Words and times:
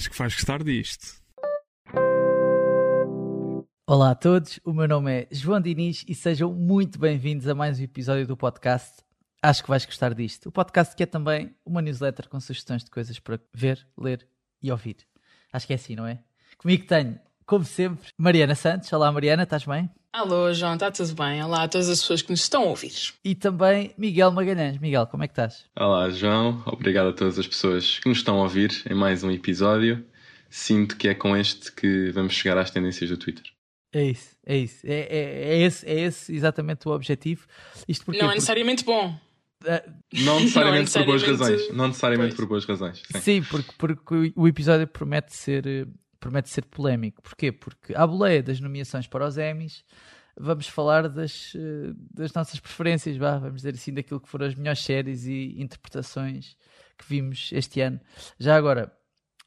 Acho 0.00 0.08
que 0.08 0.16
vais 0.16 0.34
gostar 0.34 0.62
disto. 0.64 1.22
Olá 3.86 4.12
a 4.12 4.14
todos, 4.14 4.58
o 4.64 4.72
meu 4.72 4.88
nome 4.88 5.12
é 5.12 5.28
João 5.30 5.60
Diniz 5.60 6.06
e 6.08 6.14
sejam 6.14 6.54
muito 6.54 6.98
bem-vindos 6.98 7.46
a 7.46 7.54
mais 7.54 7.78
um 7.78 7.82
episódio 7.82 8.26
do 8.26 8.34
podcast. 8.34 9.02
Acho 9.42 9.62
que 9.62 9.68
vais 9.68 9.84
gostar 9.84 10.14
disto. 10.14 10.48
O 10.48 10.52
podcast 10.52 10.96
que 10.96 11.02
é 11.02 11.06
também 11.06 11.54
uma 11.66 11.82
newsletter 11.82 12.30
com 12.30 12.40
sugestões 12.40 12.82
de 12.82 12.90
coisas 12.90 13.18
para 13.18 13.38
ver, 13.52 13.86
ler 13.94 14.26
e 14.62 14.72
ouvir. 14.72 14.96
Acho 15.52 15.66
que 15.66 15.74
é 15.74 15.76
assim, 15.76 15.94
não 15.94 16.06
é? 16.06 16.18
Comigo 16.56 16.86
tenho, 16.86 17.20
como 17.44 17.66
sempre, 17.66 18.08
Mariana 18.16 18.54
Santos. 18.54 18.90
Olá 18.94 19.12
Mariana, 19.12 19.42
estás 19.42 19.66
bem? 19.66 19.90
Alô, 20.12 20.52
João, 20.52 20.74
está 20.74 20.90
tudo 20.90 21.14
bem? 21.14 21.40
Olá 21.40 21.62
a 21.62 21.68
todas 21.68 21.88
as 21.88 22.00
pessoas 22.00 22.20
que 22.20 22.30
nos 22.30 22.40
estão 22.40 22.64
a 22.64 22.66
ouvir. 22.66 22.92
E 23.24 23.32
também 23.32 23.94
Miguel 23.96 24.32
Magalhães. 24.32 24.76
Miguel, 24.78 25.06
como 25.06 25.22
é 25.22 25.28
que 25.28 25.32
estás? 25.32 25.66
Olá, 25.78 26.10
João. 26.10 26.60
Obrigado 26.66 27.10
a 27.10 27.12
todas 27.12 27.38
as 27.38 27.46
pessoas 27.46 28.00
que 28.00 28.08
nos 28.08 28.18
estão 28.18 28.40
a 28.40 28.42
ouvir 28.42 28.82
em 28.90 28.94
mais 28.94 29.22
um 29.22 29.30
episódio. 29.30 30.04
Sinto 30.50 30.96
que 30.96 31.06
é 31.06 31.14
com 31.14 31.36
este 31.36 31.70
que 31.70 32.10
vamos 32.10 32.32
chegar 32.32 32.58
às 32.58 32.72
tendências 32.72 33.08
do 33.08 33.16
Twitter. 33.16 33.44
É 33.92 34.02
isso, 34.02 34.36
é 34.44 34.56
isso. 34.56 34.84
É, 34.84 34.98
é, 34.98 35.54
é 35.54 35.62
esse, 35.62 35.86
é 35.86 36.00
esse 36.00 36.34
exatamente 36.34 36.88
o 36.88 36.90
objetivo. 36.90 37.46
Isto 37.86 38.04
porque, 38.04 38.20
não 38.20 38.32
é 38.32 38.34
necessariamente 38.34 38.84
bom. 38.84 39.16
Não 40.12 40.40
necessariamente, 40.42 40.56
não 40.56 40.74
é 40.74 40.80
necessariamente 40.80 40.92
por 40.92 41.06
boas 41.06 41.22
razões. 41.22 41.72
Não 41.72 41.86
necessariamente 41.86 42.34
pois. 42.34 42.36
por 42.36 42.46
boas 42.48 42.64
razões. 42.64 43.02
Sim, 43.12 43.20
Sim 43.20 43.42
porque, 43.44 43.72
porque 43.78 44.32
o 44.34 44.48
episódio 44.48 44.88
promete 44.88 45.36
ser, 45.36 45.86
promete 46.20 46.50
ser 46.50 46.66
polémico. 46.66 47.22
Porquê? 47.22 47.50
Porque 47.50 47.94
à 47.94 48.06
boleia 48.06 48.42
das 48.42 48.60
nomeações 48.60 49.06
para 49.06 49.26
os 49.26 49.38
Emmys 49.38 49.84
vamos 50.38 50.68
falar 50.68 51.08
das, 51.08 51.52
das 52.14 52.32
nossas 52.32 52.60
preferências, 52.60 53.16
vá, 53.16 53.38
vamos 53.38 53.56
dizer 53.56 53.74
assim, 53.74 53.92
daquilo 53.92 54.20
que 54.20 54.28
foram 54.28 54.46
as 54.46 54.54
melhores 54.54 54.80
séries 54.80 55.26
e 55.26 55.60
interpretações 55.60 56.56
que 56.96 57.04
vimos 57.06 57.50
este 57.52 57.80
ano. 57.80 58.00
Já 58.38 58.56
agora, 58.56 58.92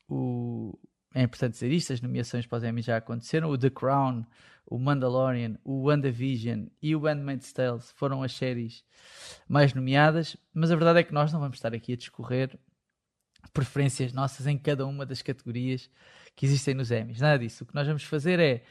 o, 0.07 0.77
é 1.13 1.23
importante 1.23 1.53
dizer 1.53 1.71
isto, 1.71 1.93
as 1.93 2.01
nomeações 2.01 2.45
para 2.45 2.57
os 2.57 2.63
Emmy 2.63 2.81
já 2.81 2.97
aconteceram, 2.97 3.49
o 3.49 3.57
The 3.57 3.69
Crown, 3.69 4.25
o 4.65 4.77
Mandalorian, 4.77 5.57
o 5.63 5.83
WandaVision 5.87 6.67
e 6.81 6.95
o 6.95 6.99
Handmaid's 6.99 7.51
Tale 7.51 7.79
foram 7.79 8.23
as 8.23 8.33
séries 8.33 8.83
mais 9.47 9.73
nomeadas, 9.73 10.37
mas 10.53 10.71
a 10.71 10.75
verdade 10.75 10.99
é 10.99 11.03
que 11.03 11.13
nós 11.13 11.31
não 11.33 11.39
vamos 11.39 11.57
estar 11.57 11.73
aqui 11.73 11.93
a 11.93 11.97
discorrer 11.97 12.57
preferências 13.51 14.13
nossas 14.13 14.47
em 14.47 14.57
cada 14.57 14.85
uma 14.85 15.05
das 15.05 15.21
categorias 15.21 15.89
que 16.35 16.45
existem 16.45 16.73
nos 16.73 16.91
Emmys, 16.91 17.19
nada 17.19 17.39
disso. 17.39 17.63
O 17.63 17.67
que 17.67 17.75
nós 17.75 17.87
vamos 17.87 18.03
fazer 18.03 18.39
é, 18.39 18.63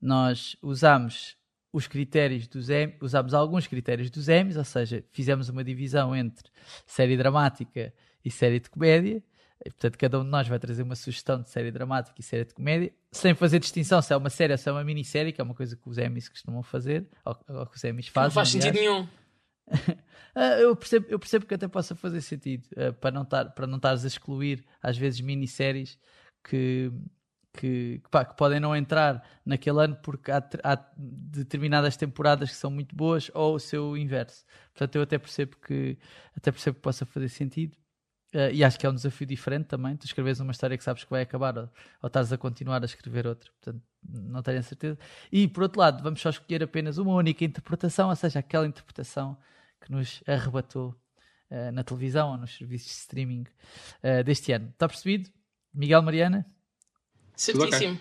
nós 0.00 0.56
usamos 0.62 1.36
os 1.72 1.86
critérios 1.86 2.46
dos 2.46 2.68
Emmys, 2.68 2.96
usamos 3.00 3.32
alguns 3.32 3.66
critérios 3.66 4.10
dos 4.10 4.28
Emmys, 4.28 4.56
ou 4.56 4.64
seja, 4.64 5.02
fizemos 5.10 5.48
uma 5.48 5.64
divisão 5.64 6.14
entre 6.14 6.50
série 6.86 7.16
dramática 7.16 7.92
e 8.24 8.30
série 8.30 8.60
de 8.60 8.68
comédia, 8.68 9.22
e, 9.64 9.70
portanto, 9.70 9.96
cada 9.96 10.20
um 10.20 10.24
de 10.24 10.30
nós 10.30 10.48
vai 10.48 10.58
trazer 10.58 10.82
uma 10.82 10.96
sugestão 10.96 11.40
de 11.40 11.48
série 11.48 11.70
dramática 11.70 12.16
e 12.18 12.22
série 12.22 12.44
de 12.44 12.52
comédia, 12.52 12.92
sem 13.12 13.34
fazer 13.34 13.60
distinção 13.60 14.02
se 14.02 14.12
é 14.12 14.16
uma 14.16 14.28
série 14.28 14.52
ou 14.52 14.58
se 14.58 14.68
é 14.68 14.72
uma 14.72 14.84
minissérie, 14.84 15.32
que 15.32 15.40
é 15.40 15.44
uma 15.44 15.54
coisa 15.54 15.76
que 15.76 15.88
os 15.88 15.98
Emmys 15.98 16.28
costumam 16.28 16.62
fazer, 16.62 17.06
ou, 17.24 17.38
ou 17.48 17.66
que 17.66 17.76
os 17.76 17.84
Emmys 17.84 18.08
fazem. 18.08 18.28
Não 18.28 18.34
faz 18.34 18.48
sentido 18.48 18.74
nenhum. 18.74 19.08
Ah, 20.34 20.58
eu, 20.58 20.74
percebo, 20.74 21.06
eu 21.10 21.18
percebo 21.18 21.44
que 21.44 21.52
até 21.52 21.68
possa 21.68 21.94
fazer 21.94 22.22
sentido, 22.22 22.66
uh, 22.72 22.90
para 22.94 23.10
não 23.10 23.20
estar 23.20 23.50
para 23.50 23.66
não 23.66 23.76
estares 23.76 24.02
a 24.02 24.08
excluir, 24.08 24.64
às 24.82 24.96
vezes, 24.96 25.20
minisséries 25.20 25.98
que, 26.42 26.92
que, 27.52 28.00
que, 28.02 28.10
pá, 28.10 28.24
que, 28.24 28.36
podem 28.36 28.60
não 28.60 28.74
entrar 28.74 29.22
naquele 29.44 29.84
ano 29.84 29.96
porque 30.02 30.30
há, 30.30 30.42
há, 30.64 30.84
determinadas 30.96 31.96
temporadas 31.96 32.50
que 32.50 32.56
são 32.56 32.70
muito 32.70 32.94
boas 32.94 33.30
ou 33.34 33.56
o 33.56 33.60
seu 33.60 33.96
inverso. 33.96 34.44
Portanto, 34.72 34.96
eu 34.96 35.02
até 35.02 35.18
percebo 35.18 35.56
que 35.56 35.98
até 36.36 36.50
percebo 36.50 36.76
que 36.76 36.82
possa 36.82 37.04
fazer 37.06 37.28
sentido. 37.28 37.76
Uh, 38.34 38.48
e 38.50 38.64
acho 38.64 38.78
que 38.78 38.86
é 38.86 38.88
um 38.88 38.94
desafio 38.94 39.26
diferente 39.26 39.66
também. 39.66 39.94
Tu 39.94 40.06
escreves 40.06 40.40
uma 40.40 40.52
história 40.52 40.78
que 40.78 40.82
sabes 40.82 41.04
que 41.04 41.10
vai 41.10 41.20
acabar 41.20 41.56
ou, 41.58 41.68
ou 42.00 42.06
estás 42.06 42.32
a 42.32 42.38
continuar 42.38 42.80
a 42.82 42.86
escrever 42.86 43.26
outra. 43.26 43.50
Portanto, 43.52 43.82
não 44.02 44.42
tenho 44.42 44.58
a 44.58 44.62
certeza. 44.62 44.98
E 45.30 45.46
por 45.46 45.64
outro 45.64 45.80
lado, 45.80 46.02
vamos 46.02 46.20
só 46.20 46.30
escolher 46.30 46.62
apenas 46.62 46.96
uma 46.96 47.14
única 47.14 47.44
interpretação, 47.44 48.08
ou 48.08 48.16
seja, 48.16 48.38
aquela 48.38 48.66
interpretação 48.66 49.36
que 49.80 49.92
nos 49.92 50.22
arrebatou 50.26 50.94
uh, 51.50 51.72
na 51.72 51.84
televisão 51.84 52.30
ou 52.30 52.38
nos 52.38 52.56
serviços 52.56 52.88
de 52.88 52.94
streaming 52.94 53.44
uh, 54.02 54.24
deste 54.24 54.50
ano. 54.52 54.70
Está 54.70 54.88
percebido? 54.88 55.30
Miguel 55.72 56.02
Mariana? 56.02 56.46
Certíssimo. 57.34 58.00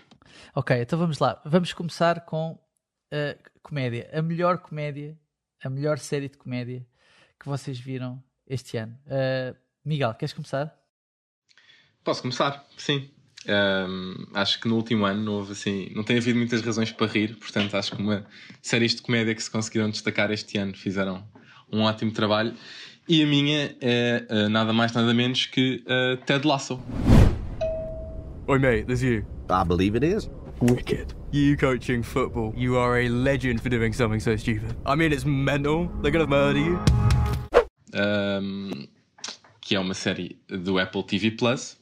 Ok, 0.53 0.75
então 0.81 0.99
vamos 0.99 1.19
lá. 1.19 1.41
Vamos 1.45 1.73
começar 1.73 2.25
com 2.25 2.59
a 3.11 3.35
comédia. 3.61 4.09
A 4.13 4.21
melhor 4.21 4.57
comédia, 4.59 5.17
a 5.63 5.69
melhor 5.69 5.97
série 5.99 6.29
de 6.29 6.37
comédia 6.37 6.85
que 7.39 7.47
vocês 7.47 7.79
viram 7.79 8.21
este 8.47 8.77
ano. 8.77 8.97
Uh, 9.05 9.55
Miguel, 9.83 10.13
queres 10.13 10.33
começar? 10.33 10.77
Posso 12.03 12.21
começar, 12.21 12.65
sim. 12.77 13.09
Um, 13.47 14.27
acho 14.35 14.59
que 14.59 14.67
no 14.67 14.75
último 14.75 15.05
ano 15.05 15.23
não 15.23 15.33
houve 15.33 15.53
assim, 15.53 15.91
não 15.95 16.03
tem 16.03 16.17
havido 16.17 16.37
muitas 16.37 16.61
razões 16.61 16.91
para 16.91 17.07
rir, 17.07 17.35
portanto 17.37 17.75
acho 17.75 17.95
que 17.95 18.01
uma 18.01 18.23
séries 18.61 18.93
de 18.93 19.01
comédia 19.01 19.33
que 19.33 19.41
se 19.41 19.49
conseguiram 19.49 19.89
destacar 19.89 20.29
este 20.29 20.59
ano 20.59 20.75
fizeram 20.75 21.27
um 21.71 21.81
ótimo 21.81 22.11
trabalho. 22.11 22.55
E 23.07 23.23
a 23.23 23.25
minha 23.25 23.75
é 23.81 24.27
uh, 24.29 24.49
nada 24.49 24.71
mais 24.73 24.93
nada 24.93 25.13
menos 25.13 25.47
que 25.47 25.83
uh, 25.87 26.23
Ted 26.25 26.45
Lasso. 26.45 26.79
Oi 28.49 28.57
mate, 28.57 28.87
there's 28.87 29.03
you. 29.03 29.23
I 29.51 29.63
believe 29.63 29.95
it 29.95 30.03
is. 30.03 30.27
Wicked. 30.61 31.13
You 31.31 31.55
coaching 31.55 32.01
football. 32.01 32.53
You 32.57 32.75
are 32.75 32.99
a 32.99 33.07
legend 33.07 33.61
for 33.61 33.69
doing 33.69 33.93
something 33.93 34.19
so 34.19 34.35
stupid. 34.35 34.75
I 34.83 34.95
mean, 34.95 35.13
it's 35.13 35.25
mental. 35.25 35.91
They're 36.01 36.11
gonna 36.11 36.25
murder 36.25 36.59
you. 36.59 36.79
Um, 37.93 38.87
que 39.61 39.75
é 39.75 39.79
uma 39.79 39.93
série 39.93 40.39
do 40.47 40.79
Apple 40.79 41.03
TV 41.03 41.31
Plus, 41.31 41.77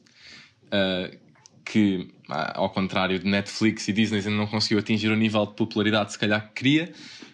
uh, 0.66 1.16
que, 1.64 2.12
ao 2.28 2.68
contrário 2.68 3.18
de 3.18 3.26
Netflix 3.26 3.88
e 3.88 3.92
Disney, 3.94 4.18
ainda 4.18 4.30
não 4.30 4.46
conseguiu 4.46 4.80
atingir 4.80 5.08
o 5.10 5.16
nível 5.16 5.46
de 5.46 5.54
popularidade 5.54 6.08
que 6.08 6.12
se 6.12 6.18
calhar 6.18 6.46
que 6.48 6.54
queria, 6.56 6.92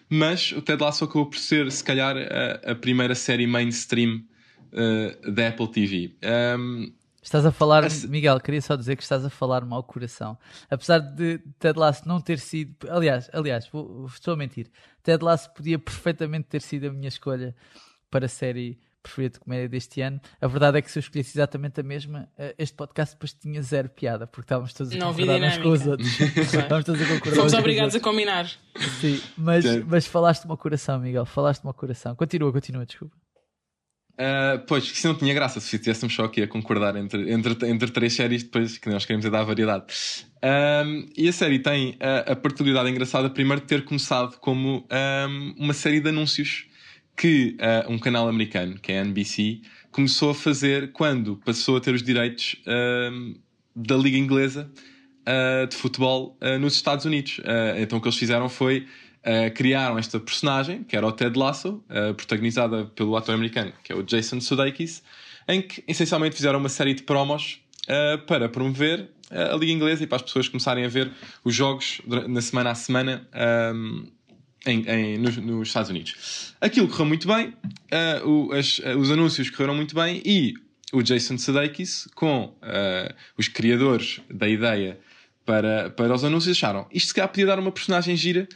mas 0.09 0.53
o 0.53 0.61
Ted 0.61 0.81
Lasso 0.81 1.03
acabou 1.03 1.25
por 1.25 1.37
ser, 1.37 1.69
se 1.69 1.83
calhar, 1.83 2.15
a, 2.15 2.71
a 2.71 2.75
primeira 2.75 3.13
série 3.13 3.45
mainstream 3.45 4.23
uh, 4.71 5.31
da 5.31 5.49
Apple 5.49 5.67
TV. 5.67 6.15
Um, 6.57 6.93
Estás 7.27 7.45
a 7.45 7.51
falar, 7.51 7.83
Miguel, 8.07 8.39
queria 8.39 8.61
só 8.61 8.77
dizer 8.77 8.95
que 8.95 9.03
estás 9.03 9.25
a 9.25 9.29
falar 9.29 9.65
mal 9.65 9.83
coração. 9.83 10.37
Apesar 10.69 10.99
de 10.99 11.39
Ted 11.59 11.77
Lasso 11.77 12.07
não 12.07 12.21
ter 12.21 12.39
sido, 12.39 12.89
aliás, 12.89 13.29
aliás, 13.33 13.67
vou, 13.67 14.05
estou 14.05 14.33
a 14.33 14.37
mentir. 14.37 14.71
Ted 15.03 15.21
Lasso 15.21 15.53
podia 15.53 15.77
perfeitamente 15.77 16.47
ter 16.47 16.61
sido 16.61 16.87
a 16.87 16.89
minha 16.89 17.09
escolha 17.09 17.53
para 18.09 18.27
a 18.27 18.29
série 18.29 18.79
preferida 19.03 19.33
de 19.33 19.39
comédia 19.41 19.67
deste 19.67 19.99
ano. 19.99 20.21
A 20.39 20.47
verdade 20.47 20.77
é 20.77 20.81
que 20.81 20.89
se 20.89 20.99
eu 20.99 21.01
escolhesse 21.01 21.37
exatamente 21.37 21.81
a 21.81 21.83
mesma, 21.83 22.29
eh, 22.37 22.55
este 22.57 22.77
podcast 22.77 23.15
depois 23.15 23.33
tinha 23.33 23.61
zero 23.61 23.89
piada, 23.89 24.25
porque 24.25 24.45
estávamos 24.45 24.71
todos 24.71 24.95
a 24.95 24.95
concordar 25.03 25.41
uns 25.41 25.57
com 25.57 25.69
os 25.69 25.85
outros. 25.85 26.19
estávamos 26.21 26.85
todos 26.85 27.01
a 27.01 27.07
concordar. 27.07 27.35
Fomos 27.35 27.53
obrigados 27.53 27.93
a 27.93 27.99
combinar. 27.99 28.49
Sim, 29.01 29.21
mas, 29.37 29.65
mas 29.85 30.07
falaste-me 30.07 30.51
ao 30.51 30.57
coração, 30.57 30.97
Miguel, 30.97 31.25
falaste-me 31.25 31.67
ao 31.67 31.73
coração. 31.73 32.15
Continua, 32.15 32.53
continua, 32.53 32.85
desculpa. 32.85 33.17
Uh, 34.17 34.57
pois, 34.65 34.83
isso 34.83 35.07
não 35.07 35.13
tinha 35.13 35.31
graça 35.31 35.59
se 35.59 35.75
estivéssemos 35.75 36.15
só 36.15 36.25
aqui 36.25 36.41
a 36.41 36.47
concordar 36.47 36.95
entre, 36.95 37.31
entre, 37.31 37.69
entre 37.69 37.91
três 37.91 38.13
séries, 38.13 38.41
depois 38.41 38.79
que 38.79 38.89
nós 38.89 39.05
queremos 39.05 39.23
é 39.25 39.29
dar 39.29 39.43
variedade. 39.43 39.85
Um, 40.43 41.07
e 41.15 41.27
a 41.27 41.31
série 41.31 41.59
tem 41.59 41.95
a, 41.99 42.31
a 42.31 42.35
particularidade 42.35 42.89
engraçada, 42.89 43.29
primeiro, 43.29 43.61
de 43.61 43.67
ter 43.67 43.85
começado 43.85 44.39
como 44.39 44.87
um, 44.91 45.55
uma 45.57 45.73
série 45.73 45.99
de 45.99 46.09
anúncios 46.09 46.65
que 47.15 47.57
uh, 47.59 47.91
um 47.91 47.99
canal 47.99 48.27
americano, 48.27 48.79
que 48.79 48.91
é 48.91 48.99
a 48.99 49.05
NBC, 49.05 49.61
começou 49.91 50.31
a 50.31 50.35
fazer 50.35 50.91
quando 50.93 51.37
passou 51.37 51.77
a 51.77 51.81
ter 51.81 51.93
os 51.93 52.01
direitos 52.01 52.55
da 53.75 53.95
Liga 53.95 54.17
Inglesa 54.17 54.69
uh, 55.27 55.67
de 55.67 55.75
futebol 55.75 56.37
nos 56.59 56.73
Estados 56.73 57.05
Unidos. 57.05 57.39
então 57.79 57.97
o 57.97 58.01
que 58.01 58.07
eles 58.07 58.17
fizeram 58.17 58.49
foi 58.49 58.85
Uh, 59.25 59.53
criaram 59.53 59.97
esta 59.97 60.19
personagem, 60.19 60.83
que 60.83 60.95
era 60.95 61.05
o 61.05 61.11
Ted 61.11 61.37
Lasso, 61.37 61.83
uh, 61.89 62.13
protagonizada 62.13 62.85
pelo 62.85 63.17
ator 63.17 63.35
americano, 63.35 63.73
que 63.83 63.91
é 63.91 63.95
o 63.95 64.01
Jason 64.01 64.39
Sudeikis, 64.39 65.03
em 65.47 65.61
que 65.61 65.83
essencialmente 65.85 66.35
fizeram 66.35 66.59
uma 66.59 66.69
série 66.69 66.93
de 66.93 67.03
promos 67.03 67.59
uh, 67.89 68.25
para 68.25 68.47
promover 68.47 69.09
a 69.29 69.57
Liga 69.57 69.73
Inglesa 69.73 70.03
e 70.05 70.07
para 70.07 70.15
as 70.15 70.21
pessoas 70.21 70.47
começarem 70.47 70.85
a 70.85 70.87
ver 70.87 71.11
os 71.43 71.53
jogos 71.53 71.99
na 72.05 72.39
semana 72.39 72.71
a 72.71 72.75
semana 72.75 73.27
um, 73.75 74.07
em, 74.65 74.87
em, 74.87 75.17
nos, 75.17 75.35
nos, 75.35 75.67
Estados 75.67 75.89
Unidos. 75.89 76.53
Aquilo 76.61 76.87
correu 76.87 77.07
muito 77.07 77.27
bem, 77.27 77.53
o, 78.23 78.53
as, 78.53 78.79
os 78.97 79.11
anúncios 79.11 79.49
correram 79.49 79.75
muito 79.75 79.93
bem 79.93 80.21
e 80.23 80.53
o 80.93 81.03
Jason 81.03 81.37
Sudeikis, 81.37 82.07
com 82.15 82.55
os 83.37 83.49
criadores 83.49 84.21
da 84.29 84.47
ideia 84.47 84.97
para, 85.45 85.89
para 85.89 86.13
os 86.13 86.23
anúncios, 86.23 86.55
acharam 86.55 86.87
isto 86.89 87.07
se 87.07 87.13
calhar 87.13 87.27
podia 87.27 87.45
dar 87.45 87.59
uma 87.59 87.71
personagem 87.71 88.15
gira 88.15 88.47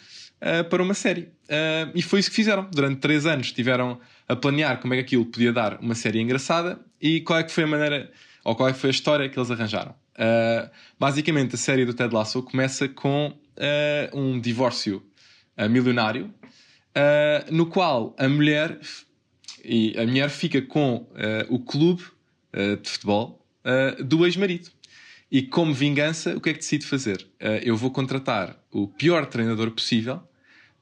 uh, 0.42 0.64
para 0.70 0.82
uma 0.82 0.94
série. 0.94 1.22
Uh, 1.22 1.92
e 1.94 2.02
foi 2.02 2.20
isso 2.20 2.30
que 2.30 2.36
fizeram. 2.36 2.68
Durante 2.72 3.00
três 3.00 3.26
anos 3.26 3.48
estiveram 3.48 4.00
a 4.28 4.36
planear 4.36 4.80
como 4.80 4.94
é 4.94 4.98
que 4.98 5.04
aquilo 5.04 5.26
podia 5.26 5.54
dar 5.54 5.80
uma 5.80 5.96
série 5.96 6.20
engraçada 6.20 6.80
e 7.02 7.22
qual 7.22 7.40
é 7.40 7.44
que 7.44 7.52
foi 7.52 7.64
a 7.64 7.68
maneira, 7.68 8.12
ou 8.44 8.56
qual 8.56 8.70
é 8.70 8.74
que 8.74 8.80
foi 8.80 8.90
a 8.90 8.92
história 8.92 9.30
que 9.30 9.38
eles 9.38 9.52
arranjaram. 9.52 9.92
Uh, 9.92 10.70
basicamente, 11.00 11.56
a 11.56 11.58
série 11.58 11.86
do 11.86 11.94
Ted 11.94 12.14
Lasso 12.14 12.42
começa 12.44 12.88
com 12.88 13.34
um 14.12 14.40
divórcio 14.40 15.04
milionário, 15.70 16.34
no 17.52 17.68
qual 17.68 18.16
a 18.18 18.28
mulher 18.28 18.80
e 19.64 19.96
a 20.00 20.04
mulher 20.04 20.30
fica 20.32 20.64
com 20.64 21.06
o 21.48 21.60
clube 21.60 22.02
de 22.82 22.90
futebol 22.90 23.46
do 24.04 24.26
ex-marido 24.26 24.72
E 25.30 25.44
como 25.44 25.76
vingança, 25.76 26.36
o 26.36 26.42
que 26.42 26.50
é 26.50 26.54
que 26.54 26.60
decido 26.60 26.88
fazer? 26.88 27.24
Eu 27.62 27.78
vou 27.78 27.92
contratar 27.92 28.58
o 28.72 28.88
pior 28.88 29.28
treinador 29.28 29.70
possível 29.70 30.24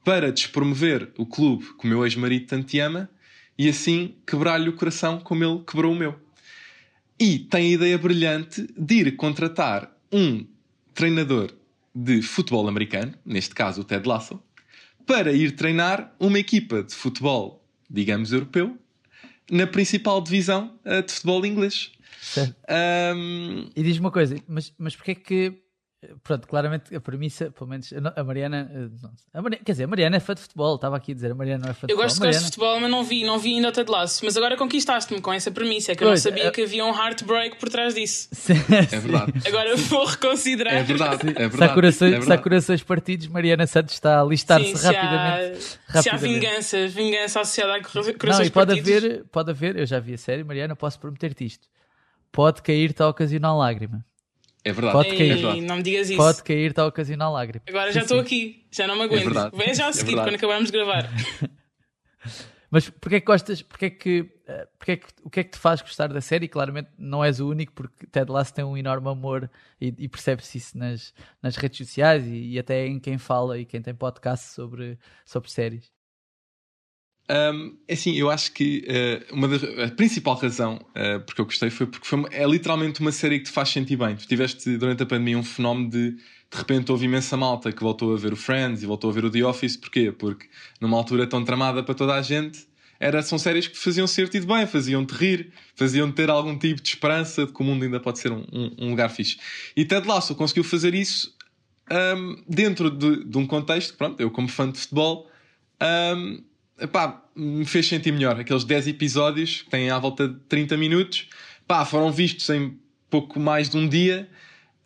para 0.04 0.32
despromover 0.32 1.12
o 1.18 1.26
clube 1.26 1.66
que 1.78 1.86
o 1.86 1.88
meu 1.88 2.04
ex-marido 2.06 2.48
tanto 2.48 2.78
ama 2.80 3.10
e 3.58 3.68
assim 3.68 4.16
quebrar-lhe 4.26 4.70
o 4.70 4.74
coração 4.74 5.20
como 5.20 5.44
ele 5.44 5.64
quebrou 5.66 5.94
o 5.94 5.96
meu. 5.96 6.16
E 7.20 7.40
tem 7.40 7.68
a 7.68 7.74
ideia 7.74 7.98
brilhante 7.98 8.68
de 8.78 8.96
ir 8.96 9.16
contratar 9.18 9.92
um 10.12 10.46
treinador 10.94 11.52
de 11.94 12.22
futebol 12.22 12.68
americano, 12.68 13.14
neste 13.26 13.54
caso 13.54 13.82
o 13.82 13.84
Ted 13.84 14.08
Lasso, 14.08 14.42
para 15.06 15.34
ir 15.34 15.56
treinar 15.56 16.16
uma 16.20 16.40
equipa 16.40 16.84
de 16.84 16.96
futebol, 16.96 17.66
digamos, 17.90 18.32
europeu, 18.32 18.78
na 19.52 19.68
principal 19.68 20.22
divisão 20.22 20.80
uh, 20.86 21.04
de 21.04 21.12
futebol 21.12 21.46
inglês. 21.46 21.92
Um... 22.70 23.70
E 23.76 23.84
diz-me 23.84 24.06
uma 24.06 24.12
coisa, 24.12 24.36
mas, 24.48 24.74
mas 24.78 24.96
porquê 24.96 25.12
é 25.12 25.16
que 25.16 25.54
Pronto, 26.24 26.48
claramente 26.48 26.96
a 26.96 27.02
premissa, 27.02 27.52
pelo 27.52 27.70
menos 27.70 27.92
a 28.16 28.24
Mariana, 28.24 28.72
eh, 28.74 28.88
não, 29.02 29.12
a 29.34 29.42
Mariana, 29.42 29.66
quer 29.66 29.74
dizer, 29.74 29.84
a 29.84 29.88
Mariana 29.88 30.16
é 30.16 30.20
fã 30.22 30.34
de 30.34 30.40
futebol, 30.40 30.76
estava 30.76 30.96
aqui 30.96 31.12
a 31.12 31.16
dizer, 31.16 31.32
a 31.32 31.36
Mariana 31.36 31.66
não 31.66 31.72
é 31.72 31.74
fã 31.74 31.88
de 31.88 31.94
futebol. 31.94 32.04
Eu 32.04 32.08
gosto, 32.08 32.20
Mariana... 32.20 32.40
de 32.40 32.46
futebol, 32.46 32.80
mas 32.80 32.90
não 32.90 33.04
vi, 33.04 33.26
não 33.26 33.38
vi 33.38 33.56
ainda 33.56 33.68
o 33.68 33.72
Ted 33.74 33.92
Lasso. 33.92 34.24
Mas 34.24 34.38
agora 34.38 34.56
conquistaste-me 34.56 35.20
com 35.20 35.34
essa 35.34 35.52
premissa, 35.52 35.92
é 35.92 35.96
que 35.96 36.04
eu 36.04 36.08
pois, 36.08 36.24
não 36.24 36.32
sabia 36.32 36.48
é... 36.48 36.52
que 36.52 36.62
havia 36.62 36.86
um 36.86 36.96
heartbreak 36.96 37.58
por 37.58 37.68
trás 37.68 37.96
disso. 37.96 38.30
Sim, 38.32 38.54
é 38.54 38.98
verdade. 38.98 39.34
Agora 39.46 39.76
vou 39.76 40.06
reconsiderar. 40.06 40.74
É 40.74 40.84
verdade, 40.84 41.30
é 41.32 41.34
verdade. 41.34 41.58
Se 41.58 41.64
há 41.66 41.70
corações, 41.74 42.14
é 42.14 42.22
se 42.22 42.32
há 42.32 42.38
corações 42.38 42.84
partidos, 42.84 43.28
Mariana 43.28 43.68
Santos 43.68 43.94
está 43.94 44.22
a 44.22 44.24
listar-se 44.24 44.72
rapidamente, 44.76 45.62
se 45.62 45.80
há, 45.90 46.02
Se 46.02 46.10
há 46.10 46.16
vingança, 46.16 46.88
vingança 46.88 47.42
associada 47.42 47.76
a 47.76 47.84
corações 47.84 48.16
não, 48.24 48.46
e 48.46 48.50
pode 48.50 48.76
partidos. 48.76 49.04
haver, 49.04 49.26
pode 49.26 49.52
haver, 49.52 49.76
eu 49.76 49.86
já 49.86 50.00
vi 50.00 50.14
a 50.14 50.18
série, 50.18 50.46
Mariana, 50.46 50.78
posso 50.78 50.98
prometer-te 50.98 51.46
isto. 51.46 51.68
Pode 52.32 52.62
cair-te 52.62 53.04
a 53.04 53.10
ocasional 53.10 53.58
lágrima. 53.58 54.06
É 54.64 54.72
verdade. 54.72 54.94
Pode 54.94 55.10
cair. 55.10 55.22
Ei, 55.22 55.32
é 55.32 55.36
verdade. 55.36 55.62
Não 55.62 55.78
me 55.78 55.84
digas 55.84 56.10
isso. 56.10 56.18
Pode 56.18 56.44
cair, 56.44 56.70
está 56.70 56.84
a 56.84 56.88
ocasionar 56.88 57.32
lágrimas. 57.32 57.64
Agora 57.68 57.92
já 57.92 58.02
estou 58.02 58.20
aqui, 58.20 58.66
já 58.72 58.88
não 58.88 58.96
me 58.96 59.04
aguento. 59.04 59.22
É 59.22 59.26
verdade. 59.26 59.58
Vem 59.58 59.74
já 59.74 59.88
a 59.88 59.94
seguir, 59.94 60.18
é 60.18 60.24
quando 60.24 60.36
acabarmos 60.36 60.72
de 60.72 60.78
gravar. 60.78 61.10
Mas 62.72 62.88
porquê 62.88 63.16
é 63.16 63.20
que 63.20 63.26
gostas? 63.26 63.62
Porquê 63.64 63.86
é 63.86 63.90
que, 63.90 64.32
eh, 64.48 64.68
porquê 64.78 64.92
é 64.92 64.98
que, 64.98 65.08
o 65.24 65.30
que 65.30 65.40
é 65.40 65.44
que 65.44 65.52
te 65.52 65.58
faz 65.58 65.82
gostar 65.82 66.08
da 66.08 66.22
série? 66.22 66.48
Claramente 66.48 66.90
não 66.98 67.24
és 67.24 67.40
o 67.40 67.50
único, 67.50 67.74
porque 67.74 68.06
Ted 68.06 68.32
Lasso 68.32 68.54
tem 68.54 68.64
um 68.64 68.78
enorme 68.78 69.10
amor 69.10 69.50
e, 69.82 69.88
e 69.98 70.08
percebe-se 70.08 70.60
isso 70.60 70.78
nas, 70.78 71.12
nas 71.42 71.56
redes 71.56 71.80
sociais 71.80 72.24
e, 72.28 72.52
e, 72.52 72.60
até 72.60 72.86
em 72.86 73.00
quem 73.00 73.18
fala 73.18 73.58
e 73.58 73.66
quem 73.66 73.82
tem 73.82 73.96
podcast 73.96 74.54
sobre, 74.54 75.00
sobre 75.26 75.50
séries. 75.50 75.92
Um, 77.30 77.78
é 77.88 77.94
assim, 77.94 78.16
eu 78.16 78.32
acho 78.32 78.52
que 78.54 78.84
uh, 78.88 79.36
uma 79.36 79.48
da, 79.48 79.86
a 79.86 79.92
principal 79.92 80.34
razão 80.36 80.80
uh, 80.96 81.20
porque 81.26 81.40
eu 81.40 81.46
gostei 81.46 81.70
foi 81.70 81.86
porque 81.86 82.08
foi 82.08 82.26
é 82.32 82.44
literalmente 82.48 83.02
uma 83.02 83.12
série 83.12 83.38
que 83.38 83.46
te 83.46 83.52
faz 83.52 83.70
sentir 83.70 83.98
bem. 83.98 84.16
Tu 84.16 84.28
tiveste 84.28 84.78
durante 84.78 85.04
a 85.04 85.06
pandemia 85.06 85.38
um 85.38 85.44
fenómeno 85.44 85.90
de 85.90 86.18
de 86.52 86.58
repente 86.58 86.92
houve 86.92 87.06
imensa 87.06 87.38
malta 87.38 87.72
que 87.72 87.82
voltou 87.84 88.14
a 88.14 88.18
ver 88.18 88.34
o 88.34 88.36
Friends 88.36 88.82
e 88.82 88.86
voltou 88.88 89.12
a 89.12 89.14
ver 89.14 89.24
o 89.26 89.30
The 89.30 89.46
Office. 89.46 89.78
Porquê? 89.78 90.12
Porque 90.12 90.48
numa 90.82 90.98
altura 90.98 91.28
tão 91.28 91.46
tramada 91.46 91.84
para 91.84 91.94
toda 91.94 92.16
a 92.16 92.22
gente, 92.24 92.68
era, 93.00 93.22
são 93.22 93.38
séries 93.38 93.68
que 93.68 93.78
faziam 93.78 94.08
sentir 94.08 94.46
bem, 94.46 94.66
faziam-te 94.66 95.14
rir, 95.14 95.54
faziam-te 95.76 96.16
ter 96.16 96.30
algum 96.30 96.58
tipo 96.58 96.82
de 96.82 96.90
esperança 96.90 97.46
de 97.46 97.54
que 97.54 97.62
o 97.62 97.64
mundo 97.64 97.86
ainda 97.86 98.00
pode 98.00 98.20
ser 98.20 98.32
um, 98.32 98.44
um, 98.52 98.76
um 98.80 98.90
lugar 98.90 99.10
fixe. 99.10 99.38
E 99.76 99.86
Ted 99.86 100.08
Lasso 100.08 100.36
conseguiu 100.36 100.64
fazer 100.64 100.96
isso 100.96 101.34
um, 101.92 102.44
dentro 102.48 102.90
de, 102.90 103.24
de, 103.24 103.38
um 103.38 103.46
contexto, 103.46 103.96
pronto, 103.96 104.20
eu 104.20 104.30
como 104.30 104.48
fã 104.48 104.70
de 104.70 104.80
futebol, 104.80 105.30
um, 105.82 106.44
me 107.36 107.66
fez 107.66 107.88
sentir 107.88 108.12
melhor. 108.12 108.40
Aqueles 108.40 108.64
10 108.64 108.88
episódios, 108.88 109.62
que 109.62 109.70
têm 109.70 109.90
à 109.90 110.00
volta 110.00 110.28
de 110.28 110.40
30 110.48 110.78
minutos, 110.78 111.28
foram 111.88 112.12
vistos 112.12 112.50
em 112.50 112.78
pouco 113.10 113.40
mais 113.40 113.70
de 113.70 113.78
um 113.78 113.88
dia. 113.88 114.30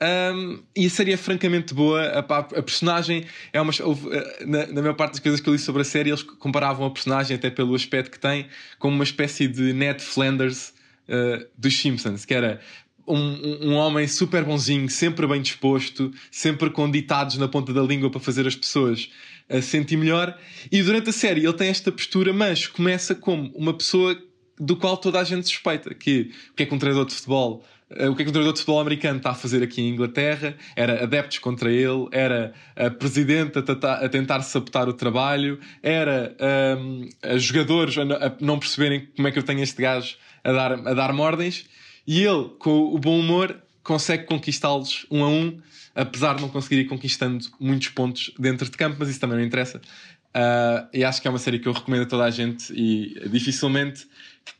Um, 0.01 0.61
e 0.75 0.85
a 0.85 0.89
série 0.89 1.13
é 1.13 1.17
francamente 1.17 1.73
boa. 1.73 2.01
A, 2.01 2.19
a, 2.19 2.43
personagem 2.43 3.25
é 3.53 3.61
uma. 3.61 3.71
Houve, 3.81 4.09
eh, 4.11 4.45
na, 4.45 4.67
na 4.67 4.81
maior 4.81 4.95
parte 4.95 5.13
das 5.13 5.19
coisas 5.19 5.39
que 5.39 5.47
eu 5.47 5.53
li 5.53 5.59
sobre 5.59 5.81
a 5.81 5.85
série, 5.85 6.09
eles 6.09 6.23
comparavam 6.23 6.85
a 6.85 6.91
personagem, 6.91 7.37
até 7.37 7.49
pelo 7.49 7.73
aspecto 7.73 8.11
que 8.11 8.19
tem, 8.19 8.47
como 8.79 8.95
uma 8.95 9.03
espécie 9.03 9.47
de 9.47 9.71
Ned 9.71 10.03
Flanders 10.03 10.73
uh, 11.07 11.47
dos 11.57 11.79
Simpsons, 11.79 12.25
que 12.25 12.33
era 12.33 12.59
um, 13.07 13.69
um, 13.69 13.73
homem 13.75 14.07
super 14.07 14.43
bonzinho, 14.43 14.89
sempre 14.89 15.25
bem 15.27 15.41
disposto, 15.41 16.11
sempre 16.31 16.69
com 16.69 16.89
ditados 16.89 17.37
na 17.37 17.47
ponta 17.47 17.73
da 17.73 17.81
língua 17.81 18.09
para 18.09 18.19
fazer 18.19 18.47
as 18.47 18.55
pessoas 18.55 19.09
a 19.49 19.61
sentir 19.61 19.97
melhor. 19.97 20.37
E 20.71 20.81
durante 20.81 21.09
a 21.09 21.13
série 21.13 21.43
ele 21.43 21.53
tem 21.53 21.69
esta 21.69 21.91
postura, 21.91 22.33
mas 22.33 22.67
começa 22.67 23.13
como 23.13 23.51
uma 23.55 23.73
pessoa 23.73 24.17
do 24.59 24.75
qual 24.75 24.97
toda 24.97 25.19
a 25.19 25.23
gente 25.23 25.47
suspeita. 25.47 25.93
Que 25.93 26.31
o 26.51 26.53
que 26.55 26.63
é 26.63 26.65
que 26.65 26.73
um 26.73 26.79
treinador 26.79 27.05
de 27.07 27.13
futebol. 27.13 27.65
Eh, 27.89 28.09
o 28.09 28.15
que 28.15 28.21
é 28.21 28.25
que 28.25 28.29
um 28.29 28.33
treinador 28.33 28.53
de 28.53 28.59
futebol 28.59 28.79
americano 28.79 29.17
está 29.17 29.31
a 29.31 29.35
fazer 29.35 29.63
aqui 29.63 29.81
em 29.81 29.89
Inglaterra? 29.89 30.55
Era 30.75 31.03
adeptos 31.03 31.39
contra 31.39 31.71
ele, 31.71 32.07
era 32.11 32.53
a 32.75 32.89
presidente 32.89 33.59
a, 33.59 33.93
a 34.05 34.09
tentar 34.09 34.41
sabotar 34.41 34.87
o 34.87 34.93
trabalho, 34.93 35.59
era 35.81 36.35
um, 36.77 37.09
a 37.21 37.37
jogadores 37.37 37.97
a, 37.97 38.35
não 38.39 38.59
perceberem 38.59 39.07
como 39.15 39.27
é 39.27 39.31
que 39.31 39.39
eu 39.39 39.43
tenho 39.43 39.61
este 39.61 39.81
gajo 39.81 40.15
a 40.43 40.51
dar, 40.51 40.71
a 40.73 40.93
dar 40.93 41.13
ordens. 41.13 41.65
E 42.05 42.21
ele, 42.21 42.49
com 42.59 42.93
o 42.93 42.97
bom 42.97 43.17
humor, 43.19 43.57
consegue 43.81 44.25
conquistá-los 44.25 45.05
um 45.09 45.23
a 45.23 45.29
um, 45.29 45.61
apesar 45.95 46.35
de 46.35 46.41
não 46.41 46.49
conseguir 46.49 46.81
ir 46.81 46.85
conquistando 46.85 47.45
muitos 47.59 47.89
pontos 47.89 48.31
dentro 48.37 48.69
de 48.69 48.77
campo, 48.77 48.97
mas 48.99 49.09
isso 49.09 49.19
também 49.19 49.37
não 49.37 49.45
interessa. 49.45 49.77
Uh, 50.35 50.89
e 50.91 51.03
acho 51.03 51.21
que 51.21 51.27
é 51.27 51.29
uma 51.29 51.37
série 51.37 51.59
que 51.59 51.67
eu 51.67 51.73
recomendo 51.73 52.03
a 52.03 52.05
toda 52.07 52.23
a 52.23 52.31
gente 52.31 52.73
e 52.73 53.29
dificilmente, 53.29 54.07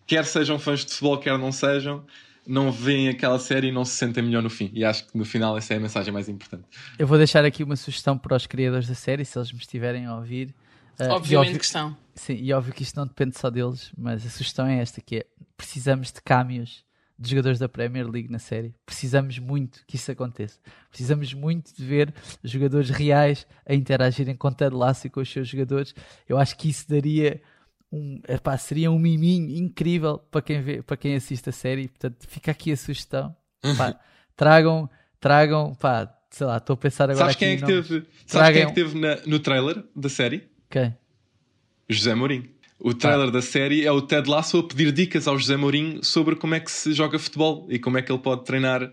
quer 0.05 0.23
sejam 0.25 0.59
fãs 0.59 0.85
de 0.85 0.91
futebol, 0.91 1.17
quer 1.17 1.37
não 1.37 1.51
sejam, 1.51 2.05
não 2.45 2.71
veem 2.71 3.09
aquela 3.09 3.39
série 3.39 3.69
e 3.69 3.71
não 3.71 3.83
se 3.83 3.93
sentem 3.93 4.23
melhor 4.23 4.43
no 4.43 4.49
fim. 4.49 4.69
E 4.73 4.85
acho 4.85 5.07
que 5.07 5.17
no 5.17 5.25
final 5.25 5.57
essa 5.57 5.73
é 5.73 5.77
a 5.77 5.79
mensagem 5.79 6.13
mais 6.13 6.29
importante. 6.29 6.65
Eu 6.99 7.07
vou 7.07 7.17
deixar 7.17 7.43
aqui 7.43 7.63
uma 7.63 7.75
sugestão 7.75 8.17
para 8.17 8.35
os 8.35 8.45
criadores 8.45 8.87
da 8.87 8.93
série, 8.93 9.25
se 9.25 9.37
eles 9.37 9.51
me 9.51 9.57
estiverem 9.57 10.05
a 10.05 10.15
ouvir. 10.15 10.53
Uh, 10.99 11.09
Obviamente 11.09 11.47
óbvio, 11.47 11.59
que 11.59 11.65
estão. 11.65 11.97
Sim, 12.13 12.35
e 12.35 12.53
óbvio 12.53 12.73
que 12.73 12.83
isto 12.83 12.95
não 12.95 13.07
depende 13.07 13.39
só 13.39 13.49
deles, 13.49 13.91
mas 13.97 14.23
a 14.23 14.29
sugestão 14.29 14.67
é 14.67 14.79
esta, 14.79 15.01
que 15.01 15.17
é 15.17 15.25
precisamos 15.57 16.11
de 16.11 16.21
caminhos 16.21 16.85
de 17.17 17.29
jogadores 17.29 17.59
da 17.59 17.69
Premier 17.69 18.09
League 18.09 18.31
na 18.31 18.39
série. 18.39 18.73
Precisamos 18.85 19.39
muito 19.39 19.83
que 19.87 19.95
isso 19.95 20.11
aconteça. 20.11 20.59
Precisamos 20.89 21.33
muito 21.33 21.73
de 21.75 21.85
ver 21.85 22.13
jogadores 22.43 22.89
reais 22.89 23.47
a 23.65 23.73
interagirem 23.73 24.35
com 24.35 24.51
Ted 24.51 24.75
Lasso 24.75 25.07
e 25.07 25.09
com 25.09 25.21
os 25.21 25.31
seus 25.31 25.47
jogadores. 25.47 25.93
Eu 26.27 26.37
acho 26.37 26.57
que 26.57 26.69
isso 26.69 26.89
daria 26.89 27.41
um, 27.91 28.19
epá, 28.27 28.57
seria 28.57 28.89
um 28.89 28.97
miminho 28.97 29.55
incrível 29.55 30.17
para 30.17 30.41
quem, 30.41 30.61
vê, 30.61 30.81
para 30.81 30.97
quem 30.97 31.15
assiste 31.15 31.49
a 31.49 31.51
série. 31.51 31.87
Portanto, 31.87 32.27
fica 32.27 32.51
aqui 32.51 32.71
a 32.71 32.77
sugestão. 32.77 33.35
Pá, 33.77 33.97
tragam, 34.35 34.89
tragam, 35.19 35.75
pá, 35.75 36.11
sei 36.31 36.47
lá, 36.47 36.57
estou 36.57 36.73
a 36.73 36.77
pensar 36.77 37.05
agora. 37.05 37.17
Sabes 37.17 37.35
quem 37.35 37.49
é 37.51 37.57
que 37.57 37.65
teve, 37.65 38.05
sabes 38.25 38.53
quem 38.53 38.61
é 38.63 38.65
que 38.65 38.73
teve 38.73 38.99
na, 38.99 39.17
no 39.27 39.39
trailer 39.39 39.83
da 39.95 40.09
série? 40.09 40.49
Quem? 40.69 40.97
José 41.87 42.15
Mourinho. 42.15 42.52
O 42.83 42.93
trailer 42.93 43.29
ah. 43.29 43.31
da 43.31 43.41
série 43.41 43.85
é 43.85 43.91
o 43.93 44.01
Ted 44.01 44.29
Lasso 44.29 44.57
a 44.59 44.63
pedir 44.63 44.91
dicas 44.91 45.25
ao 45.25 45.39
José 45.39 45.55
Mourinho 45.55 46.03
sobre 46.03 46.35
como 46.35 46.53
é 46.53 46.59
que 46.59 46.69
se 46.69 46.91
joga 46.91 47.17
futebol 47.17 47.65
e 47.69 47.79
como 47.79 47.97
é 47.97 48.01
que 48.01 48.11
ele 48.11 48.19
pode 48.19 48.43
treinar 48.43 48.91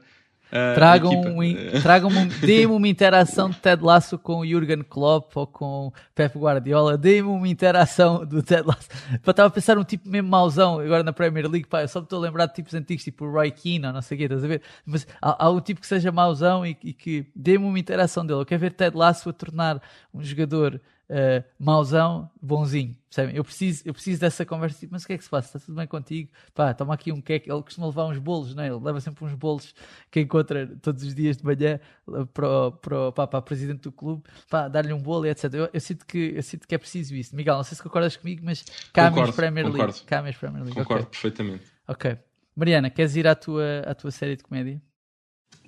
Uh, 0.51 0.75
tragam 0.75 1.13
um, 1.13 1.39
tragam 1.81 2.11
um, 2.11 2.27
deem-me 2.27 2.73
uma 2.73 2.89
interação 2.89 3.49
de 3.49 3.57
Ted 3.59 3.85
Lasso 3.85 4.19
com 4.19 4.41
o 4.41 4.47
Jurgen 4.47 4.83
Klopp 4.83 5.37
ou 5.37 5.47
com 5.47 5.93
Pep 6.13 6.37
Guardiola, 6.37 6.99
deem-me 6.99 7.29
uma 7.29 7.47
interação 7.47 8.27
do 8.27 8.43
Ted 8.43 8.67
Lasso. 8.67 8.89
Estava 9.15 9.47
a 9.47 9.51
pensar 9.51 9.79
um 9.79 9.85
tipo 9.85 10.09
mesmo 10.09 10.29
mauzão 10.29 10.81
agora 10.81 11.05
na 11.05 11.13
Premier 11.13 11.49
League, 11.49 11.69
pá, 11.69 11.83
eu 11.83 11.89
só 11.89 12.01
me 12.01 12.05
estou 12.05 12.19
a 12.19 12.23
lembrar 12.23 12.47
de 12.47 12.55
tipos 12.55 12.75
antigos, 12.75 13.05
tipo 13.05 13.27
o 13.27 13.31
Roy 13.31 13.53
Keane 13.53 13.87
ou 13.87 13.93
não 13.93 14.03
sei 14.03 14.17
o 14.17 14.19
quê, 14.19 14.25
estás 14.25 14.43
a 14.43 14.49
ver? 14.49 14.61
Mas 14.85 15.07
há, 15.23 15.45
há 15.45 15.51
um 15.51 15.61
tipo 15.61 15.81
que 15.81 15.87
seja 15.87 16.11
mauzão 16.11 16.67
e, 16.67 16.77
e 16.83 16.93
que 16.93 17.27
deem-me 17.33 17.67
uma 17.67 17.79
interação 17.79 18.27
dele. 18.27 18.41
Eu 18.41 18.47
quero 18.47 18.61
ver 18.61 18.73
Ted 18.73 18.97
Lasso 18.97 19.29
a 19.29 19.33
tornar 19.33 19.81
um 20.13 20.21
jogador 20.21 20.81
uh, 21.11 21.45
mauzão, 21.59 22.31
bonzinho. 22.41 22.97
Percebem? 23.09 23.35
Eu 23.35 23.43
preciso, 23.43 23.83
eu 23.85 23.93
preciso 23.93 24.21
dessa 24.21 24.47
conversa. 24.47 24.79
Tipo, 24.79 24.93
mas 24.93 25.03
o 25.03 25.07
que 25.07 25.13
é 25.15 25.19
que 25.19 25.25
se 25.25 25.29
passa? 25.29 25.49
Está 25.49 25.67
tudo 25.67 25.75
bem 25.75 25.87
contigo? 25.87 26.31
Pá, 26.55 26.73
toma 26.73 26.95
aqui 26.95 27.11
um 27.11 27.21
queque. 27.21 27.51
Ele 27.51 27.63
costuma 27.63 27.89
levar 27.89 28.07
uns 28.07 28.19
bolos, 28.19 28.55
não 28.55 28.63
é? 28.63 28.69
Ele 28.69 28.79
leva 28.79 29.01
sempre 29.01 29.25
uns 29.25 29.35
bolos 29.35 29.75
que 30.11 30.21
encontra 30.21 30.67
todos 30.81 31.03
os 31.03 31.15
dias 31.15 31.37
de 31.37 31.45
manhã 31.45 31.81
para, 32.33 32.71
para, 32.71 33.13
para, 33.13 33.27
para 33.27 33.39
a 33.39 33.43
presidente 33.43 33.81
do 33.81 33.93
clube. 33.93 34.23
Pá, 34.49 34.69
dar-lhe 34.69 34.93
um 34.93 35.01
bolo 35.01 35.27
e 35.27 35.31
etc. 35.31 35.53
Eu, 35.53 35.69
eu, 35.73 35.81
sinto 35.81 36.07
que, 36.07 36.35
eu 36.37 36.43
sinto 36.43 36.69
que 36.69 36.75
é 36.75 36.79
preciso 36.79 37.15
isso. 37.17 37.35
Miguel, 37.35 37.57
não 37.57 37.65
sei 37.65 37.77
se 37.77 37.83
concordas 37.83 38.17
comigo, 38.17 38.43
mas 38.45 38.65
Camis 38.93 39.35
Premier 39.35 39.67
League. 39.67 39.79
Concordo. 39.79 40.39
Premier 40.39 40.63
League. 40.63 40.79
Concordo 40.79 41.03
okay. 41.03 41.11
perfeitamente. 41.11 41.65
Ok. 41.89 42.17
Mariana, 42.55 42.91
queres 42.91 43.17
ir 43.17 43.27
à 43.27 43.35
tua, 43.35 43.81
à 43.87 43.95
tua 43.95 44.11
série 44.11 44.37
de 44.37 44.45
comédia? 44.45 44.81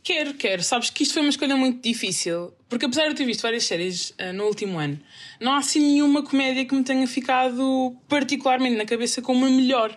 Quero, 0.03 0.35
quero. 0.35 0.63
Sabes 0.65 0.91
que 0.91 1.05
isto 1.05 1.15
foi 1.15 1.23
uma 1.23 1.31
escolha 1.31 1.57
muito 1.57 1.81
difícil, 1.81 2.53
porque 2.69 2.87
apesar 2.87 3.05
de 3.05 3.11
eu 3.11 3.15
ter 3.15 3.25
visto 3.25 3.43
várias 3.43 3.65
séries 3.65 4.11
uh, 4.11 4.33
no 4.35 4.45
último 4.45 4.79
ano, 4.79 4.99
não 5.41 5.53
há 5.53 5.59
assim 5.59 5.79
nenhuma 5.79 6.25
comédia 6.25 6.65
que 6.65 6.75
me 6.75 6.83
tenha 6.83 7.07
ficado 7.07 7.97
particularmente 8.09 8.77
na 8.77 8.85
cabeça 8.85 9.23
como 9.23 9.47
a 9.47 9.49
melhor. 9.49 9.97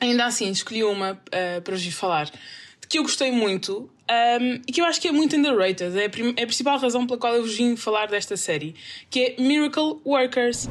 Ainda 0.00 0.24
assim, 0.24 0.50
escolhi 0.50 0.82
uma 0.82 1.12
uh, 1.12 1.62
para 1.62 1.76
vos 1.76 1.86
falar, 1.86 2.24
de 2.24 2.88
que 2.88 2.98
eu 2.98 3.02
gostei 3.02 3.30
muito 3.30 3.88
um, 4.10 4.54
e 4.66 4.72
que 4.72 4.80
eu 4.80 4.84
acho 4.84 5.00
que 5.00 5.06
é 5.06 5.12
muito 5.12 5.36
underrated. 5.36 5.96
É 5.96 6.06
a, 6.06 6.10
é 6.36 6.42
a 6.42 6.46
principal 6.46 6.76
razão 6.76 7.06
pela 7.06 7.18
qual 7.18 7.36
eu 7.36 7.42
vos 7.42 7.56
vim 7.56 7.76
falar 7.76 8.06
desta 8.06 8.36
série, 8.36 8.74
que 9.08 9.20
é 9.20 9.40
Miracle 9.40 10.00
Workers. 10.04 10.68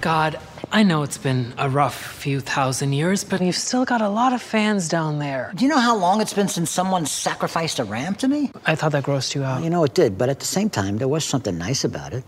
God, 0.00 0.38
I 0.72 0.82
know 0.82 1.02
it's 1.02 1.18
been 1.18 1.52
a 1.58 1.68
rough 1.68 1.94
few 1.94 2.40
thousand 2.40 2.94
years, 2.94 3.22
but 3.22 3.42
you've 3.42 3.54
still 3.54 3.84
got 3.84 4.00
a 4.00 4.08
lot 4.08 4.32
of 4.32 4.40
fans 4.40 4.88
down 4.88 5.18
there. 5.18 5.52
Do 5.54 5.62
you 5.62 5.68
know 5.68 5.78
how 5.78 5.94
long 5.94 6.22
it's 6.22 6.32
been 6.32 6.48
since 6.48 6.70
someone 6.70 7.04
sacrificed 7.04 7.78
a 7.78 7.84
ram 7.84 8.14
to 8.14 8.26
me? 8.26 8.50
I 8.64 8.76
thought 8.76 8.92
that 8.92 9.04
grossed 9.04 9.34
you 9.34 9.44
out. 9.44 9.62
You 9.62 9.68
know, 9.68 9.84
it 9.84 9.92
did, 9.92 10.16
but 10.16 10.30
at 10.30 10.38
the 10.38 10.46
same 10.46 10.70
time, 10.70 10.96
there 10.96 11.08
was 11.08 11.24
something 11.24 11.58
nice 11.58 11.84
about 11.84 12.14
it. 12.14 12.24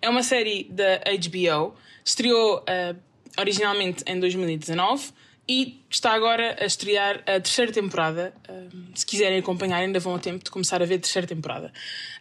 É 0.00 0.08
uma 0.08 0.22
série 0.22 0.68
da 0.70 1.00
HBO, 1.00 1.74
estreou 2.04 2.58
uh, 2.58 2.96
originalmente 3.36 4.04
em 4.06 4.20
2019 4.20 5.12
e 5.48 5.84
está 5.90 6.12
agora 6.12 6.56
a 6.60 6.64
estrear 6.64 7.16
a 7.26 7.40
terceira 7.40 7.72
temporada. 7.72 8.32
Uh, 8.48 8.68
se 8.94 9.04
quiserem 9.04 9.38
acompanhar, 9.38 9.78
ainda 9.78 9.98
vão 9.98 10.14
a 10.14 10.18
tempo 10.20 10.44
de 10.44 10.50
começar 10.50 10.80
a 10.80 10.86
ver 10.86 10.96
a 10.96 10.98
terceira 11.00 11.26
temporada. 11.26 11.72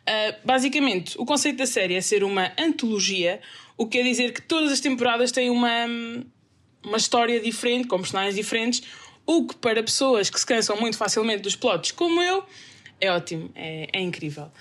Uh, 0.01 0.35
basicamente, 0.43 1.15
o 1.19 1.25
conceito 1.25 1.57
da 1.57 1.67
série 1.67 1.95
é 1.95 2.01
ser 2.01 2.23
uma 2.23 2.51
antologia, 2.57 3.39
o 3.81 3.87
que 3.87 3.97
quer 3.97 4.03
dizer 4.03 4.33
que 4.33 4.41
todas 4.41 4.71
as 4.71 4.79
temporadas 4.79 5.31
têm 5.31 5.49
uma, 5.49 5.85
uma 6.83 6.97
história 6.97 7.39
diferente, 7.39 7.87
com 7.87 7.97
personagens 7.97 8.35
diferentes, 8.35 8.83
o 9.25 9.47
que 9.47 9.55
para 9.55 9.81
pessoas 9.83 10.29
que 10.29 10.39
se 10.39 10.45
cansam 10.45 10.79
muito 10.79 10.97
facilmente 10.97 11.41
dos 11.43 11.55
plots, 11.55 11.91
como 11.91 12.21
eu, 12.21 12.43
é 12.99 13.11
ótimo, 13.11 13.51
é, 13.55 13.87
é 13.93 13.99
incrível. 14.01 14.51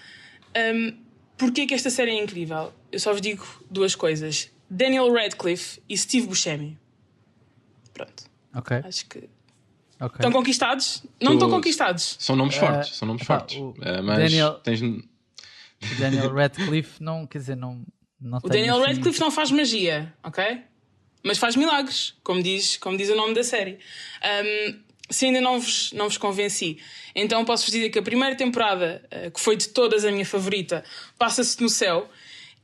Um, 0.57 0.97
Porquê 1.37 1.65
que 1.67 1.73
esta 1.73 1.89
série 1.89 2.11
é 2.11 2.23
incrível? 2.23 2.71
Eu 2.93 3.01
só 3.01 3.13
vos 3.13 3.21
digo 3.23 3.47
duas 3.71 3.95
coisas: 3.95 4.51
Daniel 4.69 5.11
Radcliffe 5.11 5.81
e 5.89 5.97
Steve 5.97 6.27
Buscemi. 6.27 6.79
Pronto. 7.95 8.25
Ok. 8.55 8.77
Acho 8.85 9.07
que. 9.07 9.19
ok. 9.99 10.17
Estão 10.17 10.31
conquistados? 10.33 11.03
Não 11.19 11.33
Tu- 11.33 11.35
estão 11.37 11.49
conquistados. 11.51 12.17
São 12.19 12.37
nomes 12.37 12.57
Eh, 12.57 12.61
fortes, 12.61 12.95
são 12.97 13.09
nomes 13.09 13.23
pá, 13.27 13.39
fortes. 13.39 13.57
Eh, 13.57 14.03
mas 14.03 14.19
Daniel- 14.19 14.55
tens. 14.61 14.81
Daniel 15.99 16.29
Radcliffe 16.35 17.03
não, 17.03 17.27
quer 17.27 17.39
dizer, 17.39 17.57
não, 17.57 17.83
não 18.21 18.39
O 18.43 18.49
Daniel 18.49 18.77
assim- 18.77 18.87
Radcliffe 18.95 19.21
não 19.21 19.31
faz 19.31 19.51
magia, 19.51 20.13
ok? 20.23 20.63
Mas 21.23 21.39
faz 21.39 21.55
milagres, 21.57 22.15
como 22.23 22.43
diz, 22.43 22.77
como 22.77 22.97
diz 22.97 23.09
o 23.11 23.15
nome 23.15 23.35
da 23.35 23.43
série. 23.45 23.79
Um, 24.25 24.79
se 25.11 25.27
ainda 25.27 25.41
não 25.41 25.59
vos, 25.61 25.93
não 25.93 26.09
vos 26.09 26.17
convenci, 26.17 26.79
então 27.15 27.45
posso-vos 27.45 27.73
dizer 27.73 27.91
que 27.91 27.99
a 27.99 28.03
primeira 28.03 28.35
temporada, 28.37 29.03
uh, 29.27 29.31
que 29.31 29.41
foi 29.41 29.57
de 29.57 29.69
todas 29.69 30.05
a 30.05 30.11
minha 30.13 30.25
favorita, 30.25 30.85
passa-se 31.19 31.61
no 31.61 31.69
céu 31.69 32.09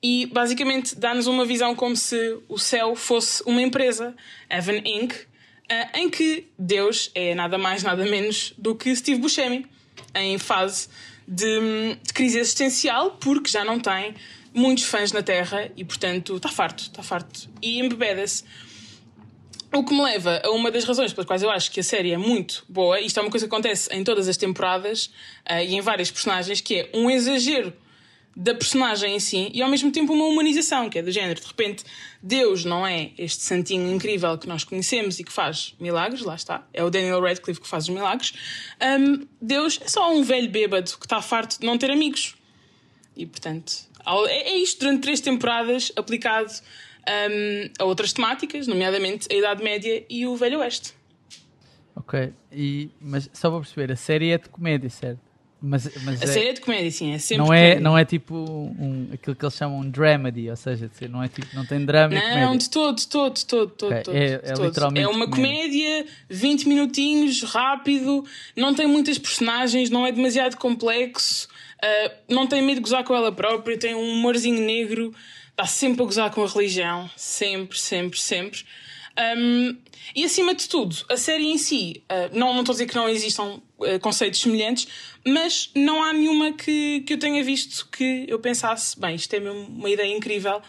e 0.03 0.27
basicamente 0.27 0.95
dá-nos 0.95 1.27
uma 1.27 1.45
visão 1.45 1.75
como 1.75 1.97
se 1.97 2.39
o 2.49 2.59
céu 2.59 2.95
fosse 2.95 3.43
uma 3.47 3.61
empresa, 3.61 4.15
Evan 4.49 4.79
Inc., 4.85 5.13
uh, 5.15 5.99
em 5.99 6.09
que 6.09 6.47
Deus 6.59 7.11
é 7.15 7.35
nada 7.35 7.59
mais, 7.59 7.83
nada 7.83 8.05
menos 8.05 8.55
do 8.57 8.75
que 8.77 8.95
Steve 8.95 9.21
Buscemi, 9.21 9.67
em 10.15 10.39
fase 10.39 10.89
de, 11.27 11.97
de 12.03 12.13
crise 12.15 12.39
existencial, 12.39 13.13
porque 13.21 13.51
já 13.51 13.65
não 13.65 13.81
tem 13.81 14.15
muitos 14.57 14.85
fãs 14.85 15.13
na 15.13 15.23
Terra 15.23 15.71
e, 15.77 15.85
portanto, 15.85 16.37
está 16.37 16.49
farto, 16.49 16.85
está 16.85 17.03
farto. 17.03 17.49
E 17.61 17.79
embebeda-se. 17.79 18.43
O 19.73 19.85
que 19.85 19.93
me 19.93 20.03
leva 20.03 20.41
a 20.43 20.51
uma 20.51 20.71
das 20.71 20.85
razões 20.85 21.13
pelas 21.13 21.27
quais 21.27 21.43
eu 21.43 21.51
acho 21.51 21.71
que 21.71 21.81
a 21.81 21.83
série 21.83 22.13
é 22.13 22.17
muito 22.17 22.65
boa, 22.69 22.99
isto 22.99 23.19
é 23.19 23.23
uma 23.23 23.31
coisa 23.31 23.47
que 23.47 23.55
acontece 23.55 23.93
em 23.93 24.03
todas 24.03 24.27
as 24.27 24.37
temporadas 24.37 25.11
ah, 25.45 25.63
e 25.63 25.75
em 25.75 25.81
várias 25.83 26.11
personagens, 26.11 26.61
que 26.63 26.77
é 26.77 26.91
um 26.95 27.11
exagero 27.11 27.75
da 28.35 28.55
personagem 28.55 29.17
em 29.17 29.21
si 29.21 29.51
e 29.53 29.63
ao 29.63 29.69
mesmo 29.69 29.91
tempo 29.91 30.13
uma 30.13 30.27
humanização, 30.27 30.89
que 30.89 30.99
é 30.99 31.03
do 31.03 31.11
género. 31.11 31.41
De 31.41 31.47
repente, 31.47 31.85
Deus 32.23 32.65
não 32.65 32.87
é 32.87 33.11
este 33.19 33.43
santinho 33.43 33.91
incrível 33.91 34.39
que 34.39 34.47
nós 34.47 34.63
conhecemos 34.63 35.19
e 35.19 35.25
que 35.25 35.33
faz 35.33 35.75
milagres, 35.81 36.23
lá 36.23 36.35
está, 36.35 36.67
é 36.73 36.85
o 36.85 36.89
Daniel 36.89 37.21
Radcliffe 37.21 37.61
que 37.61 37.69
faz 37.69 37.85
os 37.85 37.91
milagres. 37.91 38.33
Ahm, 38.81 39.27
Deus 39.41 39.79
é 39.83 39.89
só 39.89 40.11
um 40.15 40.23
velho 40.23 40.51
bêbado 40.51 40.91
que 40.99 41.07
está 41.07 41.21
farto 41.21 41.59
de 41.59 41.67
não 41.67 41.77
ter 41.77 41.91
amigos. 41.91 42.35
E 43.17 43.25
portanto, 43.25 43.73
é 44.29 44.51
é 44.51 44.57
isto 44.59 44.81
durante 44.81 45.03
três 45.03 45.21
temporadas 45.21 45.91
aplicado 45.97 46.53
ahm, 47.07 47.71
a 47.79 47.85
outras 47.85 48.13
temáticas, 48.13 48.67
nomeadamente 48.67 49.27
a 49.31 49.35
Idade 49.35 49.63
Média 49.63 50.05
e 50.09 50.27
o 50.27 50.37
Velho 50.37 50.61
Oeste. 50.61 50.93
Ok, 51.95 52.33
e, 52.53 52.91
mas 53.01 53.29
só 53.33 53.51
para 53.51 53.61
perceber, 53.61 53.91
a 53.93 53.97
série 53.97 54.31
é 54.31 54.39
de 54.39 54.49
comédia, 54.49 54.91
certo? 54.91 55.19
Mas, 55.63 55.91
mas 56.05 56.21
A 56.21 56.25
é- 56.25 56.29
série 56.29 56.49
é 56.49 56.53
de 56.53 56.61
comédia, 56.61 56.91
sim, 56.91 57.15
é 57.15 57.19
sempre 57.19 57.39
não, 57.43 57.53
é, 57.53 57.61
comédia. 57.63 57.81
não 57.81 57.99
é 57.99 58.05
tipo 58.05 58.35
um, 58.37 59.09
aquilo 59.15 59.35
que 59.35 59.43
eles 59.43 59.55
chamam 59.57 59.79
um 59.81 59.91
dramedy, 59.91 60.51
ou 60.51 60.57
seja, 60.57 60.89
de 60.89 61.09
não 61.09 61.23
é 61.23 61.29
tipo, 61.29 61.49
não 61.57 61.65
tem 61.65 61.83
drama 61.85 62.15
e 62.15 62.35
Não, 62.41 62.55
de 62.55 62.69
todo, 62.69 62.97
de 62.99 63.09
todo, 63.09 63.35
de 63.35 63.47
todo, 63.47 63.71
de 63.71 63.75
todo, 63.77 64.03
de 64.05 64.11
é- 64.17 64.39
de 64.39 64.51
é 64.51 64.53
todo. 64.53 64.67
literalmente 64.67 65.05
É 65.07 65.09
uma 65.09 65.27
comédia. 65.31 66.05
comédia, 66.05 66.07
20 66.29 66.69
minutinhos, 66.69 67.43
rápido, 67.43 68.23
não 68.55 68.75
tem 68.75 68.87
muitas 68.87 69.17
personagens, 69.19 69.89
não 69.89 70.07
é 70.07 70.13
demasiado 70.13 70.57
complexo, 70.59 71.49
ah, 71.87 72.13
não 72.29 72.47
tem 72.47 72.63
medo 72.63 72.77
de 72.77 72.83
gozar 72.83 73.05
com 73.05 73.15
ela 73.15 73.31
própria, 73.31 73.79
tem 73.79 73.95
um 73.95 74.11
humorzinho 74.13 74.61
negro, 74.61 75.15
está 75.51 75.67
sempre 75.67 76.03
a 76.03 76.05
gozar 76.05 76.31
com 76.33 76.43
a 76.43 76.49
religião, 76.49 77.09
sempre, 77.17 77.79
sempre, 77.79 78.19
sempre. 78.19 78.65
Um, 79.39 79.77
e 80.15 80.25
acima 80.25 80.55
de 80.55 80.69
tudo, 80.69 80.95
a 81.09 81.17
série 81.17 81.47
em 81.47 81.57
si, 81.57 82.03
ah, 82.09 82.29
não, 82.33 82.53
não 82.53 82.61
estou 82.61 82.73
a 82.73 82.75
dizer 82.75 82.87
que 82.87 82.95
não 82.97 83.09
existam 83.09 83.63
ah, 83.81 83.99
conceitos 84.01 84.41
semelhantes, 84.41 84.89
mas 85.25 85.71
não 85.75 86.03
há 86.03 86.13
nenhuma 86.13 86.53
que, 86.53 87.03
que 87.07 87.15
eu 87.15 87.19
tenha 87.19 87.43
visto 87.45 87.89
que 87.91 88.27
eu 88.29 88.39
pensasse, 88.39 88.99
bem, 88.99 89.15
isto 89.15 89.33
é 89.35 89.41
mesmo 89.41 89.61
uma 89.61 89.89
ideia 89.89 90.15
incrível. 90.15 90.61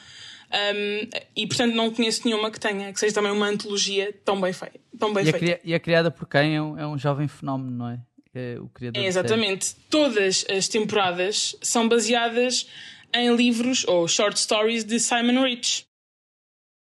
Um, 0.50 1.09
e 1.36 1.45
portanto 1.45 1.75
não 1.75 1.91
conheço 1.91 2.21
nenhuma 2.24 2.50
que 2.50 2.57
tenha, 2.57 2.93
que 2.93 3.00
seja 3.01 3.13
também 3.13 3.33
uma 3.33 3.47
antologia 3.47 4.13
tão 4.24 4.39
bem 4.39 4.53
feita. 4.53 4.79
Tão 4.97 5.13
bem 5.13 5.25
E 5.25 5.29
é, 5.29 5.31
feita. 5.33 5.62
e 5.62 5.74
é 5.74 5.79
criada 5.79 6.09
por 6.09 6.25
quem? 6.25 6.55
É 6.55 6.62
um, 6.62 6.79
é 6.79 6.88
um 6.88 6.97
jovem 6.97 7.27
fenómeno, 7.27 7.69
não 7.69 7.89
é? 7.89 8.00
É 8.34 8.60
o 8.60 8.69
criador 8.69 9.01
É, 9.01 9.07
exatamente. 9.07 9.75
Todas 9.89 10.46
as 10.50 10.67
temporadas 10.67 11.55
são 11.62 11.88
baseadas 11.88 12.69
em 13.13 13.36
livros 13.36 13.86
ou 13.88 14.07
short 14.07 14.39
stories 14.39 14.84
de 14.84 15.00
Simon 15.00 15.43
Rich. 15.43 15.86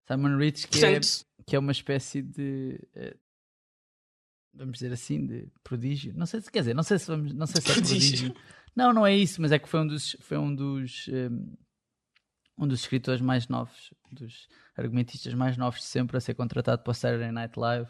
Simon 0.08 0.38
Rich, 0.38 0.68
que, 0.68 0.80
Portanto, 0.80 1.08
é, 1.40 1.44
que 1.46 1.56
é 1.56 1.60
uma 1.60 1.72
espécie 1.72 2.22
de. 2.22 2.80
eh, 2.96 3.16
vamos 4.54 4.74
dizer 4.80 4.92
assim, 4.92 5.26
de 5.26 5.48
prodígio. 5.64 6.14
Não 6.16 6.26
sei 6.26 6.42
se 6.42 6.52
quer 6.52 6.60
dizer, 6.60 6.74
não 6.74 6.84
sei 6.84 7.00
se, 7.00 7.08
vamos, 7.08 7.34
não 7.34 7.46
sei 7.48 7.62
se 7.62 7.70
é 7.72 7.74
Prodígio. 7.74 8.30
prodígio. 8.30 8.36
Não, 8.76 8.94
não 8.94 9.06
é 9.06 9.16
isso, 9.16 9.42
mas 9.42 9.52
é 9.52 9.60
que 9.60 9.70
foi 9.70 9.80
um 9.80 9.88
dos. 9.88 10.16
Foi 10.20 10.38
um 10.38 10.54
dos 10.54 11.08
eh, 11.12 11.30
um 12.58 12.68
dos 12.68 12.82
escritores 12.82 13.22
mais 13.22 13.48
novos, 13.48 13.94
dos 14.12 14.48
argumentistas 14.78 15.34
mais 15.34 15.58
novos 15.58 15.82
de 15.82 15.86
sempre 15.88 16.18
a 16.18 16.22
ser 16.22 16.34
contratado 16.36 16.82
para 16.84 16.92
o 16.92 16.94
Saturday 16.94 17.32
Night 17.32 17.60
Live. 17.60 17.90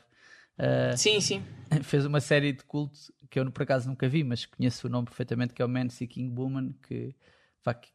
Sim, 0.96 1.20
sim. 1.20 1.44
fez 1.84 2.06
uma 2.06 2.22
série 2.22 2.54
de 2.54 2.64
culto 2.64 3.14
que 3.30 3.40
eu 3.40 3.52
por 3.52 3.64
acaso 3.64 3.90
nunca 3.90 4.08
vi, 4.08 4.24
mas 4.24 4.46
conheço 4.46 4.88
o 4.88 4.90
nome 4.90 5.06
perfeitamente, 5.06 5.54
que 5.54 5.62
é 5.62 5.66
o 5.66 5.70
Man 5.70 5.90
Seeking 5.90 6.34
Woman, 6.38 6.74
que, 6.88 7.14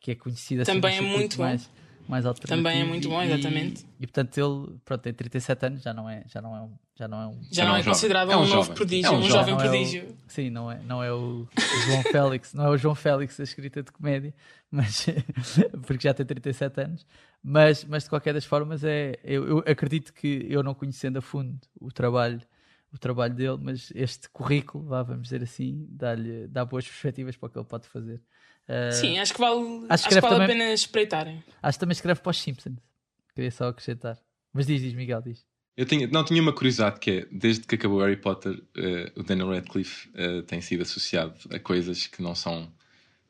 que 0.00 0.10
é 0.10 0.14
conhecido 0.14 0.62
assim 0.62 0.72
Também 0.72 0.98
é 0.98 1.00
muito 1.00 1.36
bom. 1.36 1.56
Mais, 2.10 2.26
alternativo. 2.26 2.56
Também 2.68 2.80
é 2.82 2.84
muito 2.84 3.08
bom, 3.08 3.22
E- 3.22 3.26
exatamente. 3.26 3.86
E, 3.98 4.06
portanto 4.06 4.36
ele 4.38 4.78
pronto, 4.84 5.00
tem 5.02 5.12
37 5.14 5.66
anos, 5.66 5.82
já 5.82 5.94
não 5.94 6.08
é, 6.10 6.24
já 6.26 6.42
não 6.42 6.56
é, 6.56 6.60
um, 6.62 6.72
já 6.96 7.08
não 7.08 7.22
é 7.22 7.26
um. 7.28 7.38
Já 7.50 7.62
É 7.62 7.66
não 7.66 7.72
um 7.72 7.76
é 7.76 7.78
jovem. 7.78 7.92
considerado 7.94 8.30
É 8.32 8.36
um 8.36 8.40
um, 8.40 8.42
novo 8.42 8.54
jovem. 8.56 8.74
prodígio, 8.74 9.06
É 9.06 9.10
um 9.10 9.18
um, 9.18 9.22
jovem. 9.22 9.30
jovem 9.32 9.54
não 9.54 9.60
é 9.60 9.66
o- 9.66 9.70
prodígio. 9.70 10.16
sim, 10.26 10.50
não 10.50 10.70
é, 10.72 10.78
não 10.82 11.02
é 11.02 11.12
o, 11.12 11.16
o 11.46 11.80
João 11.86 12.02
Félix, 12.10 12.52
não 12.54 12.64
é 12.66 12.68
o 12.70 12.76
João 12.76 12.94
Félix 12.94 13.38
a 13.40 13.42
escrita 13.44 13.82
de 13.82 13.92
comédia, 13.92 14.34
mas 14.70 15.06
porque 15.86 16.08
já 16.08 16.12
tem 16.14 16.26
37 16.26 16.80
anos. 16.80 17.06
Mas, 17.42 17.84
mas 17.84 18.02
de 18.04 18.10
qualquer 18.10 18.34
das 18.34 18.44
formas 18.44 18.84
é, 18.84 19.18
eu, 19.24 19.46
eu 19.48 19.58
acredito 19.66 20.12
que 20.12 20.46
eu 20.50 20.62
não 20.62 20.74
conhecendo 20.74 21.18
a 21.18 21.22
fundo 21.22 21.58
o 21.80 21.90
trabalho 21.90 22.40
o 22.92 22.98
trabalho 22.98 23.32
dele, 23.32 23.56
mas 23.62 23.92
este 23.94 24.28
currículo, 24.30 24.84
vá, 24.84 25.00
vamos 25.04 25.22
dizer 25.28 25.40
assim, 25.44 25.86
dá-lhe 25.90 26.48
dá 26.48 26.64
boas 26.64 26.84
perspectivas 26.84 27.36
para 27.36 27.46
o 27.46 27.50
que 27.50 27.56
ele 27.56 27.64
pode 27.64 27.86
fazer. 27.86 28.20
Uh, 28.70 28.92
Sim, 28.92 29.18
acho 29.18 29.34
que 29.34 29.40
vale, 29.40 29.58
Acho 29.58 29.86
acho 29.88 30.02
que 30.04 30.08
que 30.10 30.14
escreve 30.14 30.20
vale 30.20 30.34
a 30.34 30.38
também- 30.46 30.58
pena 30.58 30.72
espreitarem. 30.72 31.44
Acho 31.60 31.76
que 31.76 31.80
também 31.80 31.92
escreve 31.92 32.20
para 32.20 32.30
os 32.30 32.40
Simpsons. 32.40 32.76
Queria 33.34 33.50
só 33.50 33.68
acrescentar. 33.68 34.16
Mas 34.52 34.66
diz, 34.66 34.80
diz, 34.80 34.94
Miguel, 34.94 35.20
diz. 35.22 35.44
Eu 35.76 35.86
tinha, 35.86 36.06
não, 36.06 36.24
tinha 36.24 36.40
uma 36.42 36.52
curiosidade 36.52 37.00
que 37.00 37.10
é, 37.10 37.26
desde 37.32 37.66
que 37.66 37.74
acabou 37.74 38.00
Harry 38.00 38.16
Potter, 38.16 38.62
eh, 38.76 39.10
o 39.16 39.22
Daniel 39.22 39.50
Radcliffe 39.50 40.08
eh, 40.14 40.42
tem 40.42 40.60
sido 40.60 40.82
associado 40.82 41.34
a 41.50 41.58
coisas 41.58 42.06
que 42.06 42.20
não 42.22 42.34
são, 42.34 42.70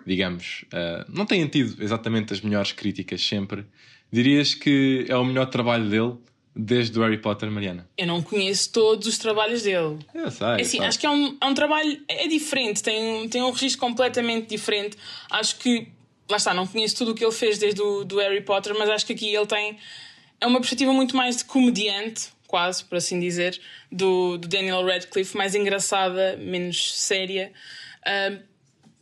digamos, 0.07 0.65
eh, 0.73 1.05
não 1.09 1.25
têm 1.27 1.47
tido 1.47 1.83
exatamente 1.83 2.33
as 2.33 2.41
melhores 2.41 2.73
críticas 2.73 3.23
sempre. 3.25 3.65
Dirias 4.13 4.55
que 4.55 5.07
é 5.09 5.17
o 5.17 5.25
melhor 5.25 5.47
trabalho 5.47 5.89
dele 5.89 6.19
desde 6.54 6.99
o 6.99 7.02
Harry 7.02 7.19
Potter, 7.19 7.50
Mariana? 7.50 7.88
Eu 7.97 8.07
não 8.07 8.23
conheço 8.23 8.73
todos 8.73 9.07
os 9.07 9.19
trabalhos 9.19 9.62
dele. 9.62 9.99
Eu 10.14 10.30
sei. 10.30 10.47
É 10.47 10.50
eu 10.50 10.54
assim, 10.57 10.78
sei. 10.78 10.80
acho 10.87 10.99
que 10.99 11.07
é 11.07 11.11
um, 11.11 11.37
é 11.40 11.47
um 11.47 11.54
trabalho 11.54 12.02
é 12.09 12.26
diferente, 12.28 12.83
tem, 12.83 13.02
um- 13.25 13.28
tem 13.28 13.42
um 13.42 13.50
registro 13.50 13.80
completamente 13.80 14.49
diferente. 14.49 14.97
Acho 15.30 15.57
que, 15.57 15.88
lá 16.28 16.37
está, 16.37 16.52
não 16.52 16.66
conheço 16.66 16.97
tudo 16.97 17.12
o 17.12 17.14
que 17.14 17.25
ele 17.25 17.33
fez 17.33 17.59
desde 17.59 17.80
o 17.80 18.04
do 18.04 18.19
Harry 18.19 18.40
Potter, 18.42 18.75
mas 18.78 18.88
acho 18.90 19.07
que 19.07 19.12
aqui 19.12 19.35
ele 19.35 19.47
tem 19.47 19.78
é 20.40 20.47
uma 20.47 20.59
perspectiva 20.59 20.92
muito 20.92 21.14
mais 21.14 21.37
de 21.37 21.45
comediante, 21.45 22.28
quase, 22.47 22.83
por 22.85 22.97
assim 22.97 23.21
dizer, 23.21 23.61
do, 23.92 24.38
do 24.38 24.49
Daniel 24.49 24.85
Radcliffe, 24.87 25.37
mais 25.37 25.54
engraçada, 25.54 26.37
menos 26.38 26.99
séria. 26.99 27.52
Ah, 28.04 28.38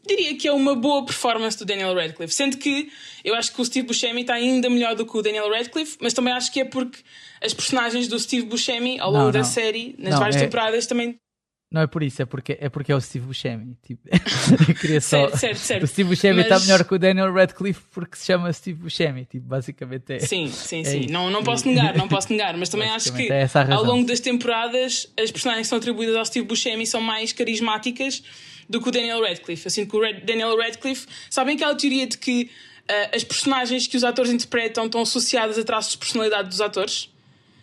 diria 0.09 0.37
que 0.37 0.49
é 0.49 0.53
uma 0.53 0.75
boa 0.75 1.05
performance 1.05 1.57
do 1.57 1.65
Daniel 1.65 1.95
Radcliffe, 1.95 2.35
sendo 2.35 2.57
que 2.57 2.91
eu 3.25 3.35
acho 3.35 3.53
que 3.53 3.61
o 3.61 3.65
Steve 3.65 3.87
Buscemi 3.87 4.23
está 4.23 4.35
ainda 4.35 4.69
melhor 4.69 4.95
do 4.97 5.07
que 5.07 5.17
o 5.17 5.23
Daniel 5.23 5.49
Radcliffe, 5.51 5.97
mas 6.01 6.13
também 6.13 6.33
acho 6.33 6.51
que 6.53 6.61
é 6.61 6.65
porque 6.65 6.99
as 7.41 7.55
personagens 7.55 8.09
do 8.09 8.19
Steve 8.19 8.47
Buscemi 8.47 8.99
ao 8.99 9.11
longo 9.13 9.25
Não, 9.27 9.31
da 9.33 9.39
não. 9.41 9.45
série, 9.47 9.95
nas 9.99 10.13
Não, 10.15 10.19
várias 10.19 10.37
é- 10.37 10.41
temporadas, 10.41 10.87
também 10.87 11.17
Não 11.71 11.83
é 11.83 11.87
por 11.87 12.03
isso, 12.03 12.23
é 12.23 12.25
porque 12.25 12.57
é, 12.59 12.71
porque 12.71 12.91
é 12.91 12.97
o 12.97 13.01
Steve 13.01 13.27
Buscemi. 13.27 13.77
Tipo, 13.87 14.09
eu 14.69 14.75
queria 14.75 15.01
só... 15.03 15.29
Certo, 15.29 15.37
certo, 15.39 15.59
certo. 15.59 15.83
O 15.83 15.87
Steve 15.87 16.09
Buscemi 16.09 16.41
está 16.41 16.55
Mas- 16.55 16.67
melhor 16.67 16.83
que 16.85 16.95
o 16.95 16.99
Daniel 16.99 17.31
Radcliffe 17.33 17.83
porque 17.93 18.17
se 18.17 18.25
chama 18.25 18.51
Steve 18.55 18.81
Buscemi. 18.81 19.27
Tipo, 19.27 19.47
basicamente 19.47 20.15
é. 20.15 20.19
Sim, 20.21 20.49
sim, 20.49 20.81
É 20.81 20.85
sim. 20.85 21.01
isso. 21.01 21.13
Não, 21.13 21.31
não 21.31 21.43
posso 21.43 21.69
negar, 21.69 21.95
não 21.95 22.09
posso 22.09 22.33
negar, 22.33 22.57
mas 22.57 22.71
também 22.71 22.89
acho 22.89 23.13
que 23.13 23.31
é 23.31 23.47
ao 23.71 23.85
longo 23.85 24.07
das 24.07 24.21
temporadas 24.21 25.13
as 25.21 25.31
personagens 25.31 25.67
que 25.67 25.69
são 25.69 25.77
atribuídas 25.79 26.17
ao 26.17 26.25
Steve 26.25 26.47
Buscemi 26.47 26.87
são 26.87 27.03
mais 27.03 27.33
carismáticas 27.33 28.23
do 28.67 28.81
que 28.81 28.89
o 28.89 28.91
Daniel 28.93 29.21
Radcliffe. 29.23 29.67
Eu 29.67 29.71
sinto 29.71 29.91
que 29.91 29.97
o 29.97 30.25
Daniel 30.25 30.57
Radcliffe, 30.57 31.07
sabem 31.29 31.55
aquela 31.55 31.75
teoria 31.75 32.07
de 32.07 32.17
que 32.17 32.51
ah, 32.89 33.11
as 33.15 33.25
personagens 33.25 33.87
que 33.87 33.97
os 33.97 34.05
atores 34.05 34.31
interpretam 34.33 34.87
estão 34.87 35.03
associadas 35.03 35.59
a 35.59 35.65
traços 35.65 35.93
de 35.93 35.99
personalidade 35.99 36.49
dos 36.49 36.63
atores? 36.63 37.11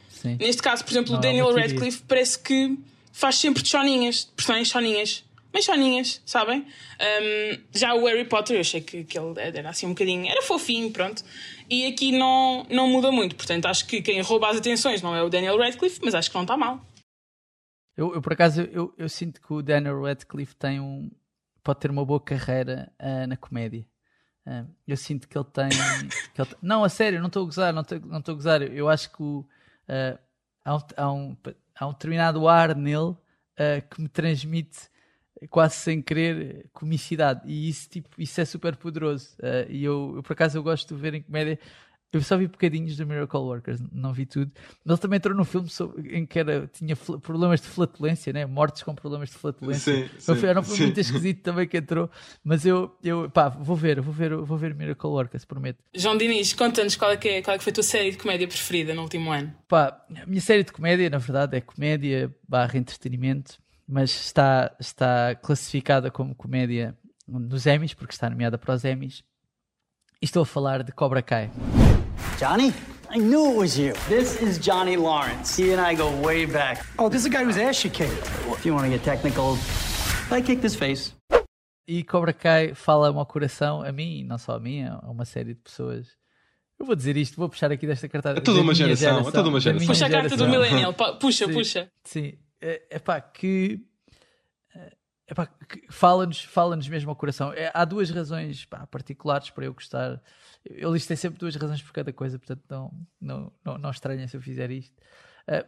Sim. 0.10 0.38
Neste 0.40 0.62
caso, 0.62 0.84
por 0.84 0.92
exemplo, 0.92 1.12
Não, 1.14 1.20
o 1.20 1.24
é 1.24 1.28
Daniel. 1.28 1.56
Radcliffe 1.56 2.04
parece 2.08 2.38
que 2.38 2.78
faz 3.16 3.36
sempre 3.38 3.64
de 3.64 3.70
choninhas, 3.70 4.26
de 4.26 4.32
personagens 4.34 4.68
choninhas. 4.68 5.24
Mas 5.54 5.64
choninhas, 5.64 6.22
sabem? 6.26 6.68
Um, 7.00 7.62
já 7.72 7.94
o 7.96 8.06
Harry 8.06 8.26
Potter, 8.26 8.58
eu 8.58 8.60
achei 8.60 8.82
que, 8.82 9.06
que 9.06 9.18
ele 9.18 9.40
era 9.40 9.70
assim 9.70 9.86
um 9.86 9.90
bocadinho. 9.90 10.28
Era 10.28 10.42
fofinho, 10.42 10.92
pronto. 10.92 11.24
E 11.70 11.88
aqui 11.88 12.12
não, 12.12 12.68
não 12.70 12.90
muda 12.90 13.10
muito. 13.14 13.38
Portanto, 13.38 13.68
acho 13.68 13.88
que 13.88 14.02
quem 14.02 14.20
rouba 14.20 14.50
as 14.50 14.58
atenções 14.58 15.02
não 15.02 15.16
é 15.16 15.24
o 15.24 15.30
Daniel 15.30 15.58
Radcliffe, 15.58 16.02
mas 16.04 16.14
acho 16.14 16.30
que 16.30 16.36
não 16.36 16.42
está 16.44 16.58
mal. 16.58 16.86
Eu, 17.96 18.14
eu, 18.14 18.22
por 18.22 18.34
acaso, 18.34 18.64
eu, 18.64 18.94
eu 18.98 19.08
sinto 19.08 19.40
que 19.40 19.54
o 19.54 19.62
Daniel 19.62 20.04
Radcliffe 20.04 20.54
tem 20.58 20.82
um. 20.82 21.10
pode 21.64 21.80
ter 21.80 21.90
uma 21.90 22.04
boa 22.04 22.20
carreira 22.20 22.92
ah, 23.00 23.26
na 23.26 23.38
comédia. 23.38 23.88
Ah, 24.46 24.66
eu 24.86 24.98
sinto 24.98 25.26
que 25.26 25.38
ele 25.38 25.48
tem. 25.54 25.70
que 26.36 26.42
ele 26.42 26.50
não, 26.62 26.84
a 26.84 26.90
sério, 26.90 27.20
não 27.20 27.28
estou 27.28 27.44
a 27.44 27.46
gozar, 27.46 27.74
não 27.74 27.82
estou 27.82 27.98
a 27.98 28.36
gozar. 28.36 28.62
Eu 28.62 28.90
acho 28.90 29.10
que 29.10 29.24
o, 29.24 29.48
ah, 29.88 30.20
há, 30.66 30.76
um, 30.76 30.80
há, 30.98 31.12
um, 31.14 31.38
há 31.76 31.88
um 31.88 31.92
determinado 31.92 32.48
ar 32.48 32.76
nele 32.76 33.16
ah, 33.58 33.82
que 33.82 34.02
me 34.02 34.08
transmite 34.10 34.90
quase 35.50 35.76
sem 35.76 36.02
querer 36.02 36.70
comicidade 36.74 37.42
e 37.46 37.70
isso, 37.70 37.90
tipo, 37.90 38.10
isso 38.18 38.40
é 38.40 38.46
super 38.46 38.76
poderoso. 38.76 39.36
Ah, 39.42 39.66
e 39.70 39.84
eu, 39.84 40.14
eu, 40.18 40.24
por 40.24 40.34
acaso, 40.34 40.58
eu 40.58 40.64
gosto 40.64 40.96
de 40.96 41.02
ver 41.02 41.14
em 41.14 41.22
comédia. 41.22 41.60
Eu 42.14 42.22
só 42.22 42.38
vi 42.38 42.48
bocadinhos 42.48 42.96
do 42.96 43.06
Miracle 43.06 43.40
Workers, 43.40 43.82
não 43.92 44.14
vi 44.14 44.26
tudo. 44.26 44.50
Mas 44.86 44.94
ele 44.94 45.02
também 45.02 45.18
entrou 45.18 45.36
num 45.36 45.44
filme 45.44 45.68
sobre- 45.70 46.18
em 46.18 46.26
que 46.26 46.40
era, 46.40 46.66
tinha 46.68 46.96
fl- 46.96 47.18
problemas 47.18 47.60
de 47.60 47.68
flatulência, 47.68 48.32
né? 48.32 48.46
mortes 48.46 48.84
com 48.84 48.96
problemas 48.96 49.30
de 49.32 49.36
flatulência. 49.36 50.08
Sim, 50.08 50.20
Foi- 50.22 50.36
sim, 50.40 50.46
era 50.46 50.60
um 50.62 50.64
filme 50.64 50.78
sim. 50.78 50.84
muito 50.86 51.00
esquisito 51.02 51.42
também 51.42 51.68
que 51.68 51.76
entrou. 51.76 52.10
Mas 52.42 52.66
eu, 52.66 52.96
eu 53.04 53.30
pá, 53.30 53.50
vou 53.50 53.76
ver, 53.76 54.00
vou 54.00 54.14
ver, 54.14 54.34
vou 54.34 54.58
ver 54.58 54.74
Miracle 54.74 55.10
Workers, 55.10 55.44
prometo. 55.44 55.84
João 55.94 56.16
Diniz, 56.18 56.54
conta-nos 56.54 56.96
qual, 56.96 57.12
é 57.12 57.18
que 57.18 57.28
é, 57.28 57.42
qual 57.42 57.56
é 57.56 57.58
que 57.58 57.64
foi 57.66 57.72
a 57.72 57.74
tua 57.74 57.84
série 57.84 58.12
de 58.12 58.18
comédia 58.18 58.48
preferida 58.48 58.94
no 58.94 59.02
último 59.02 59.30
ano. 59.32 59.54
Pá, 59.68 60.02
a 60.16 60.26
minha 60.26 60.42
série 60.42 60.64
de 60.64 60.72
comédia, 60.72 61.10
na 61.10 61.18
verdade, 61.18 61.58
é 61.58 61.60
comédia 61.62 62.34
barra 62.48 62.78
entretenimento, 62.78 63.58
mas 63.86 64.10
está, 64.12 64.74
está 64.80 65.36
classificada 65.36 66.10
como 66.10 66.34
comédia 66.34 66.98
nos 67.28 67.66
Emmys, 67.66 67.94
porque 67.94 68.14
está 68.14 68.30
nomeada 68.30 68.58
para 68.58 68.74
os 68.74 68.86
Emmys. 68.86 69.22
E 70.22 70.26
estou 70.26 70.44
a 70.44 70.46
falar 70.46 70.82
de 70.82 70.94
Cobra 70.94 71.22
Kai. 71.22 71.52
Johnny? 72.38 72.74
I 73.10 73.18
knew 73.18 73.52
it 73.52 73.58
was 73.58 73.78
you. 73.78 73.94
This 74.10 74.42
is 74.42 74.58
Johnny 74.58 74.98
Lawrence. 74.98 75.56
He 75.56 75.72
and 75.72 75.80
I 75.80 75.96
go 75.96 76.10
way 76.22 76.46
back. 76.46 76.86
Oh, 76.98 77.08
this 77.10 77.20
is 77.20 77.24
the 77.24 77.30
guy 77.30 77.44
whose 77.44 77.58
ass 77.58 77.84
you 77.84 77.90
kicked. 77.90 78.12
If 78.48 78.66
you 78.66 78.74
want 78.74 78.86
to 78.86 78.90
get 78.90 79.04
technical, 79.04 79.58
I 80.32 80.42
kicked 80.42 80.64
his 80.64 80.76
face. 80.76 81.14
E 81.88 82.04
Cobra 82.04 82.34
Kai 82.34 82.74
fala-me 82.74 83.20
ao 83.20 83.26
coração, 83.26 83.84
a 83.84 83.92
mim, 83.92 84.20
e 84.20 84.24
não 84.24 84.38
só 84.38 84.56
a 84.56 84.60
mim, 84.60 84.84
a 84.84 85.00
uma 85.10 85.24
série 85.24 85.54
de 85.54 85.62
pessoas. 85.62 86.08
Eu 86.80 86.86
vou 86.86 86.96
dizer 86.96 87.16
isto, 87.16 87.38
vou 87.38 87.48
puxar 87.48 87.72
aqui 87.72 87.86
desta 87.86 88.10
cartada. 88.10 88.40
É 88.40 88.42
toda 88.42 88.58
da 88.58 88.64
uma 88.64 88.74
minha 88.74 88.96
geração, 88.96 89.30
é 89.30 89.32
toda 89.32 89.50
uma 89.50 89.60
geração. 89.60 89.88
Puxa 89.88 90.06
a 90.08 90.10
carta 90.10 90.30
do 90.30 90.38
geração. 90.38 90.50
Millennial, 90.50 90.94
pá, 90.94 91.14
puxa, 91.14 91.46
Sim, 91.46 91.54
puxa. 91.54 91.92
Sim, 92.04 92.34
é, 92.60 92.82
é 92.90 93.00
pá, 93.00 93.22
que, 93.22 93.80
é 95.28 95.34
pá, 95.34 95.46
que 95.46 95.86
fala-nos 95.90 96.44
fala 96.44 96.76
mesmo 96.76 97.12
ao 97.12 97.16
coração. 97.16 97.54
É, 97.54 97.72
há 97.74 97.86
duas 97.86 98.10
razões 98.10 98.66
pá, 98.66 98.86
particulares 98.88 99.50
para 99.52 99.66
eu 99.66 99.74
gostar. 99.74 100.22
Eu 100.66 100.92
listei 100.94 101.16
sempre 101.16 101.40
duas 101.40 101.56
razões 101.56 101.82
por 101.82 101.92
cada 101.92 102.12
coisa, 102.12 102.40
portanto 102.40 102.64
não, 102.70 103.08
não, 103.22 103.54
não, 103.64 103.78
não 103.78 103.92
estranha 103.92 104.28
se 104.28 104.36
eu 104.36 104.42
fizer 104.42 104.72
isto. 104.72 104.96
Ah, 105.48 105.66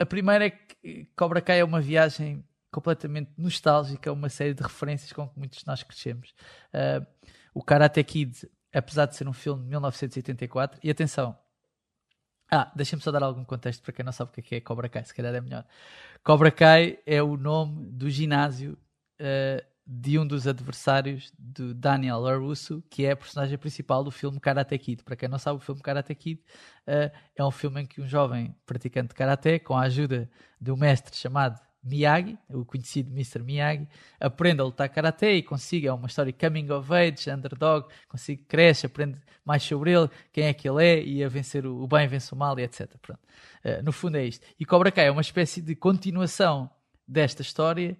a 0.00 0.06
primeira 0.06 0.46
é 0.46 0.50
que 0.50 1.06
Cobra 1.16 1.40
Kai 1.42 1.60
é 1.60 1.64
uma 1.64 1.80
viagem 1.80 2.44
completamente 2.70 3.32
nostálgica, 3.36 4.12
uma 4.12 4.28
série 4.28 4.54
de 4.54 4.62
referências 4.62 5.12
com 5.12 5.28
que 5.28 5.38
muitos 5.38 5.58
de 5.58 5.66
nós 5.66 5.82
crescemos. 5.82 6.34
Ah, 6.72 7.06
o 7.54 7.62
Karate 7.62 8.02
Kid, 8.04 8.48
apesar 8.72 9.06
de 9.06 9.16
ser 9.16 9.28
um 9.28 9.32
filme 9.32 9.62
de 9.62 9.68
1984, 9.68 10.80
e 10.82 10.90
atenção, 10.90 11.36
ah, 12.50 12.70
deixa-me 12.74 13.02
só 13.02 13.10
dar 13.12 13.22
algum 13.22 13.44
contexto 13.44 13.82
para 13.82 13.92
quem 13.92 14.04
não 14.04 14.12
sabe 14.12 14.30
o 14.30 14.42
que 14.42 14.54
é, 14.54 14.58
é 14.58 14.60
Cobra 14.60 14.88
Kai, 14.88 15.04
se 15.04 15.14
calhar 15.14 15.34
é 15.34 15.40
melhor. 15.40 15.64
Cobra 16.24 16.50
Kai 16.50 16.98
é 17.06 17.22
o 17.22 17.36
nome 17.36 17.90
do 17.90 18.10
ginásio 18.10 18.76
eh, 19.18 19.64
de 19.86 20.18
um 20.18 20.26
dos 20.26 20.46
adversários 20.46 21.32
do 21.38 21.74
Daniel 21.74 22.20
LaRusso, 22.20 22.82
que 22.88 23.04
é 23.04 23.12
a 23.12 23.16
personagem 23.16 23.58
principal 23.58 24.04
do 24.04 24.10
filme 24.10 24.38
Karate 24.38 24.78
Kid. 24.78 25.02
Para 25.02 25.16
quem 25.16 25.28
não 25.28 25.38
sabe, 25.38 25.56
o 25.56 25.60
filme 25.60 25.80
Karate 25.80 26.14
Kid 26.14 26.40
eh, 26.86 27.10
é 27.34 27.44
um 27.44 27.50
filme 27.50 27.82
em 27.82 27.86
que 27.86 28.00
um 28.00 28.06
jovem 28.06 28.54
praticante 28.64 29.08
de 29.08 29.14
Karate, 29.14 29.58
com 29.58 29.76
a 29.76 29.82
ajuda 29.82 30.30
de 30.60 30.70
um 30.70 30.76
mestre 30.76 31.16
chamado 31.16 31.60
Miyagi, 31.82 32.38
o 32.50 32.64
conhecido 32.64 33.10
Mr. 33.10 33.42
Miyagi, 33.42 33.88
aprende 34.20 34.60
a 34.60 34.64
lutar 34.64 34.88
Karate 34.88 35.26
e 35.26 35.42
consiga, 35.42 35.88
é 35.88 35.92
uma 35.92 36.06
história 36.06 36.32
coming 36.32 36.70
of 36.70 36.92
age, 36.92 37.30
underdog, 37.30 37.88
consiga, 38.06 38.42
cresce, 38.46 38.86
aprende 38.86 39.18
mais 39.44 39.62
sobre 39.62 39.92
ele, 39.92 40.08
quem 40.32 40.44
é 40.44 40.52
que 40.52 40.68
ele 40.68 40.84
é 40.84 41.02
e 41.02 41.24
a 41.24 41.28
vencer 41.28 41.66
o, 41.66 41.82
o 41.82 41.88
bem 41.88 42.06
vence 42.06 42.32
o 42.32 42.36
mal 42.36 42.58
e 42.58 42.62
etc. 42.62 42.96
Pronto. 43.00 43.20
Eh, 43.64 43.82
no 43.82 43.92
fundo 43.92 44.18
é 44.18 44.24
isto. 44.24 44.46
E 44.58 44.64
Cobra 44.64 44.92
Kai 44.92 45.06
é 45.06 45.10
uma 45.10 45.22
espécie 45.22 45.62
de 45.62 45.74
continuação 45.74 46.70
desta 47.08 47.42
história 47.42 47.98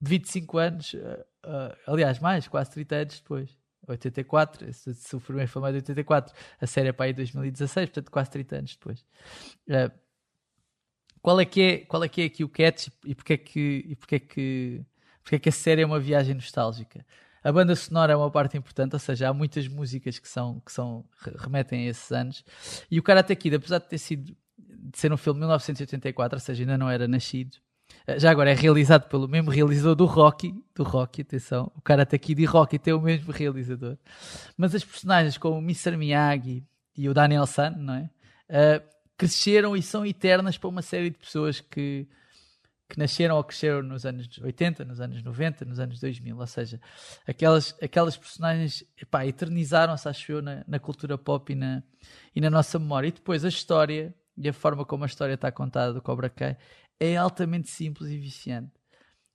25 0.00 0.58
anos, 0.58 0.94
eh, 0.94 1.26
eh, 1.44 1.76
aliás, 1.86 2.18
mais, 2.18 2.48
quase 2.48 2.70
30 2.72 2.96
anos 2.96 3.20
depois. 3.20 3.58
84, 3.88 4.72
se, 4.72 5.16
o 5.16 5.20
filme 5.20 5.42
é 5.42 5.46
de 5.46 5.76
84, 5.78 6.34
a 6.60 6.66
série 6.66 6.88
é 6.88 6.92
para 6.92 7.06
aí 7.06 7.12
2016, 7.12 7.88
portanto 7.90 8.10
quase 8.10 8.30
30 8.30 8.56
anos 8.56 8.72
depois. 8.76 9.04
Eh, 9.68 9.90
qual 11.22 11.40
é 11.40 11.44
que 11.44 11.60
é, 11.60 11.78
qual 11.78 12.02
é 12.04 12.08
que 12.08 12.22
é 12.22 12.24
aqui 12.26 12.44
o 12.44 12.48
catch 12.48 12.88
e 13.04 13.14
porque 13.14 13.32
é 13.34 13.36
que, 13.36 13.84
e 13.88 13.96
porque 13.96 14.14
é 14.16 14.18
que, 14.18 14.84
porque 15.22 15.36
é 15.36 15.38
que 15.38 15.48
a 15.48 15.52
série 15.52 15.82
é 15.82 15.86
uma 15.86 16.00
viagem 16.00 16.34
nostálgica? 16.34 17.04
A 17.42 17.52
banda 17.52 17.74
sonora 17.74 18.12
é 18.12 18.16
uma 18.16 18.30
parte 18.30 18.56
importante, 18.56 18.94
ou 18.94 18.98
seja, 18.98 19.28
há 19.28 19.34
muitas 19.34 19.66
músicas 19.66 20.18
que 20.18 20.28
são 20.28 20.60
que 20.60 20.72
são 20.72 21.04
re- 21.20 21.34
remetem 21.38 21.86
a 21.86 21.90
esses 21.90 22.10
anos. 22.12 22.44
E 22.90 22.98
o 22.98 23.02
Karate 23.02 23.34
Kid, 23.36 23.56
apesar 23.56 23.78
de 23.78 23.88
ter 23.88 23.98
sido 23.98 24.36
de 24.58 24.98
ser 24.98 25.12
um 25.12 25.16
filme 25.16 25.36
de 25.38 25.40
1984, 25.40 26.36
ou 26.36 26.40
seja, 26.40 26.62
ainda 26.62 26.76
não 26.78 26.88
era 26.88 27.06
nascido, 27.08 27.58
já 28.18 28.30
agora 28.30 28.50
é 28.50 28.54
realizado 28.54 29.08
pelo 29.08 29.28
mesmo 29.28 29.50
realizador 29.50 29.94
do 29.94 30.04
Rocky, 30.04 30.54
do 30.74 30.82
Rocky, 30.82 31.22
atenção, 31.22 31.70
o 31.76 31.80
Karate 31.80 32.18
Kid 32.18 32.42
e 32.42 32.44
Rocky 32.44 32.78
tem 32.78 32.94
o 32.94 33.00
mesmo 33.00 33.32
realizador. 33.32 33.96
Mas 34.56 34.74
as 34.74 34.84
personagens 34.84 35.38
como 35.38 35.56
o 35.56 35.62
Mr. 35.62 35.96
Miyagi 35.96 36.64
e 36.96 37.08
o 37.08 37.14
Daniel 37.14 37.46
San, 37.46 37.70
não 37.70 37.94
é? 37.94 38.10
Eh, 38.48 38.82
cresceram 39.16 39.76
e 39.76 39.82
são 39.82 40.04
eternas 40.04 40.56
para 40.56 40.68
uma 40.68 40.82
série 40.82 41.10
de 41.10 41.18
pessoas 41.18 41.60
que, 41.60 42.08
que 42.88 42.98
nasceram 42.98 43.36
ou 43.36 43.44
cresceram 43.44 43.82
nos 43.82 44.06
anos 44.06 44.26
80, 44.38 44.84
nos 44.84 44.98
anos 44.98 45.22
90, 45.22 45.64
nos 45.66 45.78
anos 45.78 46.00
2000. 46.00 46.38
Ou 46.38 46.46
seja, 46.46 46.80
aquelas, 47.26 47.76
aquelas 47.82 48.16
personagens 48.16 48.82
eternizaram-se, 49.24 50.08
acho 50.08 50.32
eu, 50.32 50.42
na, 50.42 50.64
na 50.66 50.78
cultura 50.78 51.18
pop 51.18 51.52
e 51.52 51.54
na, 51.54 51.82
e 52.34 52.40
na 52.40 52.48
nossa 52.48 52.78
memória. 52.78 53.08
E 53.08 53.12
depois 53.12 53.44
a 53.44 53.48
história 53.48 54.14
e 54.36 54.48
a 54.48 54.52
forma 54.54 54.86
como 54.86 55.04
a 55.04 55.06
história 55.06 55.34
está 55.34 55.52
contada 55.52 55.92
do 55.92 56.00
Cobra 56.00 56.30
Kai 56.30 56.56
é 57.00 57.16
altamente 57.16 57.68
simples 57.68 58.10
e 58.10 58.18
viciante. 58.18 58.70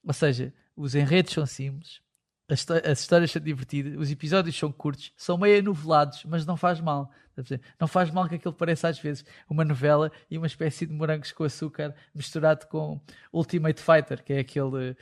Ou 0.05 0.13
seja, 0.13 0.53
os 0.75 0.93
enredos 0.95 1.33
são 1.33 1.45
simples, 1.45 1.99
as, 2.47 2.59
histó- 2.59 2.75
as 2.85 2.99
histórias 2.99 3.31
são 3.31 3.41
divertidas, 3.41 3.97
os 3.97 4.11
episódios 4.11 4.55
são 4.57 4.71
curtos, 4.71 5.11
são 5.17 5.37
meio 5.37 5.63
novelados, 5.63 6.23
mas 6.25 6.45
não 6.45 6.55
faz 6.55 6.79
mal. 6.79 7.11
Perceber? 7.35 7.61
Não 7.79 7.87
faz 7.87 8.11
mal 8.11 8.29
que 8.29 8.35
aquilo 8.35 8.53
pareça 8.53 8.87
às 8.87 8.97
vezes 8.99 9.25
uma 9.49 9.65
novela 9.65 10.09
e 10.29 10.37
uma 10.37 10.47
espécie 10.47 10.85
de 10.85 10.93
morangos 10.93 11.31
com 11.33 11.43
açúcar 11.43 11.93
misturado 12.13 12.65
com 12.67 13.01
Ultimate 13.33 13.81
Fighter, 13.81 14.23
que 14.23 14.31
é 14.33 14.39
aquele 14.39 14.95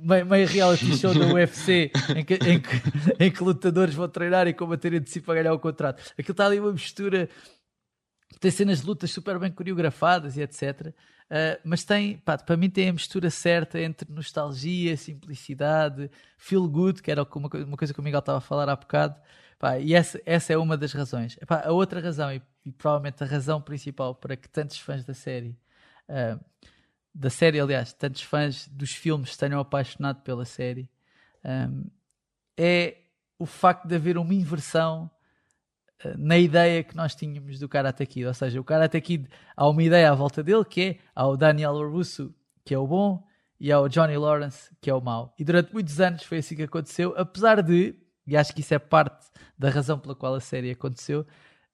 meio, 0.00 0.24
meio 0.24 0.46
reality 0.46 0.94
show 0.96 1.12
da 1.12 1.26
UFC 1.34 1.90
em 2.14 2.24
que, 2.24 2.34
em, 2.34 2.60
que, 2.60 2.68
em 3.18 3.30
que 3.30 3.42
lutadores 3.42 3.94
vão 3.94 4.08
treinar 4.08 4.46
e 4.46 4.54
combater 4.54 4.92
entre 4.92 5.10
si 5.10 5.20
para 5.20 5.42
ganhar 5.42 5.52
o 5.52 5.58
contrato. 5.58 6.00
Aquilo 6.16 6.32
está 6.32 6.46
ali 6.46 6.60
uma 6.60 6.72
mistura 6.72 7.28
tem 8.38 8.50
cenas 8.50 8.80
de 8.80 8.86
lutas 8.86 9.10
super 9.10 9.38
bem 9.38 9.50
coreografadas 9.50 10.36
e 10.36 10.42
etc. 10.42 10.88
Uh, 11.30 11.60
mas 11.64 11.84
tem, 11.84 12.18
pá, 12.18 12.36
para 12.36 12.56
mim 12.56 12.68
tem 12.68 12.88
a 12.88 12.92
mistura 12.92 13.30
certa 13.30 13.80
entre 13.80 14.10
nostalgia, 14.12 14.96
simplicidade, 14.96 16.10
feel 16.36 16.68
good, 16.68 17.02
que 17.02 17.10
era 17.10 17.22
uma, 17.22 17.48
co- 17.48 17.58
uma 17.58 17.76
coisa 17.76 17.94
que 17.94 18.00
o 18.00 18.02
Miguel 18.02 18.20
estava 18.20 18.38
a 18.38 18.40
falar 18.40 18.68
há 18.68 18.76
bocado. 18.76 19.20
Pá, 19.58 19.78
e 19.78 19.94
essa, 19.94 20.20
essa 20.24 20.52
é 20.52 20.56
uma 20.56 20.76
das 20.76 20.92
razões. 20.92 21.38
A 21.48 21.70
outra 21.70 22.00
razão, 22.00 22.32
e, 22.32 22.42
e 22.64 22.72
provavelmente 22.72 23.22
a 23.22 23.26
razão 23.26 23.60
principal 23.60 24.14
para 24.14 24.36
que 24.36 24.48
tantos 24.48 24.78
fãs 24.78 25.04
da 25.04 25.14
série, 25.14 25.56
uh, 26.08 26.42
da 27.14 27.30
série, 27.30 27.60
aliás, 27.60 27.92
tantos 27.92 28.22
fãs 28.22 28.66
dos 28.68 28.92
filmes 28.92 29.36
tenham 29.36 29.60
apaixonado 29.60 30.22
pela 30.22 30.44
série, 30.44 30.88
um, 31.44 31.84
é 32.56 32.96
o 33.38 33.46
facto 33.46 33.86
de 33.86 33.94
haver 33.94 34.18
uma 34.18 34.34
inversão 34.34 35.10
na 36.16 36.38
ideia 36.38 36.82
que 36.82 36.96
nós 36.96 37.14
tínhamos 37.14 37.58
do 37.58 37.68
Karate 37.68 38.06
Kid. 38.06 38.26
Ou 38.26 38.34
seja, 38.34 38.60
o 38.60 38.64
Karate 38.64 39.00
Kid 39.00 39.28
há 39.56 39.68
uma 39.68 39.82
ideia 39.82 40.10
à 40.10 40.14
volta 40.14 40.42
dele 40.42 40.64
que 40.64 40.80
é 40.82 40.98
há 41.14 41.26
o 41.26 41.36
Daniel 41.36 41.74
Russo, 41.90 42.34
que 42.64 42.74
é 42.74 42.78
o 42.78 42.86
bom, 42.86 43.22
e 43.58 43.70
ao 43.70 43.88
Johnny 43.88 44.16
Lawrence, 44.16 44.70
que 44.80 44.88
é 44.88 44.94
o 44.94 45.00
mau. 45.00 45.34
E 45.38 45.44
durante 45.44 45.72
muitos 45.72 46.00
anos 46.00 46.22
foi 46.22 46.38
assim 46.38 46.56
que 46.56 46.62
aconteceu, 46.62 47.14
apesar 47.16 47.62
de, 47.62 47.94
e 48.26 48.36
acho 48.36 48.54
que 48.54 48.60
isso 48.60 48.72
é 48.72 48.78
parte 48.78 49.26
da 49.58 49.68
razão 49.68 49.98
pela 49.98 50.14
qual 50.14 50.34
a 50.34 50.40
série 50.40 50.70
aconteceu, 50.70 51.26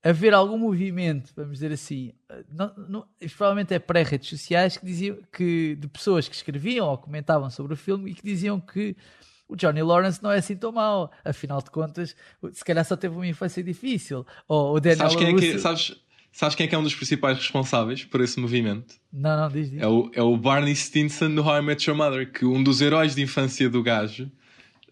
haver 0.02 0.34
algum 0.34 0.58
movimento, 0.58 1.32
vamos 1.34 1.54
dizer 1.54 1.72
assim, 1.72 2.12
não, 2.50 2.72
não, 2.76 3.06
provavelmente 3.36 3.74
é 3.74 3.78
pré-redes 3.78 4.28
sociais, 4.28 4.76
que 4.76 4.84
diziam 4.84 5.18
que, 5.32 5.76
de 5.76 5.88
pessoas 5.88 6.28
que 6.28 6.34
escreviam 6.34 6.88
ou 6.88 6.98
comentavam 6.98 7.48
sobre 7.50 7.74
o 7.74 7.76
filme 7.76 8.10
e 8.10 8.14
que 8.14 8.22
diziam 8.22 8.60
que 8.60 8.96
o 9.48 9.56
Johnny 9.56 9.82
Lawrence 9.82 10.22
não 10.22 10.30
é 10.30 10.38
assim 10.38 10.56
tão 10.56 10.72
mau, 10.72 11.10
afinal 11.24 11.62
de 11.62 11.70
contas, 11.70 12.16
se 12.52 12.64
calhar 12.64 12.84
só 12.84 12.96
teve 12.96 13.14
uma 13.14 13.26
infância 13.26 13.62
difícil. 13.62 14.26
Ou 14.48 14.76
o 14.76 14.80
Daniel 14.80 15.10
sabes 15.10 15.16
quem, 15.16 15.34
é 15.34 15.38
que, 15.38 15.58
sabes, 15.58 15.96
sabes 16.32 16.54
quem 16.54 16.66
é 16.66 16.68
que 16.68 16.74
é 16.74 16.78
um 16.78 16.82
dos 16.82 16.94
principais 16.94 17.38
responsáveis 17.38 18.04
por 18.04 18.20
esse 18.20 18.38
movimento? 18.40 18.94
Não, 19.12 19.36
não, 19.36 19.48
diz, 19.48 19.70
diz. 19.70 19.80
É 19.80 19.86
o, 19.86 20.10
é 20.12 20.22
o 20.22 20.36
Barney 20.36 20.74
Stinson 20.74 21.34
do 21.34 21.42
How 21.42 21.58
I 21.58 21.62
Met 21.62 21.88
Your 21.88 21.96
Mother, 21.96 22.30
que 22.30 22.44
um 22.44 22.62
dos 22.62 22.80
heróis 22.80 23.14
de 23.14 23.22
infância 23.22 23.68
do 23.70 23.82
gajo 23.82 24.30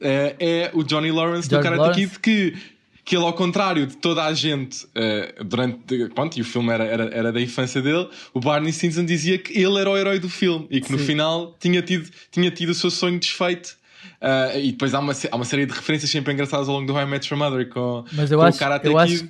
é, 0.01 0.37
é 0.39 0.71
o 0.75 0.83
Johnny 0.83 1.11
Lawrence 1.11 1.49
Johnny 1.49 1.61
do 1.61 1.65
Karate 1.65 1.81
Lawrence. 1.81 2.19
Kid, 2.21 2.53
que 2.53 2.75
que 3.05 3.15
ele, 3.15 3.25
ao 3.25 3.35
contrário 3.35 3.87
de 3.87 3.97
toda 3.99 4.25
a 4.25 4.33
gente, 4.33 4.87
uh, 4.87 5.45
durante. 5.45 6.09
Pronto, 6.15 6.39
e 6.39 6.41
o 6.41 6.45
filme 6.45 6.73
era, 6.73 6.85
era, 6.85 7.05
era 7.13 7.33
da 7.33 7.41
infância 7.41 7.83
dele, 7.83 8.09
o 8.33 8.41
Barney 8.41 8.73
Stinson 8.73 9.05
dizia 9.05 9.37
que 9.37 9.53
ele 9.53 9.79
era 9.79 9.91
o 9.91 9.97
herói 9.97 10.19
do 10.19 10.31
filme 10.31 10.67
e 10.71 10.81
que 10.81 10.87
Sim. 10.87 10.95
no 10.95 10.99
final 10.99 11.55
tinha 11.61 11.83
tido, 11.83 12.09
tinha 12.31 12.51
tido 12.51 12.71
o 12.71 12.75
seu 12.75 12.91
sonho 12.91 13.19
desfeito. 13.21 13.77
Uh, 14.21 14.59
e 14.59 14.73
depois 14.73 14.95
há 14.95 15.01
uma, 15.01 15.13
há 15.13 15.37
uma 15.37 15.45
série 15.45 15.67
de 15.67 15.73
referências 15.73 16.11
sempre 16.11 16.33
engraçadas 16.33 16.69
ao 16.69 16.75
longo 16.75 16.87
do 16.87 16.93
High 16.93 17.07
Match 17.07 17.31
Your 17.31 17.39
Mother 17.39 17.69
com, 17.69 18.05
Mas 18.13 18.31
eu 18.31 18.39
com 18.39 18.45
acho, 18.45 18.57
o 18.57 18.61
Karate 18.61 18.87
eu 18.87 18.97
Kid. 18.97 19.15
Acho, 19.15 19.29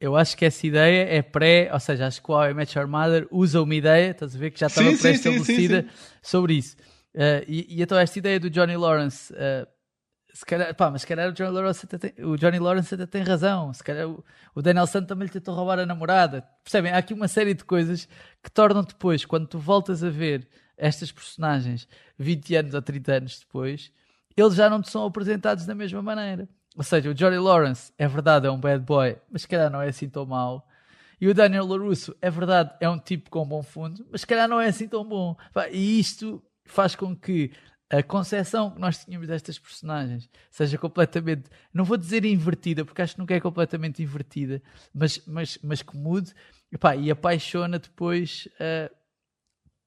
eu 0.00 0.16
acho 0.16 0.36
que 0.36 0.44
essa 0.44 0.66
ideia 0.66 1.06
é 1.08 1.22
pré, 1.22 1.70
ou 1.72 1.80
seja, 1.80 2.06
acho 2.06 2.22
que 2.22 2.30
o 2.30 2.34
How 2.34 2.50
I 2.50 2.54
Met 2.54 2.78
Your 2.78 2.88
Mother 2.88 3.26
usa 3.30 3.60
uma 3.62 3.74
ideia, 3.74 4.10
estás 4.10 4.34
a 4.34 4.38
ver, 4.38 4.50
que 4.50 4.60
já 4.60 4.66
estava 4.66 4.96
pré-estabelecida 4.96 5.86
sobre 6.22 6.54
isso. 6.54 6.76
Uh, 7.14 7.44
e, 7.46 7.66
e, 7.68 7.82
então 7.82 7.98
esta 7.98 8.18
ideia 8.18 8.38
do 8.38 8.48
Johnny 8.48 8.76
Lawrence 8.76 9.32
uh, 9.32 9.66
se 10.32 10.44
calhar, 10.44 10.74
pá, 10.74 10.90
mas 10.90 11.02
se 11.02 11.06
calhar 11.06 11.28
o 11.28 11.32
Johnny 11.32 11.50
Lawrence 11.50 11.84
até 11.84 11.98
tem, 11.98 12.24
o 12.24 12.36
Johnny 12.36 12.58
Lawrence 12.58 12.94
até 12.94 13.06
tem 13.06 13.22
razão. 13.22 13.72
Se 13.72 13.82
calhar 13.82 14.08
o, 14.08 14.24
o 14.54 14.62
Daniel 14.62 14.86
Santos 14.86 15.08
também 15.08 15.26
lhe 15.26 15.32
tentou 15.32 15.54
roubar 15.54 15.78
a 15.78 15.86
namorada. 15.86 16.42
Percebem? 16.62 16.92
Há 16.92 16.98
aqui 16.98 17.12
uma 17.12 17.28
série 17.28 17.54
de 17.54 17.64
coisas 17.64 18.08
que 18.42 18.50
tornam 18.50 18.82
depois, 18.82 19.24
quando 19.24 19.46
tu 19.46 19.58
voltas 19.58 20.02
a 20.02 20.10
ver 20.10 20.48
estas 20.76 21.12
personagens 21.12 21.86
20 22.18 22.54
anos 22.56 22.74
ou 22.74 22.82
30 22.82 23.12
anos 23.12 23.40
depois, 23.40 23.92
eles 24.40 24.54
já 24.54 24.70
não 24.70 24.80
te 24.80 24.90
são 24.90 25.04
apresentados 25.04 25.66
da 25.66 25.74
mesma 25.74 26.02
maneira. 26.02 26.48
Ou 26.76 26.84
seja, 26.84 27.10
o 27.10 27.14
Johnny 27.14 27.38
Lawrence, 27.38 27.92
é 27.98 28.06
verdade, 28.06 28.46
é 28.46 28.50
um 28.50 28.60
bad 28.60 28.84
boy, 28.84 29.16
mas 29.30 29.42
se 29.42 29.48
calhar 29.48 29.70
não 29.70 29.82
é 29.82 29.88
assim 29.88 30.08
tão 30.08 30.24
mau. 30.24 30.66
E 31.20 31.28
o 31.28 31.34
Daniel 31.34 31.66
LaRusso, 31.66 32.16
é 32.22 32.30
verdade, 32.30 32.72
é 32.80 32.88
um 32.88 32.98
tipo 32.98 33.28
com 33.28 33.46
bom 33.46 33.62
fundo, 33.62 34.06
mas 34.10 34.22
se 34.22 34.26
calhar 34.26 34.48
não 34.48 34.58
é 34.60 34.68
assim 34.68 34.88
tão 34.88 35.04
bom. 35.06 35.36
E 35.70 36.00
isto 36.00 36.42
faz 36.64 36.94
com 36.94 37.14
que 37.14 37.52
a 37.90 38.02
concepção 38.02 38.70
que 38.70 38.80
nós 38.80 39.04
tínhamos 39.04 39.26
destas 39.26 39.58
personagens 39.58 40.30
seja 40.50 40.78
completamente, 40.78 41.50
não 41.74 41.84
vou 41.84 41.96
dizer 41.96 42.24
invertida, 42.24 42.84
porque 42.84 43.02
acho 43.02 43.14
que 43.14 43.20
nunca 43.20 43.34
é 43.34 43.40
completamente 43.40 44.02
invertida, 44.02 44.62
mas, 44.94 45.20
mas, 45.26 45.58
mas 45.62 45.82
que 45.82 45.96
mude 45.96 46.32
epá, 46.72 46.96
e 46.96 47.10
apaixona 47.10 47.78
depois 47.78 48.48
uh, 48.54 48.94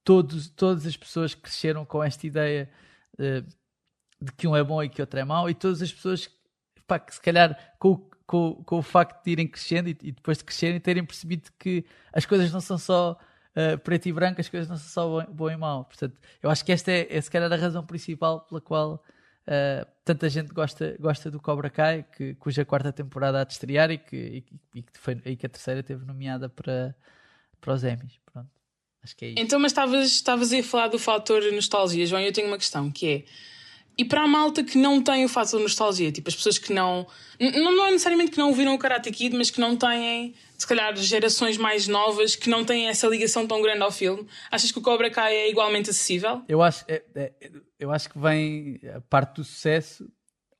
todos, 0.03 0.49
todas 0.49 0.85
as 0.85 0.97
pessoas 0.97 1.33
que 1.33 1.41
cresceram 1.41 1.85
com 1.85 2.03
esta 2.03 2.27
ideia 2.27 2.69
uh, 3.13 3.62
de 4.23 4.31
que 4.31 4.47
um 4.47 4.55
é 4.55 4.63
bom 4.63 4.81
e 4.81 4.89
que 4.89 5.01
outro 5.01 5.19
é 5.19 5.23
mau, 5.23 5.49
e 5.49 5.53
todas 5.53 5.81
as 5.81 5.91
pessoas 5.91 6.29
epá, 6.77 6.99
que 6.99 7.13
se 7.13 7.21
calhar 7.21 7.75
com, 7.77 7.97
com, 8.25 8.63
com 8.63 8.77
o 8.77 8.81
facto 8.81 9.23
de 9.23 9.31
irem 9.31 9.47
crescendo 9.47 9.89
e, 9.89 9.97
e 10.01 10.12
depois 10.12 10.38
de 10.38 10.43
crescerem 10.43 10.79
terem 10.79 11.03
percebido 11.03 11.49
que 11.59 11.86
as 12.12 12.25
coisas 12.25 12.51
não 12.51 12.62
são 12.62 12.77
só 12.77 13.17
uh, 13.55 13.77
preto 13.79 14.07
e 14.07 14.13
branco, 14.13 14.39
as 14.39 14.49
coisas 14.49 14.69
não 14.69 14.77
são 14.77 14.89
só 14.89 15.07
bom, 15.09 15.33
bom 15.33 15.49
e 15.49 15.57
mau. 15.57 15.86
Portanto, 15.86 16.17
eu 16.41 16.49
acho 16.49 16.63
que 16.63 16.71
esta 16.71 16.91
é, 16.91 17.07
é 17.09 17.21
se 17.21 17.29
calhar 17.29 17.51
a 17.51 17.55
razão 17.55 17.86
principal 17.86 18.41
pela 18.41 18.62
qual 18.62 19.03
uh, 19.47 19.88
tanta 20.03 20.29
gente 20.29 20.53
gosta, 20.53 20.95
gosta 20.99 21.29
do 21.29 21.39
Cobra 21.39 21.69
Kai, 21.69 22.05
que, 22.15 22.36
cuja 22.36 22.63
quarta 22.65 22.91
temporada 22.93 23.41
há 23.41 23.43
de 23.43 23.53
estrear 23.53 23.91
e 23.91 23.97
que, 23.97 24.15
e, 24.15 24.79
e, 24.79 24.83
que 24.83 24.99
foi, 24.99 25.21
e 25.25 25.36
que 25.36 25.45
a 25.45 25.49
terceira 25.49 25.83
teve 25.83 26.05
nomeada 26.05 26.49
para, 26.49 26.95
para 27.59 27.73
os 27.73 27.83
Emmys. 27.83 28.19
Pronto. 28.31 28.49
Acho 29.03 29.15
que 29.15 29.25
é 29.25 29.27
isso. 29.29 29.39
Então, 29.39 29.59
mas 29.59 29.73
estavas 30.05 30.53
a 30.53 30.63
falar 30.63 30.88
do 30.88 30.97
fator 30.97 31.41
nostalgia, 31.51 32.05
João, 32.05 32.21
eu 32.21 32.31
tenho 32.31 32.47
uma 32.47 32.57
questão 32.57 32.89
que 32.89 33.07
é 33.07 33.25
e 33.97 34.03
para 34.03 34.23
a 34.23 34.27
malta 34.27 34.63
que 34.63 34.77
não 34.77 35.01
tem 35.01 35.23
o 35.23 35.29
fator 35.29 35.60
nostalgia, 35.60 36.12
tipo 36.12 36.27
as 36.29 36.36
pessoas 36.36 36.58
que 36.58 36.73
não. 36.73 37.06
Não, 37.39 37.75
não 37.75 37.86
é 37.88 37.91
necessariamente 37.91 38.32
que 38.32 38.38
não 38.38 38.49
ouviram 38.49 38.73
o 38.73 38.79
Karate 38.79 39.12
Kid, 39.12 39.36
mas 39.36 39.51
que 39.51 39.60
não 39.60 39.75
têm, 39.75 40.34
se 40.58 40.65
calhar, 40.65 40.95
gerações 40.95 41.58
mais 41.58 41.88
novas 41.88 42.36
que 42.36 42.49
não 42.49 42.65
têm 42.65 42.88
essa 42.88 43.08
ligação 43.08 43.45
tão 43.45 43.62
grande 43.62 43.84
ao 43.84 43.91
filme. 43.91 44.27
Achas 44.49 44.71
que 44.71 44.79
o 44.79 44.82
Cobra 44.82 45.12
Kai 45.12 45.36
é 45.36 45.49
igualmente 45.49 45.91
acessível? 45.91 46.41
Eu 46.47 46.62
acho, 46.62 46.84
é, 46.88 47.03
é, 47.13 47.34
eu 47.79 47.91
acho 47.91 48.10
que 48.10 48.17
vem 48.17 48.79
a 48.95 49.01
parte 49.01 49.36
do 49.36 49.43
sucesso. 49.43 50.10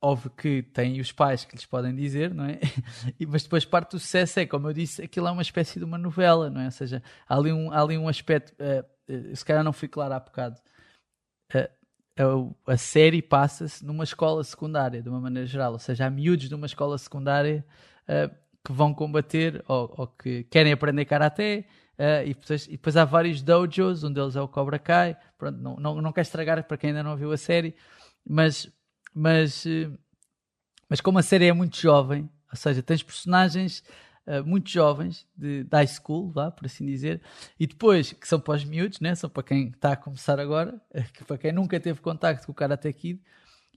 Óbvio 0.00 0.30
que 0.30 0.62
tem 0.62 1.00
os 1.00 1.10
pais 1.10 1.44
que 1.46 1.56
lhes 1.56 1.64
podem 1.64 1.94
dizer, 1.94 2.32
não 2.32 2.44
é? 2.44 2.60
Mas 3.26 3.42
depois 3.42 3.64
parte 3.64 3.92
do 3.92 3.98
sucesso 3.98 4.38
é, 4.38 4.46
como 4.46 4.68
eu 4.68 4.72
disse, 4.72 5.02
aquilo 5.02 5.26
é 5.26 5.30
uma 5.30 5.42
espécie 5.42 5.78
de 5.78 5.84
uma 5.84 5.96
novela, 5.96 6.50
não 6.50 6.60
é? 6.60 6.66
Ou 6.66 6.70
seja, 6.70 7.02
há 7.26 7.34
ali 7.34 7.50
um, 7.50 7.72
há 7.72 7.80
ali 7.80 7.96
um 7.96 8.06
aspecto. 8.06 8.52
Uh, 8.62 9.12
uh, 9.12 9.34
se 9.34 9.44
calhar 9.44 9.64
não 9.64 9.72
fui 9.72 9.88
claro 9.88 10.12
há 10.12 10.20
bocado. 10.20 10.60
Uh, 11.54 11.83
a, 12.16 12.72
a 12.72 12.76
série 12.76 13.20
passa-se 13.20 13.84
numa 13.84 14.04
escola 14.04 14.44
secundária, 14.44 15.02
de 15.02 15.08
uma 15.08 15.20
maneira 15.20 15.46
geral. 15.46 15.72
Ou 15.72 15.78
seja, 15.78 16.06
há 16.06 16.10
miúdos 16.10 16.48
de 16.48 16.54
uma 16.54 16.66
escola 16.66 16.96
secundária 16.98 17.64
uh, 18.08 18.34
que 18.64 18.72
vão 18.72 18.94
combater 18.94 19.62
ou, 19.66 19.92
ou, 19.96 20.06
que 20.06 20.44
querem 20.44 20.72
aprender 20.72 21.04
karaté. 21.04 21.66
Uh, 21.98 22.26
e, 22.26 22.34
depois, 22.34 22.66
e, 22.66 22.70
depois, 22.72 22.96
há 22.96 23.04
vários 23.04 23.42
dojos, 23.42 24.04
um 24.04 24.12
deles 24.12 24.36
é 24.36 24.40
o 24.40 24.48
Cobra 24.48 24.78
Kai. 24.78 25.16
Pronto, 25.36 25.58
não, 25.58 25.76
não, 25.76 26.02
não 26.02 26.12
quero 26.12 26.26
estragar 26.26 26.62
para 26.64 26.76
quem 26.76 26.90
ainda 26.90 27.02
não 27.02 27.16
viu 27.16 27.32
a 27.32 27.36
série, 27.36 27.74
mas, 28.24 28.70
mas, 29.12 29.64
uh, 29.64 29.98
mas 30.88 31.00
como 31.00 31.18
a 31.18 31.22
série 31.22 31.46
é 31.46 31.52
muito 31.52 31.76
jovem, 31.76 32.28
ou 32.50 32.56
seja, 32.56 32.82
tens 32.82 33.02
personagens 33.02 33.82
uh, 34.26 34.44
muito 34.44 34.70
jovens, 34.70 35.26
de, 35.36 35.64
de 35.64 35.70
high 35.76 35.86
school, 35.86 36.30
vá, 36.30 36.50
por 36.50 36.66
assim 36.66 36.84
dizer, 36.84 37.20
e 37.58 37.66
depois, 37.66 38.12
que 38.12 38.26
são 38.26 38.40
para 38.40 38.54
os 38.54 38.64
miúdos, 38.64 39.00
né? 39.00 39.14
são 39.14 39.30
para 39.30 39.42
quem 39.42 39.68
está 39.68 39.92
a 39.92 39.96
começar 39.96 40.38
agora, 40.40 40.80
que 41.12 41.24
para 41.24 41.38
quem 41.38 41.52
nunca 41.52 41.78
teve 41.78 42.00
contacto 42.00 42.46
com 42.46 42.52
o 42.52 42.54
Karate 42.54 42.92
Kid, 42.92 43.20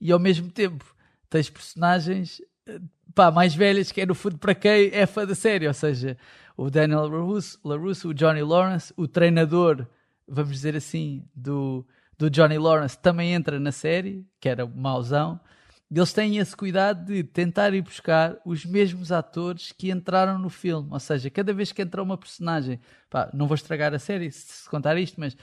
e 0.00 0.12
ao 0.12 0.18
mesmo 0.18 0.50
tempo 0.50 0.84
tens 1.28 1.50
personagens 1.50 2.40
uh, 2.68 2.80
pá, 3.14 3.30
mais 3.30 3.54
velhas, 3.54 3.92
que 3.92 4.00
é 4.00 4.06
no 4.06 4.14
fundo 4.14 4.38
para 4.38 4.54
quem 4.54 4.90
é 4.92 5.06
fã 5.06 5.26
da 5.26 5.34
série, 5.34 5.66
ou 5.66 5.74
seja, 5.74 6.16
o 6.56 6.70
Daniel 6.70 7.06
LaRusso, 7.08 7.58
LaRusso 7.64 8.08
o 8.08 8.14
Johnny 8.14 8.42
Lawrence, 8.42 8.92
o 8.96 9.06
treinador, 9.06 9.86
vamos 10.26 10.52
dizer 10.52 10.76
assim, 10.76 11.24
do, 11.34 11.86
do 12.18 12.28
Johnny 12.28 12.58
Lawrence 12.58 12.98
também 12.98 13.32
entra 13.32 13.60
na 13.60 13.72
série, 13.72 14.26
que 14.40 14.48
era 14.48 14.66
mauzão, 14.66 15.40
eles 15.90 16.12
têm 16.12 16.36
esse 16.36 16.54
cuidado 16.54 17.06
de 17.06 17.24
tentar 17.24 17.72
ir 17.72 17.80
buscar 17.80 18.36
os 18.44 18.64
mesmos 18.64 19.10
atores 19.10 19.72
que 19.72 19.90
entraram 19.90 20.38
no 20.38 20.50
filme. 20.50 20.88
Ou 20.90 21.00
seja, 21.00 21.30
cada 21.30 21.52
vez 21.52 21.72
que 21.72 21.80
entra 21.80 22.02
uma 22.02 22.18
personagem, 22.18 22.78
pá, 23.08 23.30
não 23.32 23.46
vou 23.46 23.54
estragar 23.54 23.94
a 23.94 23.98
série 23.98 24.30
se 24.30 24.68
contar 24.68 24.98
isto, 24.98 25.18
mas 25.18 25.36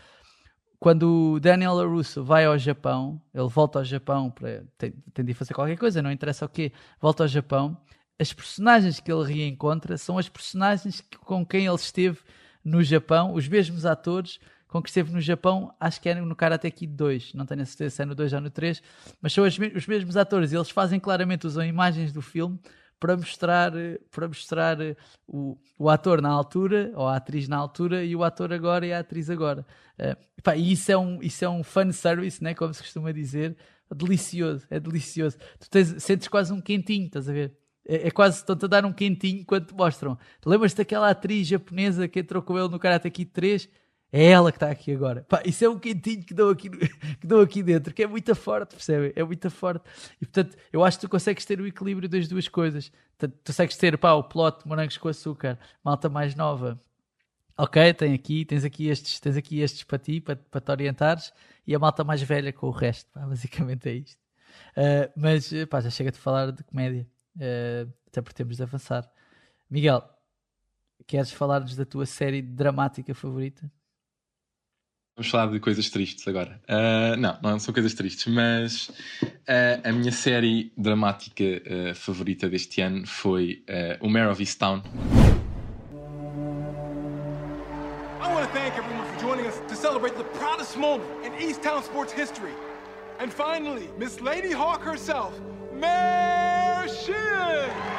quando 0.80 1.34
o 1.34 1.40
Daniel 1.40 1.74
LaRusso 1.74 2.24
vai 2.24 2.46
ao 2.46 2.58
Japão, 2.60 3.20
ele 3.34 3.48
volta 3.48 3.80
ao 3.80 3.86
Japão 3.86 4.30
para 4.30 4.64
tem, 4.78 4.92
tem 5.14 5.26
de 5.26 5.34
fazer 5.34 5.54
qualquer 5.54 5.78
coisa, 5.78 6.02
não 6.02 6.12
interessa 6.12 6.46
o 6.46 6.50
quê, 6.50 6.72
volta 7.02 7.24
ao 7.24 7.28
Japão, 7.28 7.76
as 8.20 8.32
personagens 8.32 9.00
que 9.00 9.12
ele 9.12 9.34
reencontra 9.34 9.98
são 9.98 10.18
as 10.18 10.30
personagens 10.30 11.04
com 11.22 11.46
quem 11.46 11.66
ele 11.66 11.76
esteve 11.76 12.20
no 12.64 12.84
Japão, 12.84 13.34
os 13.34 13.48
mesmos 13.48 13.86
atores 13.86 14.40
com 14.76 14.82
que 14.82 14.90
esteve 14.90 15.14
no 15.14 15.22
Japão, 15.22 15.74
acho 15.80 16.02
que 16.02 16.10
é 16.10 16.16
no 16.16 16.36
Karate 16.36 16.70
Kid 16.70 16.94
2, 16.94 17.34
não 17.34 17.46
tenho 17.46 17.62
a 17.62 17.66
certeza 17.66 17.96
se 17.96 18.02
é 18.02 18.06
no 18.06 18.14
2 18.14 18.34
ou 18.34 18.42
no 18.42 18.50
3, 18.50 18.84
mas 19.22 19.32
são 19.32 19.46
os, 19.46 19.58
os 19.58 19.88
mesmos 19.88 20.18
atores 20.18 20.52
eles 20.52 20.70
fazem 20.70 21.00
claramente, 21.00 21.48
usam 21.48 21.64
imagens 21.64 22.12
do 22.12 22.22
filme 22.22 22.60
para 23.00 23.16
mostrar, 23.16 23.72
para 24.12 24.28
mostrar 24.28 24.78
o, 25.26 25.58
o 25.80 25.90
ator 25.90 26.22
na 26.22 26.30
altura, 26.30 26.92
ou 26.94 27.08
a 27.08 27.16
atriz 27.16 27.48
na 27.48 27.56
altura, 27.56 28.04
e 28.04 28.18
o 28.18 28.24
ator 28.24 28.52
agora 28.52 28.86
e 28.86 28.92
a 28.92 29.00
atriz 29.00 29.30
agora. 29.30 29.66
Uh, 29.98 30.52
e 30.58 30.74
isso 30.74 30.92
é 30.92 30.98
um, 30.98 31.24
isso 31.24 31.46
é 31.46 31.50
um 31.50 31.64
fan 31.64 31.94
service, 31.94 32.44
né, 32.44 32.54
como 32.54 32.74
se 32.74 32.84
costuma 32.84 33.14
dizer, 33.14 33.56
delicioso, 33.96 34.68
é 34.70 34.78
delicioso. 34.78 35.38
Tu 35.58 35.70
tens, 35.70 36.04
sentes 36.04 36.28
quase 36.28 36.52
um 36.52 36.60
quentinho, 36.60 37.06
estás 37.06 37.30
a 37.30 37.32
ver? 37.32 37.54
É, 37.88 38.10
é 38.10 38.12
quase, 38.12 38.40
estão-te 38.40 38.66
a 38.66 38.68
dar 38.68 38.84
um 38.84 38.92
quentinho 38.92 39.46
quando 39.46 39.68
te 39.68 39.74
mostram. 39.74 40.18
Lembras-te 40.46 40.76
daquela 40.76 41.10
atriz 41.10 41.48
japonesa 41.48 42.10
que 42.10 42.20
entrou 42.20 42.44
com 42.44 42.60
ele 42.60 42.68
no 42.68 42.78
Karate 42.78 43.10
Kid 43.10 43.32
3? 43.32 43.70
É 44.18 44.28
ela 44.28 44.50
que 44.50 44.56
está 44.56 44.72
aqui 44.72 44.94
agora. 44.94 45.26
Pá, 45.28 45.44
isso 45.46 45.66
é 45.66 45.68
um 45.68 45.78
quentinho 45.78 46.24
que 46.24 46.34
dou, 46.34 46.50
aqui, 46.50 46.70
que 47.20 47.28
dou 47.28 47.42
aqui 47.42 47.62
dentro, 47.62 47.94
que 47.94 48.02
é 48.02 48.08
muito 48.08 48.34
forte, 48.34 48.70
percebem? 48.70 49.12
É 49.14 49.22
muito 49.22 49.52
forte. 49.52 49.84
E 50.22 50.26
portanto, 50.26 50.56
eu 50.72 50.86
acho 50.86 50.98
que 50.98 51.06
tu 51.06 51.10
consegues 51.10 51.44
ter 51.44 51.60
o 51.60 51.68
equilíbrio 51.68 52.08
das 52.08 52.26
duas 52.26 52.48
coisas. 52.48 52.94
Tu, 53.18 53.28
tu 53.28 53.48
consegues 53.48 53.76
ter 53.76 53.98
pá, 53.98 54.14
o 54.14 54.24
plot 54.24 54.64
de 54.64 54.70
morangos 54.70 54.98
com 54.98 55.10
açúcar, 55.10 55.60
malta 55.84 56.08
mais 56.08 56.34
nova. 56.34 56.82
Ok, 57.58 57.94
tem 57.94 58.14
aqui, 58.14 58.46
tens 58.46 58.64
aqui 58.64 58.88
estes, 58.88 59.20
tens 59.20 59.36
aqui 59.36 59.60
estes 59.60 59.84
para 59.84 60.00
ti, 60.00 60.22
para, 60.22 60.38
para 60.38 60.62
te 60.62 60.72
orientares, 60.72 61.34
e 61.68 61.76
a 61.76 61.80
malta 61.80 62.06
mais 62.06 62.22
velha 62.22 62.54
com 62.54 62.68
o 62.68 62.72
resto. 62.72 63.12
Pá, 63.12 63.20
basicamente 63.28 63.90
é 63.90 63.96
isto. 63.96 64.20
Uh, 64.78 65.12
mas 65.18 65.52
pá, 65.70 65.82
já 65.82 65.90
chega 65.90 66.10
de 66.10 66.18
falar 66.18 66.54
de 66.54 66.64
comédia, 66.64 67.06
uh, 67.36 67.92
até 68.08 68.22
porque 68.22 68.38
temos 68.38 68.56
de 68.56 68.64
avançar. 68.64 69.12
Miguel, 69.70 70.02
queres 71.06 71.32
falar-nos 71.32 71.76
da 71.76 71.84
tua 71.86 72.06
série 72.06 72.42
dramática 72.42 73.14
favorita? 73.14 73.70
Vamos 75.18 75.32
falar 75.32 75.48
de 75.48 75.62
coisas 75.62 75.90
tristes 75.90 76.28
agora. 76.28 76.60
Uh, 76.68 77.16
não, 77.16 77.38
não 77.42 77.58
são 77.58 77.74
coisas 77.74 77.94
tristes, 77.94 78.26
mas 78.34 78.90
uh, 79.24 79.88
a 79.88 79.92
minha 79.94 80.12
série 80.12 80.74
dramática 80.78 81.42
uh, 81.42 81.96
favorita 81.96 82.50
deste 82.50 82.82
ano 82.82 83.08
foi 83.08 83.64
o 84.02 84.10
Mare 84.10 84.28
of 84.28 84.42
Easttown. 84.42 84.84
I 88.22 88.28
want 88.28 88.46
to 88.46 88.52
thank 88.52 88.78
everyone 88.78 89.06
for 89.06 89.18
joining 89.22 89.48
us 89.48 89.62
to 89.70 89.76
celebrate 89.78 90.18
the 90.18 90.26
proudest 90.38 90.76
moment 90.78 91.08
in 91.24 91.32
Easttown 91.40 91.82
sports 91.82 92.12
history. 92.12 92.54
And 93.18 93.32
finally, 93.32 93.88
Miss 93.98 94.20
Lady 94.20 94.52
Hawk 94.52 94.84
herself, 94.84 95.32
Mayor 95.80 96.90
Sheehan! 96.90 97.95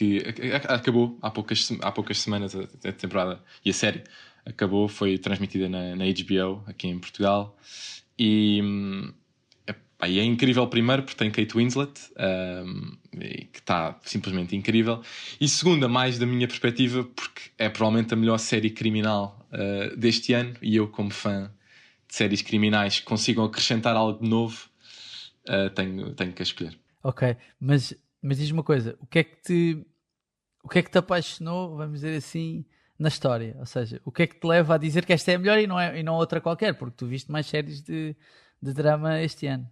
Que 0.00 0.24
acabou 0.66 1.18
há 1.20 1.30
poucas, 1.30 1.70
há 1.82 1.92
poucas 1.92 2.18
semanas 2.20 2.56
a, 2.56 2.92
temporada 2.92 3.38
e 3.62 3.68
a 3.68 3.72
série 3.74 4.02
acabou, 4.46 4.88
foi 4.88 5.18
transmitida 5.18 5.68
na, 5.68 5.94
na 5.94 6.04
HBO 6.06 6.64
aqui 6.66 6.88
em 6.88 6.98
Portugal 6.98 7.54
e, 8.18 8.62
epá, 9.66 10.08
e 10.08 10.18
é 10.18 10.24
incrível 10.24 10.66
primeiro 10.68 11.02
porque 11.02 11.18
tem 11.18 11.30
Kate 11.30 11.54
Winslet 11.54 11.92
um, 12.64 12.96
que 13.52 13.58
está 13.58 14.00
simplesmente 14.02 14.56
incrível 14.56 15.02
e 15.38 15.46
segunda, 15.46 15.86
mais 15.86 16.18
da 16.18 16.24
minha 16.24 16.48
perspectiva 16.48 17.04
porque 17.04 17.50
é 17.58 17.68
provavelmente 17.68 18.14
a 18.14 18.16
melhor 18.16 18.38
série 18.38 18.70
criminal 18.70 19.46
uh, 19.52 19.94
deste 19.98 20.32
ano 20.32 20.54
e 20.62 20.76
eu 20.76 20.88
como 20.88 21.10
fã 21.10 21.52
de 22.08 22.16
séries 22.16 22.40
criminais 22.40 23.00
que 23.00 23.04
consigam 23.04 23.44
acrescentar 23.44 23.94
algo 23.94 24.22
de 24.22 24.30
novo 24.30 24.66
uh, 25.46 25.68
tenho, 25.74 26.14
tenho 26.14 26.32
que 26.32 26.42
escolher. 26.42 26.74
Ok, 27.02 27.36
mas 27.60 27.94
mas 28.22 28.38
diz 28.38 28.50
uma 28.50 28.62
coisa, 28.62 28.96
o 29.00 29.06
que 29.06 29.20
é 29.20 29.24
que 29.24 29.36
te 29.36 29.86
o 30.62 30.68
que 30.68 30.78
é 30.78 30.82
que 30.82 30.90
te 30.90 30.98
apaixonou, 30.98 31.76
vamos 31.76 32.00
dizer 32.00 32.16
assim, 32.16 32.64
na 32.98 33.08
história? 33.08 33.56
Ou 33.58 33.66
seja, 33.66 34.00
o 34.04 34.12
que 34.12 34.22
é 34.22 34.26
que 34.26 34.38
te 34.38 34.46
leva 34.46 34.74
a 34.74 34.78
dizer 34.78 35.04
que 35.04 35.12
esta 35.12 35.32
é 35.32 35.34
a 35.36 35.38
melhor 35.38 35.58
e 35.58 35.66
não, 35.66 35.78
é, 35.78 35.98
e 35.98 36.02
não 36.02 36.14
outra 36.14 36.40
qualquer? 36.40 36.74
Porque 36.74 36.96
tu 36.96 37.06
viste 37.06 37.30
mais 37.30 37.46
séries 37.46 37.82
de, 37.82 38.14
de 38.60 38.72
drama 38.72 39.20
este 39.20 39.46
ano. 39.46 39.68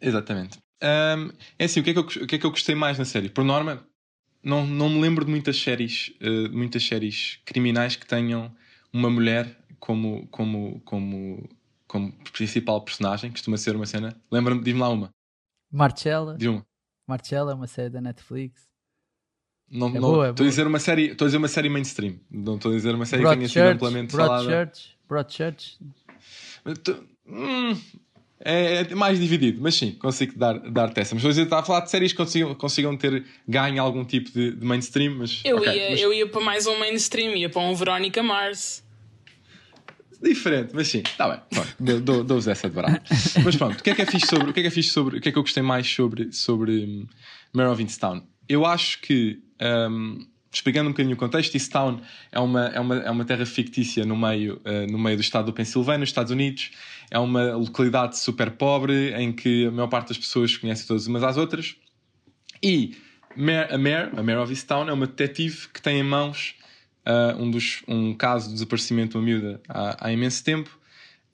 Exatamente. 0.00 0.58
Um, 0.82 1.32
é 1.58 1.64
assim, 1.64 1.80
o 1.80 1.84
que 1.84 1.90
é, 1.90 1.92
que 1.92 1.98
eu, 1.98 2.04
o 2.04 2.26
que 2.26 2.36
é 2.36 2.38
que 2.38 2.46
eu 2.46 2.50
gostei 2.50 2.74
mais 2.74 2.98
na 2.98 3.04
série? 3.04 3.28
Por 3.28 3.44
norma, 3.44 3.84
não, 4.42 4.64
não 4.66 4.88
me 4.88 5.00
lembro 5.00 5.24
de 5.24 5.30
muitas 5.30 5.60
séries, 5.60 6.14
uh, 6.22 6.52
muitas 6.52 6.84
séries 6.84 7.40
criminais 7.44 7.96
que 7.96 8.06
tenham 8.06 8.54
uma 8.92 9.10
mulher 9.10 9.58
como, 9.80 10.26
como, 10.28 10.80
como, 10.84 11.48
como 11.86 12.12
principal 12.32 12.80
personagem. 12.84 13.30
Costuma 13.30 13.56
ser 13.56 13.74
uma 13.74 13.86
cena. 13.86 14.16
Lembra-me, 14.30 14.62
diz-me 14.62 14.80
lá 14.80 14.88
uma. 14.88 15.10
Marcella. 15.70 16.36
Diz 16.36 16.48
uma. 16.48 16.64
Marcella 17.06 17.52
é 17.52 17.54
uma 17.54 17.66
série 17.66 17.90
da 17.90 18.00
Netflix. 18.00 18.68
Não, 19.70 19.88
é 19.88 19.92
não, 19.92 20.00
boa, 20.00 20.26
é 20.28 20.30
estou, 20.30 20.46
a 20.46 20.48
dizer 20.48 20.66
uma 20.66 20.78
série, 20.78 21.10
estou 21.10 21.26
a 21.26 21.28
dizer 21.28 21.38
uma 21.38 21.48
série 21.48 21.68
mainstream. 21.68 22.14
Não 22.30 22.56
estou 22.56 22.72
a 22.72 22.74
dizer 22.74 22.94
uma 22.94 23.04
série 23.04 23.22
Broad 23.22 23.34
que 23.34 23.52
tenha 23.52 23.68
sido 23.68 23.74
amplamente 23.74 24.14
Broadchurch, 24.14 24.96
falada. 25.08 25.30
Church 25.30 25.78
Hum, 27.30 27.78
é, 28.40 28.80
é, 28.80 28.94
mais 28.94 29.18
dividido, 29.18 29.60
mas 29.60 29.74
sim, 29.74 29.92
consigo 29.92 30.38
dar, 30.38 30.58
dar-te 30.58 31.00
essa. 31.00 31.14
Mas 31.14 31.22
estou 31.22 31.28
a, 31.28 31.44
dizer, 31.44 31.54
a 31.54 31.62
falar 31.62 31.80
de 31.80 31.90
séries 31.90 32.12
que 32.12 32.16
consigam, 32.16 32.54
consigam 32.54 32.96
ter 32.96 33.24
ganho 33.46 33.82
algum 33.82 34.04
tipo 34.04 34.30
de, 34.30 34.52
de 34.52 34.64
mainstream. 34.64 35.16
Mas, 35.16 35.42
eu, 35.44 35.58
okay, 35.58 35.76
ia, 35.76 35.90
mas... 35.90 36.00
eu 36.00 36.12
ia 36.12 36.26
para 36.26 36.40
mais 36.40 36.66
um 36.66 36.78
mainstream, 36.78 37.36
ia 37.36 37.50
para 37.50 37.62
um 37.62 37.74
Verónica 37.74 38.22
Mars. 38.22 38.82
Diferente, 40.20 40.70
mas 40.74 40.88
sim, 40.88 40.98
está 40.98 41.28
bem, 41.28 41.40
dou-vos 41.78 42.44
dou, 42.44 42.52
essa 42.52 42.68
de 42.68 42.74
barato. 42.74 43.02
mas 43.44 43.54
pronto, 43.54 43.78
o 43.78 43.82
que 43.84 43.90
é 43.90 43.94
que 43.94 44.02
é 44.02 44.06
fixe 44.06 44.26
sobre, 44.26 44.50
o 44.50 44.52
que 44.52 44.58
é 44.58 44.62
que 44.64 44.66
é 44.66 44.70
fixe 44.70 44.90
sobre, 44.90 45.18
o 45.18 45.20
que 45.20 45.28
é 45.28 45.32
que 45.32 45.38
eu 45.38 45.42
gostei 45.42 45.62
mais 45.62 45.88
sobre, 45.88 46.32
sobre 46.32 46.72
um, 46.84 47.06
Mare 47.52 47.68
of 47.68 47.98
Town? 47.98 48.26
Eu 48.48 48.66
acho 48.66 49.00
que 49.00 49.40
um, 49.60 50.26
explicando 50.52 50.88
um 50.88 50.92
bocadinho 50.92 51.14
o 51.14 51.18
contexto, 51.18 51.54
Easttown 51.54 52.00
é 52.32 52.40
uma, 52.40 52.66
é 52.68 52.80
uma, 52.80 52.96
é 52.96 53.10
uma 53.10 53.24
terra 53.24 53.44
fictícia 53.44 54.04
no 54.04 54.16
meio, 54.16 54.60
uh, 54.64 54.90
no 54.90 54.98
meio 54.98 55.16
do 55.16 55.20
estado 55.20 55.46
do 55.46 55.52
Pensilvânia, 55.52 56.00
nos 56.00 56.08
Estados 56.08 56.32
Unidos. 56.32 56.70
É 57.10 57.18
uma 57.18 57.54
localidade 57.54 58.18
super 58.18 58.50
pobre 58.50 59.12
em 59.14 59.32
que 59.32 59.66
a 59.66 59.70
maior 59.70 59.88
parte 59.88 60.08
das 60.08 60.18
pessoas 60.18 60.56
conhece 60.56 60.86
todas 60.86 61.06
umas 61.06 61.22
às 61.22 61.36
outras. 61.36 61.76
E 62.62 62.96
a 63.34 63.78
Mare, 63.78 64.10
a 64.16 64.22
Mare 64.22 64.38
of 64.38 64.50
Easttown, 64.50 64.88
é 64.88 64.92
uma 64.92 65.06
detetive 65.06 65.68
que 65.72 65.80
tem 65.80 66.00
em 66.00 66.02
mãos 66.02 66.54
uh, 67.06 67.40
um, 67.40 67.50
dos, 67.50 67.82
um 67.86 68.14
caso 68.14 68.48
de 68.48 68.54
desaparecimento 68.54 69.12
de 69.12 69.16
uma 69.18 69.24
miúda 69.24 69.60
há, 69.68 70.06
há 70.06 70.12
imenso 70.12 70.42
tempo. 70.42 70.76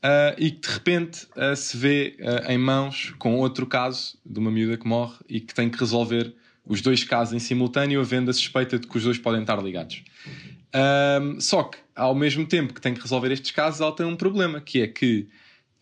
Uh, 0.04 0.36
e 0.36 0.50
que 0.50 0.68
de 0.68 0.74
repente 0.74 1.26
se 1.56 1.78
vê 1.78 2.14
em 2.46 2.58
mãos 2.58 3.14
com 3.18 3.36
outro 3.36 3.66
caso 3.66 4.18
de 4.26 4.38
uma 4.38 4.50
miúda 4.50 4.76
que 4.76 4.86
morre 4.86 5.16
e 5.26 5.40
que 5.40 5.54
tem 5.54 5.70
que 5.70 5.78
resolver 5.78 6.34
os 6.66 6.80
dois 6.80 7.04
casos 7.04 7.34
em 7.34 7.38
simultâneo, 7.38 8.00
havendo 8.00 8.30
a 8.30 8.34
suspeita 8.34 8.78
de 8.78 8.86
que 8.86 8.96
os 8.96 9.04
dois 9.04 9.18
podem 9.18 9.42
estar 9.42 9.62
ligados. 9.62 10.02
Um, 10.74 11.40
só 11.40 11.64
que, 11.64 11.78
ao 11.94 12.14
mesmo 12.14 12.46
tempo 12.46 12.74
que 12.74 12.80
tem 12.80 12.94
que 12.94 13.00
resolver 13.00 13.30
estes 13.30 13.50
casos, 13.50 13.80
ela 13.80 13.94
tem 13.94 14.06
um 14.06 14.16
problema, 14.16 14.60
que 14.60 14.82
é 14.82 14.86
que 14.86 15.28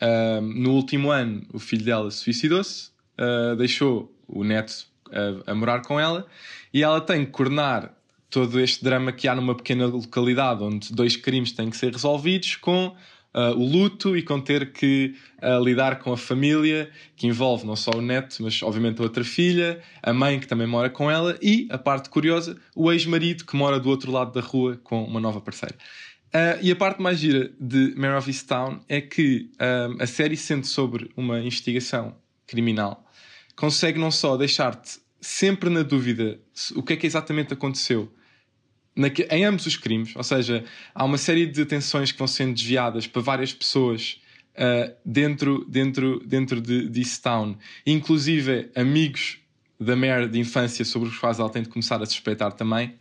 um, 0.03 0.41
no 0.41 0.73
último 0.73 1.11
ano 1.11 1.47
o 1.53 1.59
filho 1.59 1.85
dela 1.85 2.11
suicidou-se, 2.11 2.91
uh, 3.19 3.57
deixou 3.57 4.13
o 4.27 4.43
neto 4.45 4.87
uh, 5.09 5.43
a 5.47 5.55
morar 5.55 5.83
com 5.83 5.99
ela 5.99 6.27
e 6.75 6.83
ela 6.83 7.01
tem 7.01 7.25
que 7.25 7.31
coordenar 7.31 7.95
todo 8.29 8.59
este 8.59 8.83
drama 8.83 9.13
que 9.13 9.29
há 9.29 9.35
numa 9.35 9.55
pequena 9.55 9.87
localidade 9.87 10.63
onde 10.63 10.93
dois 10.93 11.17
crimes 11.17 11.53
têm 11.53 11.71
que 11.71 11.77
ser 11.77 11.93
resolvidos 11.93 12.57
com 12.57 12.97
uh, 13.35 13.57
o 13.57 13.65
luto 13.65 14.17
e 14.17 14.23
com 14.23 14.41
ter 14.41 14.73
que 14.73 15.15
uh, 15.43 15.63
lidar 15.63 15.99
com 15.99 16.13
a 16.13 16.17
família, 16.17 16.91
que 17.17 17.27
envolve 17.27 17.67
não 17.67 17.77
só 17.77 17.93
o 17.93 18.03
neto, 18.03 18.43
mas 18.43 18.63
obviamente 18.63 19.01
a 19.01 19.05
outra 19.05 19.25
filha, 19.25 19.81
a 20.03 20.13
mãe 20.13 20.39
que 20.39 20.47
também 20.47 20.67
mora 20.67 20.91
com 20.91 21.11
ela 21.11 21.39
e, 21.43 21.67
a 21.71 21.79
parte 21.79 22.09
curiosa, 22.09 22.57
o 22.75 22.93
ex-marido 22.93 23.45
que 23.45 23.57
mora 23.57 23.81
do 23.81 23.89
outro 23.89 24.11
lado 24.11 24.33
da 24.33 24.41
rua 24.41 24.79
com 24.83 25.05
uma 25.05 25.21
nova 25.21 25.41
parceira. 25.41 25.75
Uh, 26.35 26.59
e 26.63 26.71
a 26.71 26.77
parte 26.77 27.03
mais 27.03 27.19
gira 27.19 27.53
de 27.61 27.95
Mare 27.97 28.17
of 28.17 28.31
é 28.89 29.01
que 29.01 29.51
a 29.99 30.07
série, 30.07 30.37
sendo 30.37 30.67
sobre 30.67 31.11
uma 31.15 31.39
investigação 31.41 32.17
criminal, 32.47 33.07
consegue 33.55 33.99
não 33.99 34.11
só 34.11 34.37
deixar-te 34.37 34.99
sempre 35.21 35.71
na 35.71 35.83
dúvida 35.83 36.41
o 36.75 36.83
que 36.83 36.95
é 36.95 36.97
que 36.97 37.07
exatamente 37.07 37.53
aconteceu, 37.53 38.13
em 39.31 39.45
ambos 39.45 39.67
os 39.67 39.77
crimes, 39.77 40.15
ou 40.15 40.23
seja, 40.23 40.65
há 40.95 41.05
uma 41.05 41.19
série 41.19 41.47
de 41.47 41.63
atenções 41.63 42.13
que 42.13 42.19
vão 42.19 42.27
sendo 42.27 42.55
desviadas 42.55 43.07
para 43.07 43.23
várias 43.23 43.53
pessoas 43.53 44.21
uh, 44.55 44.95
dentro, 45.05 45.65
dentro, 45.69 46.21
dentro 46.27 46.61
de, 46.61 46.89
de 46.89 47.01
East 47.01 47.23
Town, 47.23 47.57
inclusive 47.87 48.71
amigos 48.75 49.39
da 49.81 49.97
Mare 49.97 50.29
de 50.29 50.39
infância 50.39 50.85
sobre 50.85 51.09
os 51.09 51.19
quais 51.19 51.39
ela 51.39 51.51
tem 51.51 51.63
de 51.63 51.69
começar 51.69 52.01
a 52.03 52.07
suspeitar 52.07 52.53
também. 52.53 52.95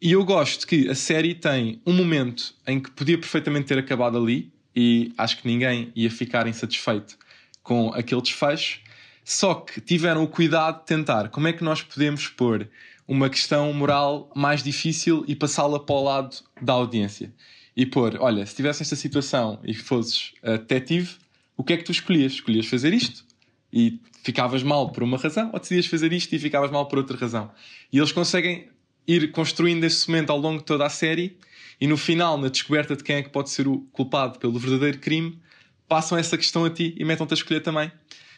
E 0.00 0.12
eu 0.12 0.24
gosto 0.24 0.66
que 0.66 0.88
a 0.88 0.94
série 0.94 1.34
tem 1.34 1.80
um 1.86 1.92
momento 1.92 2.54
em 2.66 2.80
que 2.80 2.90
podia 2.90 3.16
perfeitamente 3.16 3.66
ter 3.66 3.78
acabado 3.78 4.18
ali 4.18 4.52
e 4.74 5.12
acho 5.16 5.40
que 5.40 5.46
ninguém 5.46 5.92
ia 5.94 6.10
ficar 6.10 6.46
insatisfeito 6.46 7.16
com 7.62 7.92
aquele 7.94 8.20
desfecho, 8.20 8.80
só 9.24 9.54
que 9.54 9.80
tiveram 9.80 10.24
o 10.24 10.26
cuidado 10.26 10.80
de 10.80 10.86
tentar 10.86 11.28
como 11.28 11.46
é 11.46 11.52
que 11.52 11.62
nós 11.62 11.80
podemos 11.82 12.26
pôr 12.26 12.68
uma 13.12 13.28
questão 13.28 13.70
moral 13.74 14.32
mais 14.34 14.62
difícil 14.62 15.22
e 15.28 15.36
passá-la 15.36 15.78
para 15.78 15.94
o 15.94 16.02
lado 16.02 16.34
da 16.62 16.72
audiência. 16.72 17.30
E 17.76 17.84
pôr, 17.84 18.16
olha, 18.18 18.46
se 18.46 18.56
tivesse 18.56 18.82
esta 18.82 18.96
situação 18.96 19.60
e 19.62 19.74
fosses 19.74 20.32
uh, 20.42 20.56
detetive, 20.56 21.16
o 21.54 21.62
que 21.62 21.74
é 21.74 21.76
que 21.76 21.84
tu 21.84 21.92
escolhias? 21.92 22.32
Escolhias 22.32 22.64
fazer 22.64 22.94
isto 22.94 23.22
e 23.70 24.00
ficavas 24.22 24.62
mal 24.62 24.92
por 24.92 25.02
uma 25.02 25.18
razão, 25.18 25.50
ou 25.52 25.60
decidias 25.60 25.84
fazer 25.84 26.10
isto 26.10 26.34
e 26.34 26.38
ficavas 26.38 26.70
mal 26.70 26.88
por 26.88 26.96
outra 26.96 27.14
razão. 27.18 27.50
E 27.92 27.98
eles 27.98 28.12
conseguem 28.12 28.68
ir 29.06 29.30
construindo 29.30 29.84
esse 29.84 30.08
momento 30.08 30.30
ao 30.30 30.38
longo 30.38 30.60
de 30.60 30.64
toda 30.64 30.86
a 30.86 30.88
série 30.88 31.36
e 31.78 31.86
no 31.86 31.98
final, 31.98 32.38
na 32.38 32.48
descoberta 32.48 32.96
de 32.96 33.04
quem 33.04 33.16
é 33.16 33.22
que 33.22 33.28
pode 33.28 33.50
ser 33.50 33.68
o 33.68 33.80
culpado 33.92 34.38
pelo 34.38 34.58
verdadeiro 34.58 34.98
crime, 34.98 35.38
passam 35.86 36.16
essa 36.16 36.38
questão 36.38 36.64
a 36.64 36.70
ti 36.70 36.94
e 36.96 37.04
metam-te 37.04 37.34
a 37.34 37.36
escolher 37.36 37.60
também. 37.60 37.92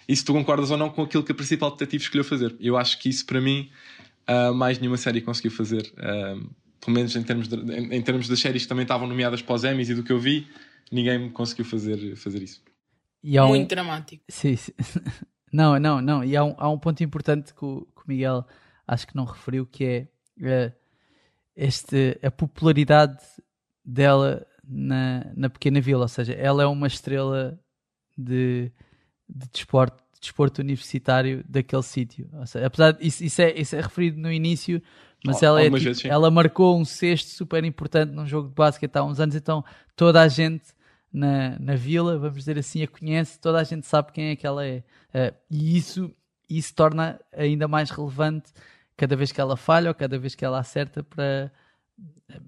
E 0.09 0.17
se 0.17 0.25
tu 0.25 0.33
concordas 0.33 0.73
ou 0.73 0.77
não 0.77 0.91
com 0.91 1.03
aquilo 1.03 1.23
que 1.23 1.31
a 1.31 1.35
principal 1.35 1.71
detetive 1.71 2.03
escolheu 2.03 2.25
fazer. 2.25 2.57
Eu 2.59 2.77
acho 2.77 2.99
que 2.99 3.09
isso, 3.09 3.25
para 3.25 3.41
mim, 3.41 3.71
uh, 4.29 4.55
mais 4.55 4.79
nenhuma 4.79 4.97
série 4.97 5.21
conseguiu 5.21 5.51
fazer. 5.51 5.93
Uh, 5.99 6.49
pelo 6.81 6.97
menos 6.97 7.17
em 7.17 7.23
termos, 7.23 7.49
de, 7.49 7.57
em, 7.57 7.95
em, 7.95 8.03
termos 8.03 8.29
das 8.29 8.39
séries 8.39 8.63
que 8.63 8.69
também 8.69 8.83
estavam 8.83 9.07
nomeadas 9.07 9.41
para 9.41 9.55
os 9.55 9.65
Emmys 9.65 9.89
e 9.89 9.95
do 9.95 10.03
que 10.03 10.13
eu 10.13 10.19
vi, 10.19 10.47
ninguém 10.93 11.31
conseguiu 11.31 11.65
fazer, 11.65 12.15
fazer 12.17 12.43
isso. 12.43 12.63
Um... 13.25 13.49
Muito 13.49 13.69
dramático. 13.69 14.23
Sim, 14.29 14.57
sim. 14.57 14.73
Não, 15.53 15.79
não, 15.79 16.01
não. 16.01 16.25
E 16.25 16.37
há 16.37 16.43
um, 16.43 16.55
há 16.59 16.69
um 16.69 16.77
ponto 16.77 17.05
importante 17.05 17.55
que 17.55 17.65
o, 17.65 17.83
que 17.83 18.01
o 18.01 18.05
Miguel 18.09 18.45
acho 18.89 19.07
que 19.07 19.15
não 19.15 19.25
referiu, 19.25 19.65
que 19.65 20.09
é 20.41 20.69
uh, 20.69 20.75
este, 21.55 22.19
a 22.21 22.29
popularidade 22.29 23.23
dela 23.85 24.45
na, 24.67 25.33
na 25.37 25.49
pequena 25.49 25.81
vila. 25.81 26.03
Ou 26.03 26.09
seja, 26.09 26.33
ela 26.33 26.65
é 26.65 26.67
uma 26.67 26.89
estrela 26.89 27.57
de, 28.19 28.73
de 29.29 29.49
desporto 29.53 30.03
desporto 30.25 30.61
universitário 30.61 31.45
daquele 31.49 31.83
sítio. 31.83 32.29
Apesar 32.65 32.93
de 32.93 33.07
isso, 33.07 33.25
isso, 33.25 33.43
é, 33.43 33.53
isso 33.59 33.77
é 33.77 33.81
referido 33.81 34.21
no 34.21 34.33
início, 34.33 34.83
mas 35.25 35.43
ela, 35.43 35.63
é, 35.63 35.71
tipo, 35.71 36.07
ela 36.07 36.31
marcou 36.31 36.79
um 36.79 36.85
sexto 36.85 37.29
super 37.29 37.65
importante 37.65 38.13
num 38.13 38.27
jogo 38.27 38.49
de 38.49 38.55
basquete 38.55 38.97
há 38.97 39.03
uns 39.03 39.21
anos, 39.21 39.35
então 39.35 39.65
toda 39.97 40.21
a 40.21 40.29
gente 40.29 40.65
na, 41.13 41.57
na 41.59 41.77
vila, 41.77 42.19
vamos 42.19 42.39
dizer 42.39 42.59
assim, 42.59 42.83
a 42.83 42.89
conhece, 42.89 43.39
toda 43.39 43.59
a 43.59 43.65
gente 43.65 43.87
sabe 43.87 44.13
quem 44.13 44.31
é 44.31 44.37
que 44.37 44.47
ela 44.47 44.67
é. 44.67 44.83
Uh, 45.15 45.35
e 45.49 45.77
isso, 45.77 46.11
isso 46.51 46.75
torna 46.75 47.21
ainda 47.33 47.69
mais 47.69 47.91
relevante 47.91 48.53
cada 48.97 49.15
vez 49.15 49.31
que 49.31 49.41
ela 49.41 49.57
falha 49.57 49.89
ou 49.89 49.95
cada 49.95 50.19
vez 50.19 50.35
que 50.35 50.45
ela 50.45 50.59
acerta 50.59 51.03
para, 51.03 51.53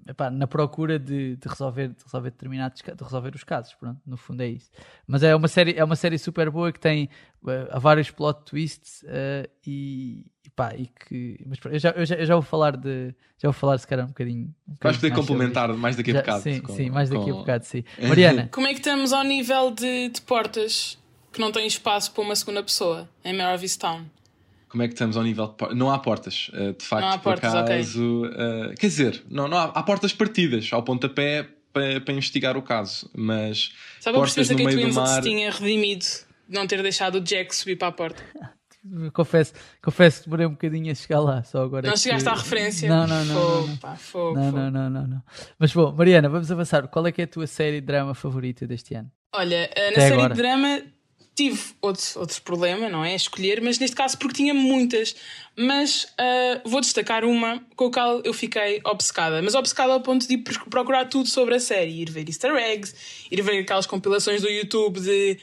epá, 0.07 0.29
na 0.29 0.47
procura 0.47 0.99
de, 0.99 1.35
de 1.35 1.47
resolver, 1.47 1.89
de 1.89 2.03
resolver 2.03 2.31
determinados 2.31 2.81
de 2.81 3.03
resolver 3.03 3.35
os 3.35 3.43
casos, 3.43 3.73
pronto, 3.75 3.99
no 4.05 4.17
fundo 4.17 4.41
é 4.41 4.47
isso. 4.47 4.69
Mas 5.05 5.23
é 5.23 5.35
uma 5.35 5.47
série, 5.47 5.73
é 5.75 5.83
uma 5.83 5.95
série 5.95 6.17
super 6.17 6.49
boa 6.49 6.71
que 6.71 6.79
tem 6.79 7.09
uh, 7.43 7.79
vários 7.79 8.11
plot 8.11 8.43
twists 8.45 9.03
uh, 9.03 9.49
e, 9.65 10.25
e, 10.45 10.49
pá, 10.49 10.73
e 10.75 10.87
que 10.87 11.39
mas 11.45 11.59
eu 11.65 11.79
já, 11.79 11.89
eu 11.91 12.05
já, 12.05 12.15
eu 12.15 12.25
já 12.25 12.35
vou 12.35 12.43
falar 12.43 12.75
de 12.75 13.13
já 13.37 13.49
vou 13.49 13.53
falar 13.53 13.77
se 13.77 13.87
calhar 13.87 14.05
um 14.05 14.09
bocadinho. 14.09 14.53
Um 14.67 14.75
Vais 14.81 14.97
poder 14.97 15.13
complementar 15.13 15.71
mais 15.73 15.95
daqui 15.95 16.11
a 16.11 16.15
já, 16.15 16.19
bocado. 16.21 16.41
Sim, 16.41 16.59
com, 16.61 16.73
sim, 16.73 16.89
mais 16.89 17.09
daqui 17.09 17.25
com... 17.25 17.31
a 17.31 17.39
bocado, 17.39 17.65
sim. 17.65 17.83
Mariana. 18.01 18.49
Como 18.51 18.67
é 18.67 18.71
que 18.73 18.79
estamos 18.79 19.13
ao 19.13 19.23
nível 19.23 19.71
de, 19.71 20.09
de 20.09 20.21
portas 20.21 20.97
que 21.31 21.39
não 21.39 21.51
têm 21.51 21.67
espaço 21.67 22.11
para 22.11 22.23
uma 22.23 22.35
segunda 22.35 22.63
pessoa 22.63 23.07
em 23.23 23.33
Mare 23.33 23.77
Town? 23.77 24.05
Como 24.67 24.83
é 24.83 24.87
que 24.87 24.93
estamos 24.93 25.17
ao 25.17 25.23
nível 25.23 25.47
de 25.47 25.75
Não 25.75 25.91
há 25.91 25.99
portas, 25.99 26.51
eh, 26.53 26.73
de 26.73 26.85
facto, 26.85 27.03
não 27.03 27.13
há 27.13 27.17
portas, 27.17 27.51
por 27.51 27.59
acaso. 27.59 28.25
Okay. 28.25 28.71
Uh, 28.71 28.75
quer 28.75 28.87
dizer, 28.87 29.23
não, 29.29 29.47
não 29.47 29.57
há, 29.57 29.63
há, 29.65 29.83
portas 29.83 30.13
partidas 30.13 30.69
ao 30.71 30.83
pontapé 30.83 31.47
para, 31.71 32.01
para 32.01 32.13
investigar 32.13 32.57
o 32.57 32.61
caso, 32.61 33.09
mas. 33.15 33.71
Sabe 33.99 34.17
portas 34.17 34.49
a 34.49 34.53
no 34.53 34.57
que 34.57 34.65
meio 34.65 34.87
do 34.87 34.93
mar... 34.93 35.07
se 35.07 35.21
tinha 35.21 35.51
redimido 35.51 36.05
de 36.05 36.55
não 36.55 36.67
ter 36.67 36.81
deixado 36.81 37.15
o 37.15 37.21
Jack 37.21 37.55
subir 37.55 37.77
para 37.77 37.87
a 37.87 37.91
porta? 37.91 38.23
confesso, 39.13 39.53
confesso 39.81 40.19
que 40.19 40.25
demorei 40.25 40.45
um 40.45 40.51
bocadinho 40.51 40.91
a 40.91 40.95
chegar 40.95 41.19
lá, 41.19 41.43
só 41.43 41.63
agora. 41.63 41.87
Não 41.87 41.93
que... 41.93 41.99
chegaste 41.99 42.27
à 42.27 42.33
referência? 42.33 42.89
Não, 42.89 43.07
não, 43.07 43.25
não. 43.25 43.35
Fogo, 43.35 43.67
não, 43.67 43.77
pá, 43.77 43.95
fogo, 43.95 44.35
não, 44.35 44.45
fogo. 44.45 44.57
não, 44.57 44.71
não, 44.71 44.89
não, 44.89 45.07
não. 45.07 45.23
Mas 45.59 45.73
bom, 45.73 45.91
Mariana, 45.91 46.29
vamos 46.29 46.51
avançar. 46.51 46.87
Qual 46.87 47.05
é 47.07 47.11
que 47.11 47.21
é 47.21 47.23
a 47.25 47.27
tua 47.27 47.47
série 47.47 47.79
de 47.81 47.87
drama 47.87 48.13
favorita 48.13 48.67
deste 48.67 48.95
ano? 48.95 49.11
Olha, 49.33 49.69
eh, 49.75 49.85
na 49.85 49.87
Até 49.91 50.01
série 50.01 50.13
agora. 50.13 50.33
de 50.33 50.41
drama 50.41 50.81
tive 51.37 51.61
outro, 51.79 52.03
outro 52.15 52.41
problema, 52.41 52.89
não 52.89 53.05
é? 53.05 53.15
Escolher, 53.15 53.61
mas 53.61 53.77
neste 53.77 53.95
caso 53.95 54.17
porque 54.17 54.37
tinha 54.37 54.53
muitas. 54.55 55.15
Mas 55.55 56.05
uh, 56.05 56.67
vou 56.67 56.81
destacar 56.81 57.23
uma 57.23 57.63
com 57.75 57.85
a 57.85 57.91
qual 57.91 58.21
eu 58.21 58.33
fiquei 58.33 58.81
obcecada. 58.83 59.41
Mas 59.41 59.53
obcecada 59.53 59.93
ao 59.93 60.01
ponto 60.01 60.27
de 60.27 60.37
procurar 60.69 61.05
tudo 61.05 61.29
sobre 61.29 61.55
a 61.55 61.59
série, 61.59 62.01
ir 62.01 62.09
ver 62.09 62.27
easter 62.27 62.55
eggs, 62.55 62.95
ir 63.31 63.41
ver 63.41 63.59
aquelas 63.59 63.85
compilações 63.85 64.41
do 64.41 64.49
YouTube 64.49 64.99
de 64.99 65.37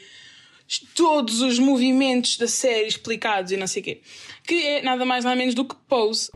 todos 0.93 1.41
os 1.41 1.59
movimentos 1.59 2.37
da 2.37 2.47
série 2.47 2.87
explicados 2.87 3.51
e 3.51 3.57
não 3.57 3.67
sei 3.67 3.81
o 3.81 3.85
quê. 3.85 4.01
Que 4.45 4.67
é 4.67 4.81
nada 4.81 5.05
mais 5.05 5.23
nada 5.23 5.35
menos 5.35 5.55
do 5.55 5.63
que 5.63 5.75
Pose. 5.87 6.29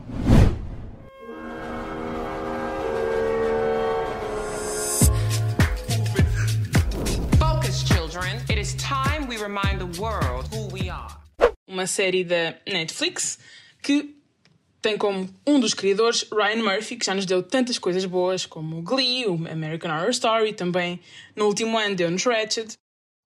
Remind 9.36 9.78
the 9.78 10.00
world 10.00 10.48
who 10.54 10.68
we 10.72 10.88
are. 10.88 11.14
Uma 11.68 11.86
série 11.86 12.24
da 12.24 12.54
Netflix 12.66 13.38
que 13.82 14.16
tem 14.82 14.96
como 14.96 15.28
um 15.46 15.60
dos 15.60 15.74
criadores 15.74 16.26
Ryan 16.32 16.62
Murphy, 16.62 16.96
que 16.96 17.06
já 17.06 17.14
nos 17.14 17.26
deu 17.26 17.42
tantas 17.42 17.78
coisas 17.78 18.04
boas 18.04 18.46
como 18.46 18.82
Glee, 18.82 19.26
o 19.26 19.34
American 19.50 19.90
Horror 19.90 20.10
Story, 20.10 20.52
também 20.52 21.00
no 21.36 21.46
último 21.46 21.78
ano 21.78 21.94
deu-nos 21.94 22.24
Ratched. 22.24 22.74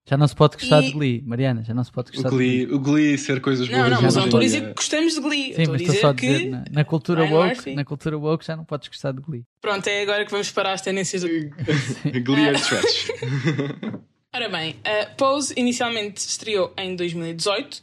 Já 0.09 0.17
não 0.17 0.27
se 0.27 0.35
pode 0.35 0.57
gostar 0.57 0.83
e... 0.83 0.87
de 0.87 0.93
Glee, 0.93 1.23
Mariana, 1.25 1.63
já 1.63 1.73
não 1.73 1.85
se 1.85 1.93
pode 1.93 2.11
gostar 2.11 2.29
o 2.29 2.33
Glee, 2.33 2.61
de 2.61 2.67
Glee. 2.67 2.75
O 2.75 2.81
Glee 2.81 3.19
ser 3.19 3.41
coisas 3.41 3.69
boas. 3.69 3.83
Não, 3.83 3.91
não, 3.91 4.03
mas 4.03 4.17
não 4.17 4.25
estou 4.25 4.41
a 4.41 4.43
dizer 4.43 4.61
que 4.69 4.75
gostamos 4.75 5.15
de 5.15 5.21
Glee. 5.21 5.55
Sim, 5.55 5.61
estou 5.63 5.73
mas 5.73 5.83
estou 5.83 5.97
só 5.97 6.09
a 6.09 6.13
dizer 6.13 6.39
que 6.39 6.49
na, 6.49 6.65
na, 6.73 6.85
cultura 6.85 7.25
woke, 7.25 7.75
na 7.75 7.85
cultura 7.85 8.19
woke 8.19 8.45
já 8.45 8.57
não 8.57 8.65
podes 8.65 8.89
gostar 8.89 9.13
de 9.13 9.21
Glee. 9.21 9.45
Pronto, 9.61 9.87
é 9.87 10.03
agora 10.03 10.25
que 10.25 10.31
vamos 10.33 10.51
parar 10.51 10.73
as 10.73 10.83
tendências 10.83 11.23
do... 11.23 11.29
Glee 12.25 12.49
é 12.49 12.53
trash. 12.53 13.13
Ora 14.35 14.49
bem, 14.49 14.77
a 14.83 15.05
Pose 15.15 15.53
inicialmente 15.59 16.17
estreou 16.17 16.73
em 16.79 16.97
2018, 16.97 17.83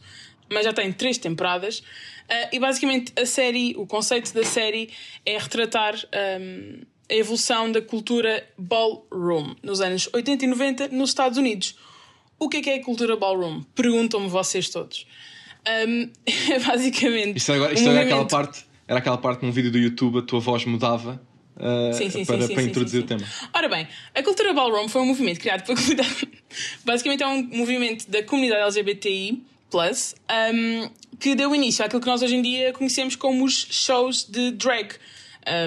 mas 0.51 0.65
já 0.65 0.73
tem 0.73 0.91
três 0.91 1.19
temporadas. 1.19 1.77
Uh, 1.77 2.49
e 2.51 2.59
basicamente 2.59 3.13
a 3.15 3.23
série, 3.23 3.75
o 3.77 3.85
conceito 3.85 4.33
da 4.33 4.43
série 4.43 4.89
é 5.23 5.37
retratar 5.37 5.93
um, 6.41 6.81
a 7.07 7.13
evolução 7.13 7.71
da 7.71 7.83
cultura 7.83 8.43
ballroom 8.57 9.53
nos 9.61 9.79
anos 9.79 10.09
80 10.11 10.45
e 10.45 10.47
90 10.47 10.87
nos 10.87 11.11
Estados 11.11 11.37
Unidos. 11.37 11.77
O 12.39 12.49
que 12.49 12.57
é 12.57 12.61
que 12.63 12.69
é 12.71 12.75
a 12.77 12.83
cultura 12.83 13.15
ballroom? 13.15 13.61
Perguntam-me 13.75 14.27
vocês 14.27 14.69
todos. 14.69 15.05
Um, 15.87 16.09
é 16.51 16.57
basicamente. 16.57 17.37
Isto, 17.37 17.53
agora, 17.53 17.73
isto 17.73 17.87
um 17.87 17.91
era, 17.91 17.99
movimento... 17.99 18.25
aquela 18.25 18.43
parte, 18.43 18.65
era 18.87 18.97
aquela 18.97 19.17
parte 19.19 19.45
num 19.45 19.51
vídeo 19.51 19.71
do 19.71 19.77
YouTube, 19.77 20.17
a 20.17 20.21
tua 20.23 20.39
voz 20.39 20.65
mudava 20.65 21.21
Uh, 21.59 21.93
sim, 21.93 22.09
sim, 22.09 22.25
para, 22.25 22.47
sim, 22.47 22.53
para 22.53 22.63
introduzir 22.63 23.03
o 23.03 23.05
tema. 23.05 23.21
Ora 23.53 23.67
bem, 23.67 23.85
a 24.15 24.23
cultura 24.23 24.53
ballroom 24.53 24.87
foi 24.87 25.01
um 25.01 25.05
movimento 25.05 25.39
criado 25.39 25.65
pela 25.65 25.77
comunidade. 25.77 26.29
Basicamente, 26.85 27.21
é 27.21 27.27
um 27.27 27.43
movimento 27.43 28.09
da 28.09 28.23
comunidade 28.23 28.61
LGBTI, 28.61 29.43
um, 29.73 30.89
que 31.19 31.35
deu 31.35 31.53
início 31.53 31.83
àquilo 31.83 31.99
que 32.01 32.07
nós 32.07 32.21
hoje 32.21 32.35
em 32.35 32.41
dia 32.41 32.71
conhecemos 32.71 33.15
como 33.15 33.43
os 33.43 33.67
shows 33.69 34.23
de 34.23 34.51
drag. 34.51 34.93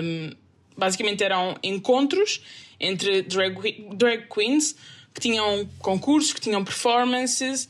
Um, 0.02 0.30
basicamente, 0.76 1.22
eram 1.22 1.56
encontros 1.62 2.40
entre 2.80 3.22
drag, 3.22 3.54
drag 3.94 4.26
queens 4.34 4.74
que 5.12 5.20
tinham 5.20 5.68
concursos, 5.78 6.32
que 6.32 6.40
tinham 6.40 6.64
performances, 6.64 7.68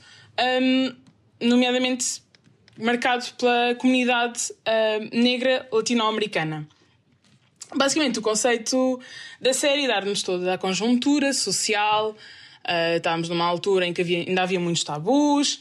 um, 0.63 0.95
nomeadamente 1.41 2.23
marcados 2.79 3.31
pela 3.31 3.75
comunidade 3.75 4.53
negra 5.13 5.69
latino-americana. 5.73 6.67
Basicamente, 7.75 8.19
o 8.19 8.23
conceito 8.23 9.01
da 9.41 9.53
série 9.53 9.85
é 9.85 9.89
dar-nos 9.89 10.23
toda 10.23 10.55
a 10.55 10.59
conjuntura 10.59 11.33
social. 11.33 12.11
Uh, 12.65 12.97
estávamos 12.97 13.29
numa 13.29 13.45
altura 13.45 13.87
em 13.87 13.93
que 13.93 14.03
havia, 14.03 14.19
ainda 14.19 14.43
havia 14.43 14.61
muitos 14.61 14.85
tabus, 14.85 15.61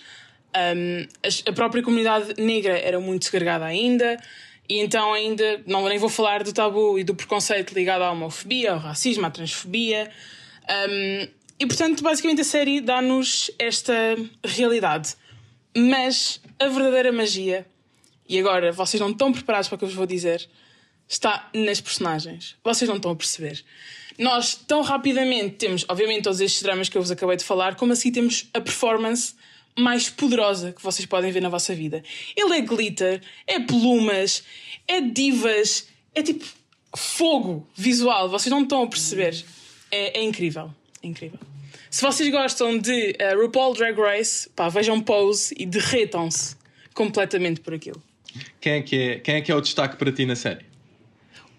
um, 0.51 1.07
a, 1.47 1.53
própria 1.53 1.81
comunidade 1.81 2.39
negra 2.41 2.77
era 2.77 2.99
muito 2.99 3.25
segregada 3.25 3.65
ainda, 3.65 4.17
e 4.67 4.79
então 4.79 5.13
ainda 5.13 5.61
não 5.65 5.87
nem 5.87 5.97
vou 5.97 6.09
falar 6.09 6.43
do 6.43 6.51
tabu 6.51 6.99
e 6.99 7.03
do 7.03 7.15
preconceito 7.15 7.73
ligado 7.73 8.03
à 8.03 8.11
homofobia, 8.11 8.73
ao 8.73 8.79
racismo, 8.79 9.25
à 9.25 9.31
transfobia. 9.31 10.11
Um, 10.89 11.27
e 11.59 11.65
portanto, 11.65 12.03
basicamente, 12.03 12.41
a 12.41 12.43
série 12.43 12.81
dá-nos 12.81 13.49
esta 13.57 13.93
realidade. 14.43 15.15
Mas 15.75 16.41
a 16.59 16.67
verdadeira 16.67 17.11
magia, 17.11 17.65
e 18.27 18.37
agora 18.37 18.71
vocês 18.71 18.99
não 18.99 19.09
estão 19.09 19.31
preparados 19.31 19.69
para 19.69 19.75
o 19.75 19.79
que 19.79 19.85
eu 19.85 19.87
vos 19.87 19.95
vou 19.95 20.05
dizer 20.05 20.49
está 21.11 21.49
nas 21.53 21.81
personagens. 21.81 22.55
Vocês 22.63 22.87
não 22.87 22.95
estão 22.95 23.11
a 23.11 23.15
perceber. 23.15 23.63
Nós, 24.17 24.55
tão 24.55 24.81
rapidamente, 24.81 25.55
temos, 25.55 25.85
obviamente, 25.89 26.23
todos 26.23 26.39
estes 26.39 26.63
dramas 26.63 26.87
que 26.87 26.97
eu 26.97 27.01
vos 27.01 27.11
acabei 27.11 27.35
de 27.35 27.43
falar, 27.43 27.75
como 27.75 27.91
assim 27.91 28.11
temos 28.11 28.47
a 28.53 28.61
performance 28.61 29.33
mais 29.77 30.09
poderosa 30.09 30.71
que 30.71 30.81
vocês 30.81 31.05
podem 31.05 31.31
ver 31.31 31.41
na 31.41 31.49
vossa 31.49 31.75
vida. 31.75 32.01
Ele 32.35 32.57
é 32.57 32.61
glitter, 32.61 33.21
é 33.45 33.59
plumas, 33.59 34.43
é 34.87 35.01
divas, 35.01 35.87
é 36.15 36.23
tipo 36.23 36.45
fogo 36.95 37.67
visual. 37.75 38.29
Vocês 38.29 38.49
não 38.51 38.63
estão 38.63 38.83
a 38.83 38.87
perceber. 38.87 39.43
É, 39.91 40.19
é 40.19 40.23
incrível. 40.23 40.73
É 41.03 41.07
incrível. 41.07 41.39
Se 41.89 42.01
vocês 42.01 42.29
gostam 42.31 42.77
de 42.77 43.17
uh, 43.19 43.41
RuPaul 43.41 43.73
Drag 43.73 43.99
Race, 43.99 44.49
pá, 44.55 44.69
vejam 44.69 45.01
Pose 45.01 45.53
e 45.57 45.65
derretam-se 45.65 46.55
completamente 46.93 47.59
por 47.59 47.73
aquilo. 47.73 48.01
Quem 48.61 48.73
é, 48.73 48.81
que 48.81 48.95
é, 48.95 49.19
quem 49.19 49.35
é 49.35 49.41
que 49.41 49.51
é 49.51 49.55
o 49.55 49.59
destaque 49.59 49.97
para 49.97 50.11
ti 50.11 50.25
na 50.25 50.37
série? 50.37 50.70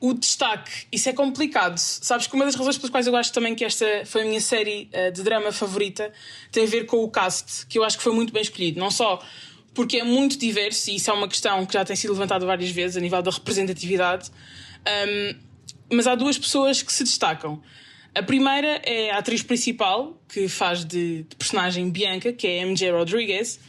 O 0.03 0.13
destaque, 0.13 0.87
isso 0.91 1.09
é 1.09 1.13
complicado. 1.13 1.79
Sabes 1.79 2.27
que 2.27 2.35
uma 2.35 2.45
das 2.45 2.57
razões 2.57 2.77
pelas 2.77 2.91
quais 2.91 3.07
eu 3.07 3.15
acho 3.15 3.33
também 3.33 3.55
que 3.55 3.65
esta 3.65 3.87
foi 4.05 4.23
a 4.23 4.25
minha 4.25 4.41
série 4.41 4.91
uh, 4.93 5.13
de 5.13 5.23
drama 5.23 5.53
favorita 5.53 6.13
tem 6.51 6.65
a 6.65 6.67
ver 6.67 6.87
com 6.87 7.05
o 7.05 7.09
cast, 7.09 7.65
que 7.69 7.79
eu 7.79 7.85
acho 7.85 7.97
que 7.97 8.03
foi 8.03 8.13
muito 8.13 8.33
bem 8.33 8.43
escolhido. 8.43 8.81
Não 8.81 8.91
só 8.91 9.23
porque 9.73 9.99
é 9.99 10.03
muito 10.03 10.37
diverso, 10.37 10.91
e 10.91 10.97
isso 10.97 11.09
é 11.09 11.13
uma 11.13 11.29
questão 11.29 11.65
que 11.65 11.75
já 11.75 11.85
tem 11.85 11.95
sido 11.95 12.13
levantada 12.15 12.45
várias 12.45 12.73
vezes 12.73 12.97
a 12.97 13.01
nível 13.01 13.23
da 13.23 13.31
representatividade, 13.31 14.29
um, 15.09 15.39
mas 15.95 16.09
há 16.09 16.17
duas 16.17 16.37
pessoas 16.37 16.83
que 16.83 16.93
se 16.93 17.05
destacam. 17.05 17.63
A 18.13 18.25
primeira 18.25 18.83
é 18.85 19.13
a 19.13 19.19
atriz 19.19 19.41
principal, 19.41 20.21
que 20.29 20.49
faz 20.49 20.85
de, 20.85 21.23
de 21.23 21.37
personagem 21.37 21.89
Bianca, 21.89 22.33
que 22.33 22.49
é 22.49 22.65
MJ 22.65 22.91
Rodriguez, 22.91 23.61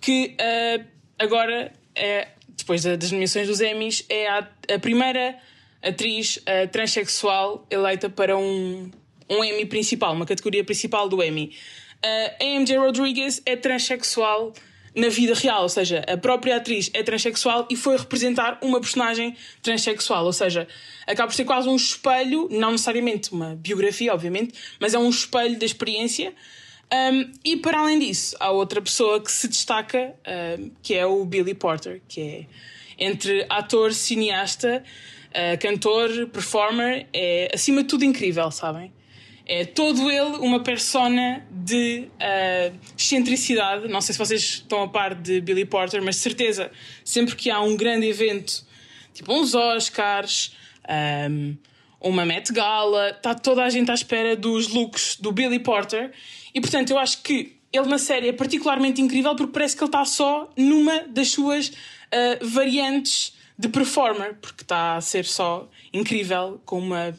que 0.00 0.36
uh, 0.40 0.84
agora, 1.18 1.72
é, 1.96 2.28
depois 2.56 2.84
das 2.84 3.10
nomeações 3.10 3.48
dos 3.48 3.60
Emmys, 3.60 4.06
é 4.08 4.28
a, 4.28 4.48
a 4.72 4.78
primeira 4.78 5.36
atriz 5.84 6.36
uh, 6.38 6.68
transexual 6.70 7.66
eleita 7.70 8.08
para 8.08 8.36
um, 8.36 8.90
um 9.28 9.44
Emmy 9.44 9.66
principal, 9.66 10.12
uma 10.14 10.26
categoria 10.26 10.64
principal 10.64 11.08
do 11.08 11.22
Emmy. 11.22 11.54
Uh, 12.04 12.42
a 12.42 12.60
MJ 12.60 12.78
Rodriguez 12.78 13.42
é 13.44 13.56
transexual 13.56 14.52
na 14.94 15.08
vida 15.08 15.34
real, 15.34 15.62
ou 15.62 15.68
seja, 15.68 16.04
a 16.06 16.16
própria 16.16 16.56
atriz 16.56 16.88
é 16.94 17.02
transexual 17.02 17.66
e 17.68 17.74
foi 17.74 17.96
representar 17.96 18.58
uma 18.62 18.80
personagem 18.80 19.36
transexual, 19.60 20.24
ou 20.24 20.32
seja, 20.32 20.68
acaba 21.06 21.28
por 21.28 21.34
ser 21.34 21.44
quase 21.44 21.68
um 21.68 21.74
espelho, 21.74 22.48
não 22.50 22.70
necessariamente 22.70 23.32
uma 23.32 23.56
biografia, 23.56 24.14
obviamente, 24.14 24.54
mas 24.78 24.94
é 24.94 24.98
um 24.98 25.10
espelho 25.10 25.58
da 25.58 25.66
experiência. 25.66 26.32
Um, 26.92 27.32
e 27.44 27.56
para 27.56 27.80
além 27.80 27.98
disso, 27.98 28.36
há 28.38 28.52
outra 28.52 28.80
pessoa 28.80 29.20
que 29.20 29.32
se 29.32 29.48
destaca, 29.48 30.14
um, 30.60 30.70
que 30.80 30.94
é 30.94 31.04
o 31.04 31.24
Billy 31.24 31.54
Porter, 31.54 32.00
que 32.06 32.20
é 32.20 32.46
entre 32.96 33.44
ator, 33.48 33.92
cineasta, 33.92 34.84
uh, 35.34 35.58
cantor, 35.58 36.28
performer, 36.32 37.06
é 37.12 37.50
acima 37.52 37.82
de 37.82 37.88
tudo 37.88 38.04
incrível, 38.04 38.50
sabem? 38.50 38.92
É 39.46 39.64
todo 39.64 40.10
ele 40.10 40.38
uma 40.38 40.60
persona 40.60 41.46
de 41.50 42.08
uh, 42.14 42.78
excentricidade. 42.96 43.88
Não 43.88 44.00
sei 44.00 44.14
se 44.14 44.18
vocês 44.18 44.40
estão 44.40 44.82
a 44.82 44.88
par 44.88 45.14
de 45.14 45.40
Billy 45.40 45.66
Porter, 45.66 46.02
mas 46.02 46.16
certeza, 46.16 46.70
sempre 47.04 47.36
que 47.36 47.50
há 47.50 47.60
um 47.60 47.76
grande 47.76 48.06
evento, 48.06 48.64
tipo 49.12 49.32
uns 49.34 49.54
Oscars, 49.54 50.56
um, 51.30 51.56
uma 52.00 52.24
Met 52.24 52.52
Gala, 52.52 53.10
está 53.10 53.34
toda 53.34 53.64
a 53.64 53.68
gente 53.68 53.90
à 53.90 53.94
espera 53.94 54.34
dos 54.34 54.68
looks 54.68 55.16
do 55.20 55.30
Billy 55.30 55.58
Porter. 55.58 56.12
E 56.54 56.60
portanto, 56.60 56.90
eu 56.90 56.98
acho 56.98 57.22
que 57.22 57.56
ele 57.70 57.86
na 57.86 57.98
série 57.98 58.28
é 58.28 58.32
particularmente 58.32 59.02
incrível 59.02 59.34
porque 59.34 59.52
parece 59.52 59.76
que 59.76 59.82
ele 59.82 59.88
está 59.88 60.04
só 60.06 60.48
numa 60.56 61.00
das 61.00 61.30
suas 61.30 61.68
uh, 61.68 61.72
variantes 62.40 63.33
de 63.58 63.68
performer, 63.68 64.34
porque 64.40 64.62
está 64.62 64.96
a 64.96 65.00
ser 65.00 65.24
só 65.24 65.68
incrível, 65.92 66.60
com 66.64 66.78
uma 66.78 67.14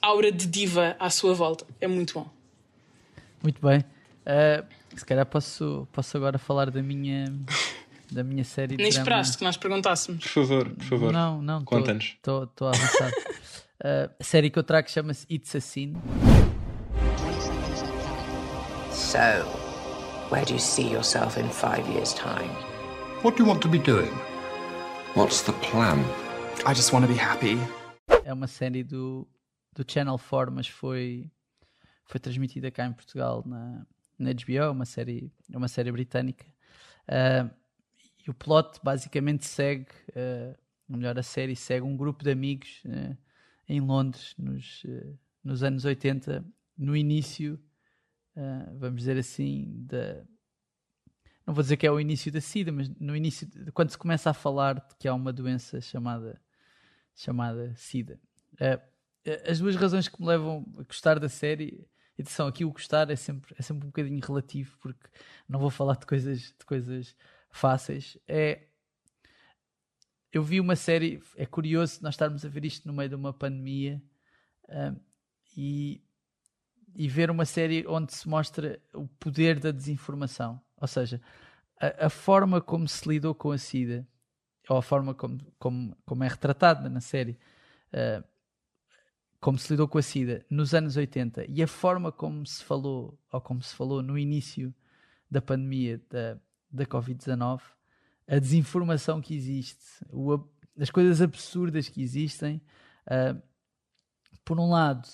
aura 0.00 0.30
de 0.30 0.46
diva 0.46 0.96
à 0.98 1.10
sua 1.10 1.34
volta. 1.34 1.66
É 1.80 1.86
muito 1.86 2.14
bom. 2.14 2.28
Muito 3.42 3.60
bem. 3.60 3.80
Uh, 3.80 4.64
se 4.96 5.04
calhar 5.04 5.26
posso, 5.26 5.88
posso 5.92 6.16
agora 6.16 6.38
falar 6.38 6.70
da 6.70 6.82
minha, 6.82 7.26
da 8.10 8.22
minha 8.22 8.44
série 8.44 8.76
Nem 8.76 8.88
esperaste 8.88 9.36
que 9.36 9.44
nós 9.44 9.56
perguntássemos. 9.56 10.22
Por 10.24 10.30
favor, 10.30 10.70
por 10.70 10.84
favor. 10.84 11.12
Não, 11.12 11.42
não. 11.42 11.64
Conta-nos. 11.64 12.04
Estou 12.04 12.48
a 12.60 12.70
avançar. 12.70 13.10
uh, 13.10 14.14
a 14.18 14.24
série 14.24 14.50
que 14.50 14.58
eu 14.58 14.62
trago 14.62 14.88
chama-se 14.90 15.26
It's 15.30 15.54
a 15.54 15.60
Sin. 15.60 15.94
So, 18.92 19.18
where 20.30 20.44
do 20.46 20.54
you 20.54 20.60
see 20.60 20.88
yourself 20.88 21.38
in 21.38 21.48
five 21.48 21.88
years' 21.90 22.14
time? 22.14 22.50
What 23.22 23.36
do 23.36 23.42
you 23.42 23.48
want 23.48 23.60
to 23.62 23.68
be 23.68 23.78
doing? 23.78 24.12
What's 25.16 25.42
the 25.42 25.52
plan? 25.52 26.00
I 26.66 26.74
just 26.74 26.92
want 26.92 27.06
to 27.06 27.08
be 27.08 27.16
happy. 27.16 27.56
É 28.24 28.32
uma 28.32 28.48
série 28.48 28.82
do, 28.82 29.28
do 29.72 29.84
Channel 29.86 30.18
4, 30.18 30.50
mas 30.50 30.66
foi, 30.66 31.30
foi 32.04 32.18
transmitida 32.18 32.68
cá 32.72 32.84
em 32.84 32.92
Portugal 32.92 33.44
na, 33.46 33.86
na 34.18 34.32
HBO, 34.32 34.72
uma 34.72 34.84
série, 34.84 35.32
uma 35.48 35.68
série 35.68 35.92
britânica. 35.92 36.44
Uh, 37.08 37.48
e 38.26 38.28
o 38.28 38.34
plot 38.34 38.80
basicamente 38.82 39.46
segue, 39.46 39.86
uh, 40.10 40.58
melhor, 40.88 41.16
a 41.16 41.22
série 41.22 41.54
segue 41.54 41.86
um 41.86 41.96
grupo 41.96 42.24
de 42.24 42.32
amigos 42.32 42.82
uh, 42.84 43.16
em 43.68 43.80
Londres 43.80 44.34
nos, 44.36 44.82
uh, 44.82 45.16
nos 45.44 45.62
anos 45.62 45.84
80, 45.84 46.44
no 46.76 46.96
início, 46.96 47.56
vamos 48.80 49.02
dizer 49.02 49.16
assim, 49.16 49.72
da, 49.86 50.24
não 51.46 51.52
vou 51.54 51.62
dizer 51.62 51.76
que 51.76 51.86
é 51.86 51.90
o 51.90 52.00
início 52.00 52.32
da 52.32 52.40
SIDA, 52.40 52.72
mas 52.72 52.88
no 52.98 53.14
início, 53.14 53.48
quando 53.72 53.90
se 53.90 53.98
começa 53.98 54.30
a 54.30 54.34
falar 54.34 54.74
de 54.74 54.96
que 54.98 55.06
há 55.06 55.14
uma 55.14 55.32
doença 55.32 55.80
chamada, 55.80 56.40
chamada 57.14 57.74
SIDA. 57.76 58.18
Uh, 58.54 58.94
as 59.48 59.58
duas 59.58 59.76
razões 59.76 60.08
que 60.08 60.20
me 60.20 60.26
levam 60.26 60.64
a 60.78 60.82
gostar 60.82 61.18
da 61.18 61.28
série, 61.28 61.86
edição 62.18 62.46
aqui 62.46 62.64
o 62.64 62.72
gostar 62.72 63.10
é 63.10 63.16
sempre, 63.16 63.54
é 63.58 63.62
sempre 63.62 63.84
um 63.84 63.90
bocadinho 63.90 64.20
relativo, 64.24 64.76
porque 64.80 65.08
não 65.48 65.58
vou 65.58 65.70
falar 65.70 65.96
de 65.96 66.06
coisas, 66.06 66.40
de 66.40 66.64
coisas 66.66 67.14
fáceis. 67.50 68.18
É, 68.26 68.66
eu 70.32 70.42
vi 70.42 70.60
uma 70.60 70.76
série, 70.76 71.22
é 71.36 71.46
curioso 71.46 72.00
nós 72.02 72.14
estarmos 72.14 72.44
a 72.44 72.48
ver 72.48 72.64
isto 72.64 72.86
no 72.88 72.94
meio 72.94 73.08
de 73.08 73.14
uma 73.14 73.32
pandemia 73.32 74.02
uh, 74.64 74.98
e, 75.56 76.02
e 76.94 77.08
ver 77.08 77.30
uma 77.30 77.44
série 77.44 77.86
onde 77.86 78.14
se 78.14 78.28
mostra 78.28 78.80
o 78.92 79.06
poder 79.06 79.58
da 79.58 79.70
desinformação. 79.70 80.60
Ou 80.80 80.86
seja, 80.86 81.20
a, 81.80 82.06
a, 82.06 82.10
forma 82.10 82.60
como 82.60 82.86
se 82.86 83.08
lidou 83.08 83.34
com 83.34 83.50
a 83.50 83.58
SIDA, 83.58 84.06
ou 84.68 84.76
a 84.76 84.82
forma 84.82 85.14
como, 85.14 85.38
como, 85.58 85.96
como 86.04 86.24
é 86.24 86.28
retratada 86.28 86.88
na 86.88 87.00
série, 87.00 87.38
uh, 87.92 88.24
como 89.40 89.58
se 89.58 89.72
lidou 89.72 89.88
com 89.88 89.98
a 89.98 90.02
SIDA 90.02 90.44
nos 90.48 90.72
anos 90.72 90.96
80 90.96 91.46
e 91.48 91.62
a 91.62 91.66
forma 91.66 92.10
como 92.10 92.46
se 92.46 92.62
falou, 92.64 93.18
ou 93.30 93.40
como 93.40 93.62
se 93.62 93.74
falou 93.74 94.02
no 94.02 94.16
início 94.16 94.74
da 95.30 95.42
pandemia 95.42 96.00
da, 96.08 96.38
da 96.70 96.86
Covid-19, 96.86 97.60
a 98.26 98.38
desinformação 98.38 99.20
que 99.20 99.34
existe, 99.34 99.84
o, 100.10 100.38
as 100.78 100.90
coisas 100.90 101.20
absurdas 101.20 101.88
que 101.88 102.02
existem, 102.02 102.62
uh, 103.06 103.40
por 104.44 104.58
um 104.58 104.70
lado, 104.70 105.06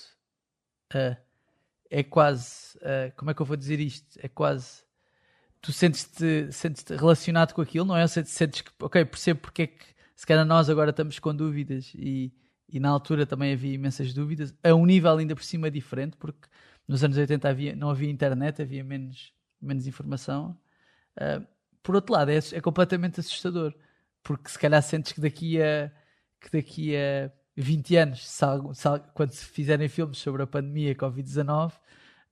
uh, 0.95 1.30
é 1.91 2.03
quase, 2.03 2.79
como 3.17 3.31
é 3.31 3.35
que 3.35 3.43
eu 3.43 3.47
vou 3.47 3.57
dizer 3.57 3.81
isto? 3.81 4.19
É 4.23 4.29
quase 4.29 4.83
tu 5.61 5.73
sentes-te 5.73 6.51
sentes 6.53 6.83
-te 6.83 6.97
relacionado 6.97 7.53
com 7.53 7.61
aquilo, 7.61 7.85
não 7.85 7.97
é? 7.97 8.07
Sentes, 8.07 8.33
sentes 8.33 8.63
que, 8.63 8.71
ok, 8.81 9.05
percebo 9.05 9.41
porque 9.41 9.63
é 9.63 9.67
que 9.67 9.85
se 10.17 10.27
calhar 10.27 10.45
nós 10.45 10.69
agora 10.71 10.91
estamos 10.91 11.19
com 11.19 11.35
dúvidas 11.35 11.93
e, 11.95 12.33
e 12.69 12.81
na 12.81 12.89
altura 12.89 13.27
também 13.27 13.53
havia 13.53 13.73
imensas 13.75 14.13
dúvidas, 14.13 14.55
a 14.63 14.75
um 14.75 14.87
nível 14.87 15.17
ainda 15.17 15.35
por 15.35 15.45
cima 15.45 15.71
diferente, 15.71 16.17
porque 16.17 16.49
nos 16.87 17.03
anos 17.05 17.17
80 17.17 17.49
havia, 17.49 17.77
não 17.77 17.91
havia 17.91 18.11
internet, 18.11 18.63
havia 18.63 18.85
menos, 18.85 19.33
menos 19.61 19.87
informação. 19.87 20.57
Uh, 21.17 21.47
por 21.83 21.95
outro 21.95 22.13
lado, 22.13 22.31
é, 22.31 22.37
é, 22.37 22.61
completamente 22.61 23.21
assustador, 23.21 23.75
porque 24.23 24.51
se 24.51 24.59
calhar 24.59 24.83
sentes 24.83 25.13
que 25.13 25.21
daqui 25.21 25.61
a, 25.63 25.91
que 26.41 26.51
daqui 26.53 26.97
a 26.97 27.31
20 27.57 27.97
anos, 27.97 28.27
se, 28.27 28.45
se, 28.75 28.89
quando 29.15 29.33
se 29.33 29.45
fizerem 29.45 29.89
filmes 29.89 30.19
sobre 30.19 30.43
a 30.43 30.47
pandemia 30.47 30.95
Covid-19, 30.95 31.73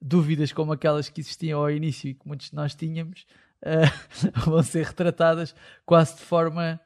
dúvidas 0.01 0.51
como 0.51 0.73
aquelas 0.73 1.09
que 1.09 1.21
existiam 1.21 1.59
ao 1.59 1.69
início 1.69 2.09
e 2.09 2.13
que 2.13 2.27
muitos 2.27 2.49
de 2.49 2.55
nós 2.55 2.73
tínhamos 2.73 3.25
uh, 3.63 4.39
vão 4.49 4.63
ser 4.63 4.85
retratadas 4.85 5.53
quase 5.85 6.15
de 6.15 6.21
forma 6.21 6.79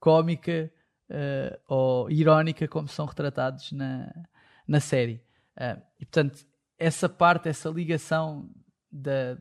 cómica 0.00 0.70
uh, 1.10 1.60
ou 1.66 2.10
irónica 2.10 2.66
como 2.66 2.88
são 2.88 3.06
retratados 3.06 3.72
na, 3.72 4.12
na 4.66 4.80
série. 4.80 5.22
Uh, 5.56 5.80
e 6.00 6.04
portanto, 6.06 6.46
essa 6.78 7.08
parte, 7.08 7.48
essa 7.48 7.68
ligação 7.68 8.50
da, 8.90 9.38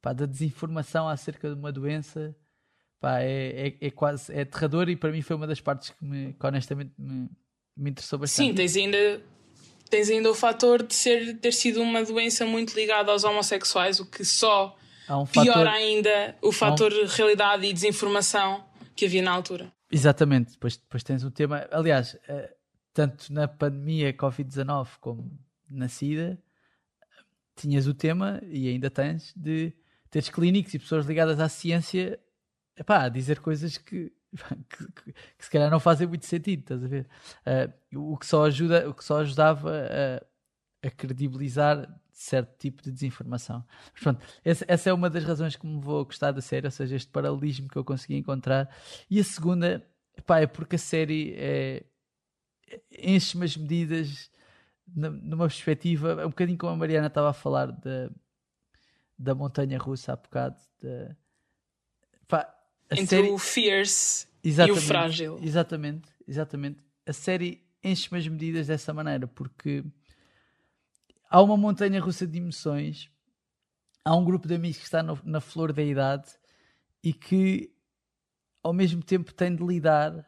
pá, 0.00 0.12
da 0.12 0.26
desinformação 0.26 1.08
acerca 1.08 1.48
de 1.48 1.54
uma 1.54 1.72
doença 1.72 2.34
pá, 3.00 3.20
é, 3.20 3.68
é, 3.68 3.86
é, 3.86 3.90
quase 3.90 4.32
é 4.32 4.42
aterrador 4.42 4.88
e 4.88 4.96
para 4.96 5.10
mim 5.10 5.22
foi 5.22 5.36
uma 5.36 5.46
das 5.46 5.60
partes 5.60 5.90
que, 5.90 6.04
me, 6.04 6.32
que 6.32 6.46
honestamente 6.46 6.92
me, 6.98 7.28
me 7.76 7.90
interessou 7.90 8.18
bastante. 8.18 8.48
Sim, 8.48 8.54
tens 8.54 8.76
ainda 8.76 9.22
tens 9.88 10.10
ainda 10.10 10.30
o 10.30 10.34
fator 10.34 10.82
de 10.82 10.94
ser, 10.94 11.38
ter 11.38 11.52
sido 11.52 11.80
uma 11.80 12.02
doença 12.04 12.44
muito 12.44 12.74
ligada 12.74 13.12
aos 13.12 13.24
homossexuais, 13.24 14.00
o 14.00 14.06
que 14.06 14.24
só 14.24 14.76
um 15.08 15.24
piora 15.26 15.52
fator... 15.52 15.66
ainda 15.68 16.36
o 16.42 16.52
fator 16.52 16.92
um... 16.92 17.06
realidade 17.06 17.66
e 17.66 17.72
desinformação 17.72 18.64
que 18.94 19.04
havia 19.04 19.22
na 19.22 19.30
altura. 19.30 19.72
Exatamente, 19.90 20.52
depois, 20.52 20.76
depois 20.76 21.04
tens 21.04 21.22
o 21.22 21.30
tema, 21.30 21.66
aliás, 21.70 22.18
eh, 22.26 22.52
tanto 22.92 23.32
na 23.32 23.46
pandemia 23.46 24.12
Covid-19 24.12 24.88
como 25.00 25.30
na 25.70 25.88
SIDA, 25.88 26.38
tinhas 27.54 27.86
o 27.86 27.94
tema, 27.94 28.40
e 28.42 28.68
ainda 28.68 28.90
tens, 28.90 29.32
de 29.36 29.72
teres 30.10 30.28
clínicos 30.28 30.74
e 30.74 30.78
pessoas 30.78 31.06
ligadas 31.06 31.38
à 31.38 31.48
ciência 31.48 32.18
epá, 32.76 33.04
a 33.04 33.08
dizer 33.08 33.40
coisas 33.40 33.78
que 33.78 34.12
que, 34.68 34.92
que, 34.92 35.12
que, 35.12 35.44
se 35.44 35.50
calhar 35.50 35.70
não 35.70 35.80
fazem 35.80 36.06
muito 36.06 36.26
sentido, 36.26 36.60
estás 36.60 36.84
a 36.84 36.88
ver? 36.88 37.06
Uh, 37.94 38.12
o, 38.12 38.16
que 38.18 38.26
só 38.26 38.44
ajuda, 38.44 38.88
o 38.88 38.94
que 38.94 39.04
só 39.04 39.20
ajudava 39.20 39.70
a, 39.72 40.86
a 40.86 40.90
credibilizar 40.90 41.88
certo 42.12 42.56
tipo 42.58 42.82
de 42.82 42.90
desinformação. 42.90 43.64
Mas 43.92 44.02
pronto, 44.02 44.26
essa, 44.44 44.64
essa, 44.68 44.90
é 44.90 44.92
uma 44.92 45.10
das 45.10 45.24
razões 45.24 45.56
que 45.56 45.66
me 45.66 45.80
vou 45.80 46.04
gostar 46.04 46.32
da 46.32 46.40
série, 46.40 46.66
ou 46.66 46.70
seja, 46.70 46.96
este 46.96 47.10
paralelismo 47.10 47.68
que 47.68 47.76
eu 47.76 47.84
consegui 47.84 48.16
encontrar. 48.16 48.74
E 49.10 49.20
a 49.20 49.24
segunda, 49.24 49.86
pá, 50.24 50.40
é 50.40 50.46
porque 50.46 50.76
a 50.76 50.78
série 50.78 51.34
é, 51.36 51.84
enche 52.98 53.36
umas 53.36 53.56
medidas 53.56 54.30
numa 54.86 55.48
perspectiva, 55.48 56.24
um 56.24 56.30
bocadinho 56.30 56.56
como 56.58 56.72
a 56.72 56.76
Mariana 56.76 57.08
estava 57.08 57.30
a 57.30 57.32
falar 57.32 57.72
da, 57.72 58.08
da 59.18 59.34
montanha 59.34 59.78
russa 59.78 60.12
há 60.12 60.16
bocado. 60.16 60.56
De, 60.80 61.14
pá, 62.28 62.55
entre 62.90 63.06
série... 63.06 63.30
o 63.30 63.38
fierce 63.38 64.26
exatamente, 64.42 64.80
e 64.80 64.84
o 64.84 64.86
frágil. 64.86 65.38
Exatamente, 65.42 66.08
exatamente. 66.26 66.78
A 67.06 67.12
série 67.12 67.64
enche-me 67.82 68.18
as 68.18 68.26
medidas 68.26 68.66
dessa 68.66 68.92
maneira, 68.92 69.26
porque 69.26 69.84
há 71.28 71.42
uma 71.42 71.56
montanha 71.56 72.00
russa 72.00 72.26
de 72.26 72.38
emoções, 72.38 73.10
há 74.04 74.14
um 74.14 74.24
grupo 74.24 74.46
de 74.48 74.54
amigos 74.54 74.78
que 74.78 74.84
está 74.84 75.02
no, 75.02 75.18
na 75.24 75.40
flor 75.40 75.72
da 75.72 75.82
idade 75.82 76.28
e 77.02 77.12
que 77.12 77.72
ao 78.62 78.72
mesmo 78.72 79.02
tempo 79.02 79.32
tem 79.32 79.54
de 79.54 79.64
lidar 79.64 80.26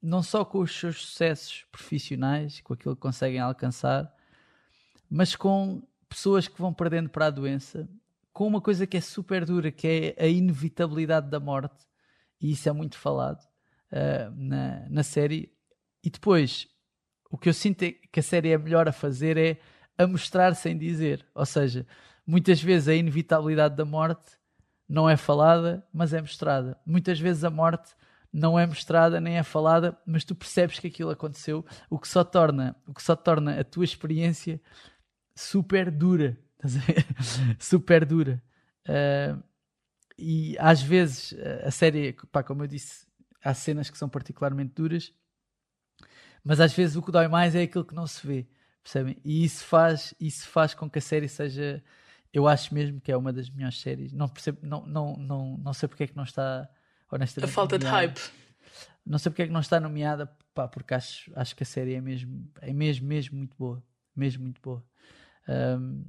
não 0.00 0.22
só 0.22 0.44
com 0.44 0.60
os 0.60 0.74
seus 0.74 1.02
sucessos 1.02 1.66
profissionais, 1.70 2.60
com 2.60 2.72
aquilo 2.72 2.94
que 2.94 3.02
conseguem 3.02 3.40
alcançar, 3.40 4.10
mas 5.10 5.34
com 5.34 5.82
pessoas 6.08 6.46
que 6.46 6.60
vão 6.60 6.72
perdendo 6.72 7.10
para 7.10 7.26
a 7.26 7.30
doença, 7.30 7.88
com 8.36 8.46
uma 8.46 8.60
coisa 8.60 8.86
que 8.86 8.98
é 8.98 9.00
super 9.00 9.46
dura, 9.46 9.72
que 9.72 10.14
é 10.18 10.22
a 10.22 10.26
inevitabilidade 10.26 11.30
da 11.30 11.40
morte 11.40 11.86
e 12.38 12.52
isso 12.52 12.68
é 12.68 12.72
muito 12.72 12.98
falado 12.98 13.40
uh, 13.90 14.30
na, 14.36 14.86
na 14.90 15.02
série. 15.02 15.50
E 16.04 16.10
depois, 16.10 16.68
o 17.30 17.38
que 17.38 17.48
eu 17.48 17.54
sinto 17.54 17.82
é 17.84 17.92
que 17.92 18.20
a 18.20 18.22
série 18.22 18.50
é 18.50 18.58
melhor 18.58 18.86
a 18.86 18.92
fazer 18.92 19.38
é 19.38 19.58
a 19.96 20.06
mostrar 20.06 20.54
sem 20.54 20.76
dizer. 20.76 21.26
Ou 21.34 21.46
seja, 21.46 21.86
muitas 22.26 22.60
vezes 22.60 22.88
a 22.88 22.94
inevitabilidade 22.94 23.74
da 23.74 23.86
morte 23.86 24.32
não 24.86 25.08
é 25.08 25.16
falada, 25.16 25.82
mas 25.90 26.12
é 26.12 26.20
mostrada. 26.20 26.78
Muitas 26.84 27.18
vezes 27.18 27.42
a 27.42 27.48
morte 27.48 27.94
não 28.30 28.58
é 28.58 28.66
mostrada 28.66 29.18
nem 29.18 29.38
é 29.38 29.42
falada, 29.42 29.98
mas 30.04 30.26
tu 30.26 30.34
percebes 30.34 30.78
que 30.78 30.88
aquilo 30.88 31.08
aconteceu, 31.08 31.64
o 31.88 31.98
que 31.98 32.06
só 32.06 32.22
torna, 32.22 32.76
o 32.86 32.92
que 32.92 33.02
só 33.02 33.16
torna 33.16 33.58
a 33.58 33.64
tua 33.64 33.84
experiência 33.86 34.60
super 35.34 35.90
dura, 35.90 36.38
super 37.58 38.04
dura. 38.04 38.42
Uh, 38.88 39.42
e 40.18 40.56
às 40.58 40.80
vezes 40.82 41.34
a 41.64 41.70
série, 41.70 42.14
pá, 42.32 42.42
como 42.42 42.62
eu 42.62 42.66
disse, 42.66 43.06
há 43.44 43.54
cenas 43.54 43.90
que 43.90 43.98
são 43.98 44.08
particularmente 44.08 44.74
duras, 44.74 45.12
Mas 46.44 46.60
às 46.60 46.72
vezes 46.72 46.96
o 46.96 47.02
que 47.02 47.10
dói 47.12 47.28
mais 47.28 47.54
é 47.54 47.62
aquilo 47.62 47.84
que 47.84 47.94
não 47.94 48.06
se 48.06 48.24
vê, 48.26 48.46
percebem? 48.82 49.16
E 49.24 49.44
isso 49.44 49.64
faz, 49.64 50.14
isso 50.20 50.48
faz 50.48 50.74
com 50.74 50.88
que 50.88 50.98
a 50.98 51.02
série 51.02 51.28
seja. 51.28 51.82
Eu 52.32 52.46
acho 52.46 52.72
mesmo 52.74 53.00
que 53.00 53.10
é 53.10 53.16
uma 53.16 53.32
das 53.32 53.50
melhores 53.50 53.80
séries. 53.80 54.12
Não 54.12 54.28
percebo, 54.28 54.58
não, 54.62 54.86
não, 54.86 55.16
não, 55.16 55.58
não 55.58 55.72
sei 55.72 55.88
porque 55.88 56.04
é 56.04 56.06
que 56.06 56.16
não 56.16 56.24
está 56.24 56.68
honestamente. 57.10 57.50
A 57.50 57.52
falta 57.52 57.78
nomeada. 57.78 58.12
de 58.12 58.20
hype. 58.20 58.32
Não 59.04 59.18
sei 59.18 59.30
porque 59.30 59.42
é 59.42 59.46
que 59.46 59.52
não 59.52 59.60
está 59.60 59.80
nomeada, 59.80 60.26
pá, 60.54 60.68
porque 60.68 60.94
acho, 60.94 61.32
acho 61.34 61.56
que 61.56 61.62
a 61.62 61.66
série 61.66 61.94
é 61.94 62.00
mesmo, 62.00 62.48
é 62.60 62.72
mesmo, 62.72 63.06
mesmo 63.06 63.38
muito 63.38 63.56
boa. 63.56 63.82
Mesmo 64.14 64.44
muito 64.44 64.60
boa. 64.60 64.84
Um, 65.48 66.04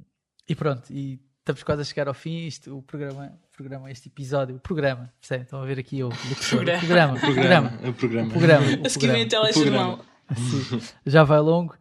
e 0.48 0.54
pronto, 0.54 0.90
e 0.90 1.20
estamos 1.40 1.62
quase 1.62 1.82
a 1.82 1.84
chegar 1.84 2.08
ao 2.08 2.14
fim. 2.14 2.46
Isto, 2.46 2.78
o 2.78 2.82
programa, 2.82 3.32
o 3.44 3.56
programa 3.56 3.90
este 3.90 4.08
episódio, 4.08 4.56
o 4.56 4.60
programa, 4.60 5.12
percebem? 5.20 5.44
Estão 5.44 5.62
a 5.62 5.66
ver 5.66 5.78
aqui 5.78 6.02
o, 6.02 6.08
o 6.08 6.12
programa. 6.48 6.78
programa, 6.78 7.14
o 7.14 7.20
programa, 7.20 7.68
o 7.88 7.92
programa, 7.92 8.28
o 8.28 8.32
programa, 8.32 8.66
o 8.82 8.86
A 8.86 8.90
seguir 8.90 9.08
vem 9.08 9.24
a 9.24 9.28
telejornal. 9.28 10.04
Sim, 10.34 10.80
já 11.06 11.24
vai 11.24 11.40
longo. 11.40 11.74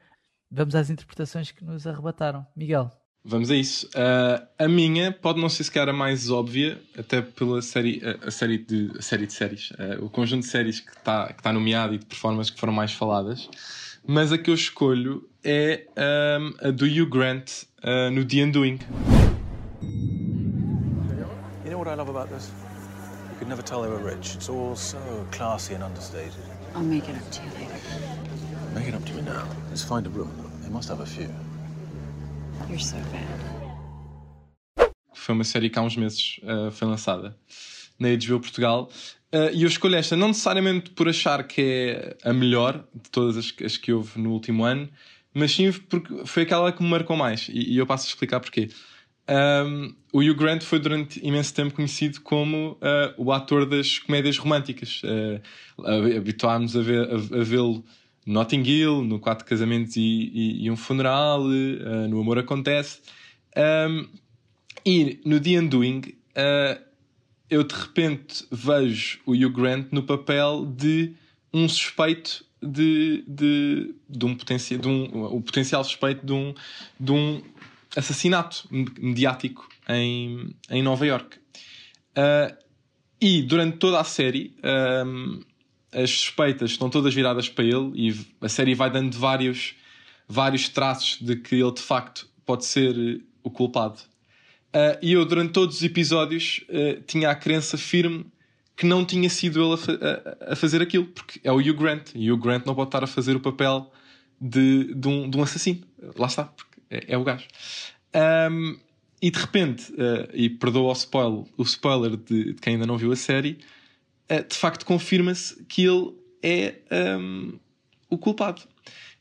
Vamos 0.49 0.75
às 0.75 0.89
interpretações 0.89 1.51
que 1.51 1.63
nos 1.63 1.85
arrebataram. 1.85 2.45
Miguel. 2.55 2.91
Vamos 3.23 3.51
a 3.51 3.55
isso. 3.55 3.87
Uh, 3.87 4.47
a 4.57 4.67
minha 4.69 5.11
pode 5.11 5.41
não 5.41 5.49
ser 5.49 5.65
sequer 5.65 5.89
a 5.89 5.93
mais 5.93 6.29
óbvia, 6.29 6.81
até 6.97 7.21
pela 7.21 7.61
série, 7.61 8.01
a, 8.05 8.27
a 8.27 8.31
série, 8.31 8.57
de, 8.57 8.89
a 8.97 9.01
série 9.01 9.27
de 9.27 9.33
séries, 9.33 9.71
uh, 9.71 10.05
o 10.05 10.09
conjunto 10.09 10.43
de 10.43 10.49
séries 10.49 10.79
que 10.79 10.91
está 10.91 11.33
que 11.33 11.43
tá 11.43 11.51
nomeado 11.51 11.93
e 11.93 11.97
de 11.97 12.05
performances 12.05 12.49
que 12.49 12.59
foram 12.59 12.71
mais 12.71 12.93
faladas. 12.93 13.49
Mas 14.07 14.31
a 14.31 14.37
que 14.37 14.49
eu 14.49 14.55
escolho 14.55 15.29
é 15.47 15.87
um, 15.97 16.53
a 16.61 16.71
do 16.71 16.85
Hugh 16.85 17.09
Grant 17.09 17.63
uh, 17.81 18.11
no 18.11 18.25
The 18.25 18.41
Undoing. 18.41 18.79
You 21.63 21.71
know 21.71 21.77
what 21.77 21.87
I 21.87 21.95
love 21.95 22.09
about 22.09 22.27
this? 22.27 22.51
You 23.31 23.37
could 23.39 23.47
never 23.47 23.61
tell 23.63 23.81
they 23.81 23.89
were 23.89 24.03
rich. 24.03 24.35
It's 24.35 24.49
all 24.49 24.75
so 24.75 24.99
classy 25.31 25.73
and 25.73 25.83
understated. 25.83 26.43
I'll 26.75 26.83
make 26.83 27.07
it 27.07 27.15
up 27.15 27.31
to 27.31 27.41
you 27.41 27.49
later. 27.51 27.79
Make 28.75 28.89
it 28.89 28.93
up 28.93 29.05
to 29.05 29.13
me 29.13 29.21
now. 29.21 29.47
Let's 29.69 29.85
find 29.85 30.05
a 30.05 30.09
room. 30.09 30.33
They 30.63 30.69
must 30.69 30.89
have 30.89 30.99
a 30.99 31.05
few. 31.05 31.29
You're 32.67 32.79
so 32.79 32.97
bad. 33.13 33.39
Foi 35.13 35.33
uma 35.33 35.45
série 35.45 35.69
que 35.69 35.79
há 35.79 35.81
uns 35.81 35.95
meses 35.95 36.41
uh, 36.43 36.71
foi 36.71 36.87
lançada 36.89 37.37
na 37.97 38.09
HBO 38.09 38.41
Portugal. 38.41 38.89
Uh, 39.33 39.49
e 39.53 39.63
eu 39.63 39.67
escolho 39.67 39.95
esta 39.95 40.17
não 40.17 40.27
necessariamente 40.29 40.89
por 40.91 41.07
achar 41.07 41.43
que 41.47 41.61
é 42.23 42.29
a 42.29 42.33
melhor 42.33 42.85
de 42.93 43.09
todas 43.09 43.37
as, 43.37 43.53
as 43.63 43.77
que 43.77 43.93
houve 43.93 44.19
no 44.19 44.31
último 44.31 44.63
ano, 44.63 44.89
mas 45.37 45.51
sim 45.51 45.71
porque 45.71 46.25
foi 46.25 46.43
aquela 46.43 46.71
que 46.71 46.81
me 46.81 46.89
marcou 46.89 47.15
mais. 47.15 47.47
E, 47.49 47.73
e 47.73 47.77
eu 47.77 47.85
passo 47.85 48.05
a 48.05 48.09
explicar 48.09 48.39
porquê. 48.39 48.69
Um, 49.29 49.93
o 50.13 50.19
Hugh 50.19 50.35
Grant 50.35 50.63
foi 50.63 50.79
durante 50.79 51.25
imenso 51.25 51.53
tempo 51.53 51.75
conhecido 51.75 52.21
como 52.21 52.71
uh, 52.73 53.13
o 53.17 53.31
ator 53.31 53.65
das 53.65 53.99
comédias 53.99 54.37
românticas. 54.37 55.01
Uh, 55.03 56.15
Habituámos 56.17 56.75
a, 56.75 56.81
ver, 56.81 57.09
a, 57.09 57.15
a 57.15 57.43
vê-lo 57.43 57.83
no 58.25 58.33
Notting 58.33 58.63
Hill, 58.63 59.03
no 59.03 59.19
Quatro 59.19 59.45
Casamentos 59.45 59.95
e, 59.97 60.01
e, 60.01 60.65
e 60.65 60.71
um 60.71 60.77
Funeral, 60.77 61.41
uh, 61.41 62.07
no 62.09 62.21
Amor 62.21 62.39
Acontece. 62.39 63.01
Um, 63.55 64.07
e 64.85 65.19
no 65.25 65.39
The 65.39 65.59
Undoing, 65.59 66.01
eu 67.49 67.63
de 67.63 67.75
repente 67.75 68.45
vejo 68.49 69.19
o 69.25 69.33
Hugh 69.33 69.51
Grant 69.51 69.87
no 69.91 70.03
papel 70.03 70.65
de 70.65 71.13
um 71.57 71.67
suspeito 71.67 72.45
de, 72.61 73.23
de, 73.27 73.95
de 74.09 74.25
um 74.25 74.35
potencial, 74.35 74.79
de 74.79 74.87
um, 74.87 75.23
o 75.25 75.41
potencial 75.41 75.83
suspeito 75.83 76.25
de 76.25 76.33
um, 76.33 76.53
de 76.99 77.11
um 77.11 77.41
assassinato 77.95 78.67
mediático 78.99 79.67
em, 79.87 80.55
em 80.69 80.81
Nova 80.81 81.05
York. 81.05 81.37
Uh, 82.17 82.55
e 83.19 83.41
durante 83.41 83.77
toda 83.77 83.99
a 83.99 84.03
série, 84.03 84.55
um, 85.05 85.41
as 85.91 86.11
suspeitas 86.11 86.71
estão 86.71 86.89
todas 86.89 87.13
viradas 87.13 87.49
para 87.49 87.63
ele 87.63 87.91
e 87.95 88.25
a 88.41 88.49
série 88.49 88.75
vai 88.75 88.91
dando 88.91 89.17
vários, 89.17 89.75
vários 90.27 90.69
traços 90.69 91.19
de 91.21 91.35
que 91.35 91.55
ele 91.55 91.71
de 91.71 91.81
facto 91.81 92.29
pode 92.45 92.65
ser 92.65 93.23
o 93.43 93.49
culpado. 93.49 93.99
Uh, 94.67 94.97
e 95.01 95.13
eu, 95.13 95.25
durante 95.25 95.53
todos 95.53 95.77
os 95.77 95.83
episódios, 95.83 96.63
uh, 96.69 97.01
tinha 97.03 97.29
a 97.29 97.35
crença 97.35 97.77
firme 97.77 98.25
que 98.77 98.85
não 98.85 99.03
tinha 99.03 99.29
sido 99.29 99.61
ele 99.61 99.73
a, 99.73 99.77
fa 99.77 99.97
a, 100.51 100.55
fazer 100.55 100.81
aquilo, 100.81 101.05
porque 101.07 101.41
é 101.43 101.51
o 101.51 101.57
Hugh 101.57 101.73
Grant. 101.73 102.11
E 102.15 102.31
o 102.31 102.35
Hugh 102.35 102.41
Grant 102.41 102.65
não 102.65 102.75
pode 102.75 102.89
estar 102.89 103.03
a 103.03 103.07
fazer 103.07 103.35
o 103.35 103.39
papel 103.39 103.91
de, 104.39 104.93
de, 104.93 105.07
um, 105.07 105.29
de 105.29 105.35
um 105.35 105.41
assassino. 105.43 105.81
Lá 106.15 106.27
está, 106.27 106.53
é, 106.89 107.05
é 107.07 107.17
o 107.17 107.23
gajo. 107.23 107.47
Um, 108.51 108.77
e 109.19 109.31
de 109.31 109.39
repente, 109.39 109.91
uh, 109.93 110.29
e 110.31 110.47
perdoa 110.47 110.89
o 110.89 110.93
spoiler, 110.93 111.45
o 111.57 111.63
spoiler 111.63 112.15
de, 112.15 112.53
de, 112.53 112.61
quem 112.61 112.75
ainda 112.75 112.85
não 112.85 112.97
viu 112.97 113.11
a 113.11 113.15
série, 113.15 113.57
de 114.29 114.55
facto 114.55 114.85
confirma-se 114.85 115.63
que 115.63 115.85
ele 115.85 116.13
é 116.43 116.75
um, 117.17 117.57
o 118.09 118.17
culpado. 118.17 118.61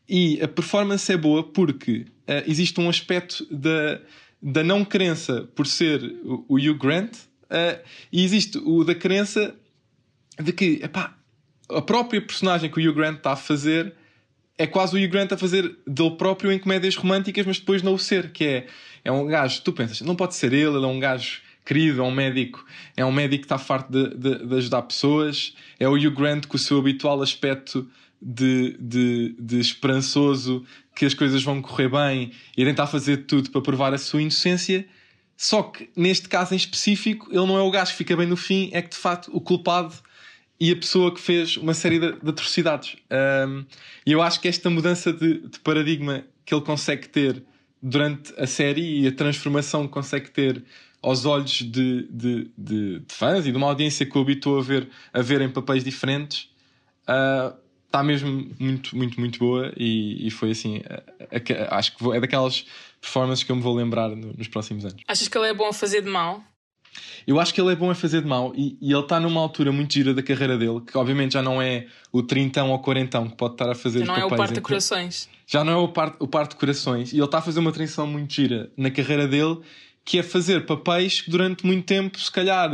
E 0.09 0.41
a 0.43 0.49
performance 0.49 1.11
é 1.11 1.17
boa 1.17 1.45
porque 1.45 2.07
existe 2.47 2.81
um 2.81 2.89
aspecto 2.89 3.47
da 3.49 4.01
da 4.43 4.63
não 4.63 4.85
crença 4.85 5.49
por 5.55 5.67
ser 5.67 6.03
o, 6.25 6.45
o 6.49 6.57
Hugh 6.57 6.79
Grant 6.79 7.17
uh, 7.51 7.83
e 8.13 8.25
existe 8.25 8.59
o 8.59 8.85
da 8.85 8.95
crença 8.95 9.55
de 10.39 10.53
que 10.53 10.81
epá, 10.83 11.17
a 11.69 11.83
própria 11.83 12.21
personagem 12.21 12.71
que 12.71 12.81
o 12.81 12.83
Hugh 12.83 12.95
Grant 12.95 13.17
está 13.19 13.33
a 13.33 13.37
fazer 13.37 13.95
é 14.59 14.67
quase 14.67 14.97
o 14.97 14.99
Hugh 14.99 15.11
Grant 15.11 15.33
a 15.33 15.37
fazer 15.37 15.77
dele 15.87 16.13
próprio 16.13 16.51
em 16.51 16.59
comédias 16.59 16.97
românticas, 16.97 17.45
mas 17.45 17.59
depois 17.59 17.83
não 17.83 17.95
o 17.95 17.99
ser, 17.99 18.31
que 18.31 18.45
é, 18.45 18.67
é 19.05 19.13
um 19.13 19.27
gajo, 19.27 19.61
tu 19.63 19.73
pensas, 19.73 20.01
não 20.01 20.17
pode 20.17 20.35
ser 20.35 20.53
ele, 20.53 20.77
ele 20.77 20.85
é 20.85 20.89
um 20.89 20.99
gajo 20.99 21.43
querido, 21.65 22.01
é 22.01 22.05
um 22.05 22.13
médico, 22.13 22.65
é 22.97 23.05
um 23.05 23.13
médico 23.13 23.43
que 23.43 23.47
está 23.47 23.59
farto 23.59 23.91
de, 23.91 24.17
de, 24.17 24.47
de 24.47 24.55
ajudar 24.55 24.83
pessoas, 24.83 25.55
é 25.79 25.89
o 25.89 25.93
Hugh 25.93 26.13
Grant 26.13 26.47
com 26.47 26.57
o 26.57 26.61
seu 26.61 26.79
habitual 26.79 27.21
aspecto 27.21 27.87
de, 28.23 28.77
de, 28.81 29.37
de 29.39 29.61
esperançoso 29.61 30.65
que 30.95 31.05
as 31.05 31.13
coisas 31.13 31.43
vão 31.43 31.61
correr 31.61 31.91
bem 31.91 32.33
e 32.57 32.65
tentar 32.65 32.87
fazer 32.87 33.19
tudo 33.27 33.51
para 33.51 33.61
provar 33.61 33.93
a 33.93 33.99
sua 33.99 34.23
inocência. 34.23 34.87
Só 35.37 35.63
que 35.63 35.91
neste 35.95 36.29
caso 36.29 36.55
em 36.55 36.57
específico, 36.57 37.29
ele 37.31 37.47
não 37.47 37.59
é 37.59 37.63
o 37.63 37.71
gajo 37.71 37.93
que 37.93 37.99
fica 37.99 38.17
bem 38.17 38.27
no 38.27 38.37
fim, 38.37 38.71
é 38.73 38.81
que 38.81 38.91
de 38.91 38.97
facto 38.97 39.31
o 39.33 39.41
culpado 39.41 39.95
e 40.59 40.73
a 40.73 40.77
pessoa 40.77 41.13
que 41.15 41.21
fez 41.21 41.57
uma 41.57 41.75
série 41.75 41.99
de, 41.99 42.13
de 42.13 42.31
atrocidades. 42.31 42.97
E 44.07 44.13
eu 44.13 44.23
acho 44.23 44.41
que 44.41 44.49
esta 44.49 44.71
mudança 44.71 45.13
de, 45.13 45.41
de, 45.47 45.61
paradigma 45.61 46.25
que 46.45 46.55
ele 46.55 46.63
consegue 46.63 47.09
ter 47.09 47.43
durante 47.83 48.33
a 48.39 48.47
série 48.47 49.03
e 49.03 49.07
a 49.07 49.13
transformação 49.13 49.87
que 49.87 49.93
consegue 49.93 50.31
ter 50.31 50.65
aos 51.03 51.27
olhos 51.27 51.63
de, 51.63 52.09
de, 52.11 52.51
de, 52.57 53.03
fãs 53.09 53.47
e 53.47 53.51
de 53.53 53.57
uma 53.57 53.67
audiência 53.67 54.07
que 54.07 54.17
o 54.17 54.21
habitou 54.23 54.59
a 54.59 54.63
ver, 54.63 54.89
a 55.13 55.21
ver 55.21 55.43
em 55.43 55.51
papéis 55.51 55.85
diferentes. 55.85 56.49
Uh, 57.03 57.55
está 57.87 58.03
mesmo 58.03 58.51
muito, 58.59 58.97
muito, 58.97 59.21
muito 59.21 59.39
boa 59.39 59.73
e, 59.77 60.27
e 60.27 60.31
foi 60.31 60.51
assim, 60.51 60.83
acho 61.71 61.97
que 61.97 62.13
é 62.13 62.21
daquelas 62.21 62.67
performances 63.07 63.45
que 63.45 63.53
eu 63.53 63.57
me 63.57 63.63
vou 63.63 63.75
lembrar 63.75 64.11
no, 64.11 64.33
nos 64.33 64.49
próximos 64.49 64.85
anos. 64.85 65.03
Achas 65.07 65.29
que 65.29 65.39
ele 65.39 65.47
é 65.47 65.55
bom 65.55 65.69
a 65.69 65.73
fazer 65.73 66.03
de 66.03 66.11
mal? 66.11 66.43
Eu 67.27 67.39
acho 67.41 67.53
que 67.53 67.61
ele 67.61 67.73
é 67.73 67.77
bom 67.77 67.91
a 67.91 67.95
fazer 67.95 68.23
de 68.23 68.27
mal 68.27 68.53
e, 68.57 68.79
e 68.81 68.93
ele 68.93 69.01
está 69.01 69.21
numa 69.21 69.41
altura 69.41 69.71
muito 69.71 69.93
gira 69.93 70.15
da 70.15 70.23
carreira 70.23 70.57
dele, 70.57 70.81
que 70.81 70.97
obviamente 70.97 71.33
já 71.33 71.43
não 71.43 71.61
é 71.61 71.87
o 72.13 72.23
trintão 72.23 72.71
ou 72.71 72.79
quarentão 72.79 73.29
que 73.29 73.37
pode 73.37 73.55
estar 73.55 73.71
a 73.71 73.75
fazer 73.75 74.01
Já 74.01 74.07
não 74.07 74.17
é 74.17 74.25
o 74.25 74.29
par 74.31 74.53
de 74.53 74.61
corações. 74.61 75.29
Já 75.47 75.65
não 75.65 75.73
é 75.73 75.77
o 75.77 75.89
par, 75.89 76.17
o 76.19 76.27
par 76.27 76.47
de 76.47 76.57
corações 76.57 77.13
e 77.13 77.17
ele 77.17 77.25
está 77.25 77.39
a 77.39 77.43
fazer 77.43 77.61
uma 77.61 77.73
transição 77.73 78.07
muito 78.07 78.33
gira 78.33 78.71
na 78.77 78.91
carreira 78.91 79.29
dele, 79.29 79.61
que 80.05 80.19
é 80.19 80.23
fazer 80.23 80.65
papéis 80.67 81.21
que 81.21 81.31
durante 81.31 81.67
muito 81.67 81.85
tempo, 81.85 82.19
se 82.19 82.31
calhar 82.31 82.71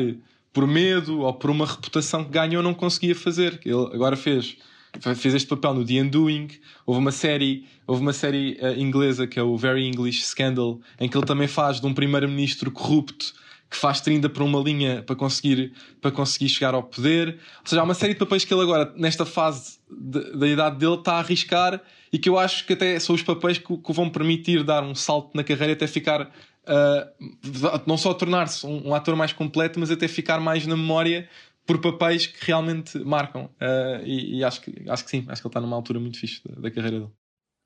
por 0.53 0.67
medo 0.67 1.21
ou 1.21 1.33
por 1.33 1.51
uma 1.51 1.67
reputação 1.67 2.25
que 2.25 2.31
ganhou, 2.31 2.63
não 2.63 2.75
conseguia 2.75 3.15
fazer. 3.15 3.61
Ele 3.65 3.89
agora 3.93 4.17
fez 4.17 4.57
fez 5.01 5.35
este 5.35 5.49
papel 5.49 5.75
no 5.75 5.85
The 5.85 6.03
Undoing. 6.03 6.49
Houve 6.87 7.01
uma 7.01 7.13
série, 7.13 7.67
houve 7.87 8.03
uma 8.03 8.13
série 8.13 8.59
uh, 8.61 8.79
inglesa 8.79 9.27
que 9.27 9.39
é 9.39 9.43
o 9.43 9.57
Very 9.57 9.87
English 9.87 10.23
Scandal, 10.25 10.81
em 11.01 11.09
que 11.09 11.17
ele 11.17 11.27
também 11.27 11.49
faz 11.49 11.81
de 11.81 11.87
um 11.87 11.95
primeiro-ministro 11.95 12.71
corrupto 12.71 13.35
que 13.73 13.77
faz 13.79 14.03
trinda 14.03 14.29
para 14.29 14.45
uma 14.45 14.61
linha 14.61 15.03
para 15.03 15.17
conseguir, 15.17 15.73
para 16.01 16.11
conseguir 16.11 16.51
chegar 16.51 16.75
ao 16.75 16.83
poder. 16.83 17.39
Ou 17.61 17.67
seja, 17.67 17.81
há 17.81 17.85
uma 17.85 17.95
série 17.95 18.13
de 18.13 18.19
papéis 18.19 18.45
que 18.45 18.53
ele 18.53 18.63
agora, 18.63 18.93
nesta 18.97 19.25
fase 19.25 19.79
de, 19.91 20.37
da 20.37 20.47
idade 20.47 20.77
dele, 20.77 20.97
está 20.97 21.15
a 21.15 21.19
arriscar 21.21 21.81
e 22.13 22.19
que 22.19 22.29
eu 22.29 22.39
acho 22.39 22.67
que 22.67 22.75
até 22.75 23.01
são 23.01 23.15
os 23.15 23.23
papéis 23.23 23.57
que, 23.57 23.75
que 23.75 23.93
vão 23.93 24.11
permitir 24.11 24.63
dar 24.63 24.85
um 24.85 24.95
salto 24.95 25.31
na 25.35 25.43
carreira 25.43 25.73
até 25.73 25.87
ficar. 25.87 26.31
Uh, 26.65 27.83
não 27.87 27.97
só 27.97 28.13
tornar-se 28.15 28.65
um, 28.67 28.89
um 28.89 28.95
ator 28.95 29.17
mais 29.17 29.33
completo, 29.33 29.81
mas 29.81 29.91
até 29.91 30.07
ficar 30.07 30.39
mais 30.39 30.67
na 30.67 30.77
memória 30.77 31.29
por 31.67 31.81
papéis 31.81 32.27
que 32.27 32.45
realmente 32.45 32.99
marcam. 32.99 33.45
Uh, 33.61 34.05
e, 34.05 34.39
e, 34.39 34.45
acho, 34.45 34.61
que, 34.61 34.89
acho 34.89 35.05
que 35.05 35.11
sim, 35.11 35.25
acho 35.29 35.41
que 35.41 35.47
ele 35.47 35.51
está 35.51 35.61
numa 35.61 35.77
altura 35.77 36.01
muito 36.01 36.19
fixe 36.19 36.43
da, 36.47 36.61
da, 36.61 36.71
carreira 36.71 37.01
dele. 37.01 37.13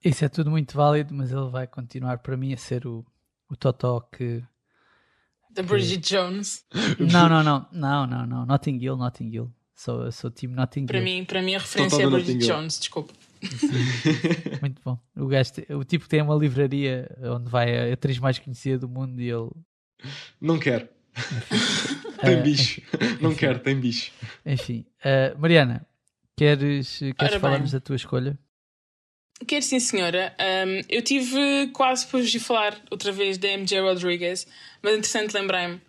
Isso 0.04 0.24
é 0.24 0.28
tudo 0.28 0.50
muito 0.50 0.76
válido, 0.76 1.14
mas 1.14 1.32
ele 1.32 1.48
vai 1.50 1.66
continuar 1.66 2.18
para 2.18 2.36
mim 2.36 2.52
a 2.52 2.56
ser 2.56 2.86
o, 2.86 3.04
o 3.50 3.56
Totó 3.56 4.00
que. 4.00 4.42
Da 5.50 5.62
Bridget 5.62 6.00
que... 6.00 6.14
Jones. 6.14 6.64
Não, 6.98 7.28
não, 7.28 7.42
não, 7.42 7.66
não, 7.72 8.06
não, 8.06 8.26
não. 8.26 8.46
Notting 8.46 8.78
Hill, 8.78 8.96
Notting 8.96 9.30
Hill. 9.34 9.52
Sou, 9.74 10.10
sou 10.12 10.30
time 10.30 10.54
Notting 10.54 10.86
para 10.86 10.98
Hill. 10.98 11.04
Mim, 11.04 11.24
para 11.24 11.42
mim 11.42 11.54
a 11.54 11.58
referência 11.58 12.02
é 12.02 12.06
Bridget 12.06 12.46
Jones, 12.46 12.78
desculpa. 12.78 13.12
muito 14.60 14.80
bom. 14.84 14.98
O, 15.16 15.26
gajo, 15.26 15.52
o 15.70 15.84
tipo 15.84 16.08
tem 16.08 16.22
uma 16.22 16.34
livraria 16.34 17.08
onde 17.34 17.48
vai 17.48 17.90
a 17.90 17.94
atriz 17.94 18.18
mais 18.18 18.38
conhecida 18.38 18.78
do 18.78 18.88
mundo 18.88 19.20
e 19.20 19.30
ele. 19.30 19.50
Não 20.40 20.58
quero. 20.58 20.88
tem 22.20 22.42
bicho. 22.42 22.82
Não 23.20 23.34
quero, 23.34 23.58
tem 23.58 23.78
bicho. 23.78 24.12
Enfim, 24.44 24.84
uh, 25.00 25.38
Mariana, 25.38 25.86
queres, 26.36 27.00
queres 27.18 27.36
falarmos 27.36 27.72
da 27.72 27.80
tua 27.80 27.96
escolha? 27.96 28.38
Quer 29.46 29.62
sim, 29.62 29.78
senhora. 29.78 30.34
Um, 30.40 30.80
eu 30.88 31.02
tive 31.02 31.68
quase 31.74 32.06
vos 32.10 32.34
ir 32.34 32.40
falar 32.40 32.80
outra 32.90 33.12
vez 33.12 33.36
da 33.36 33.48
MJ 33.48 33.80
Rodriguez, 33.80 34.46
mas 34.82 34.92
interessante 34.92 35.34
lembrei-me 35.34 35.80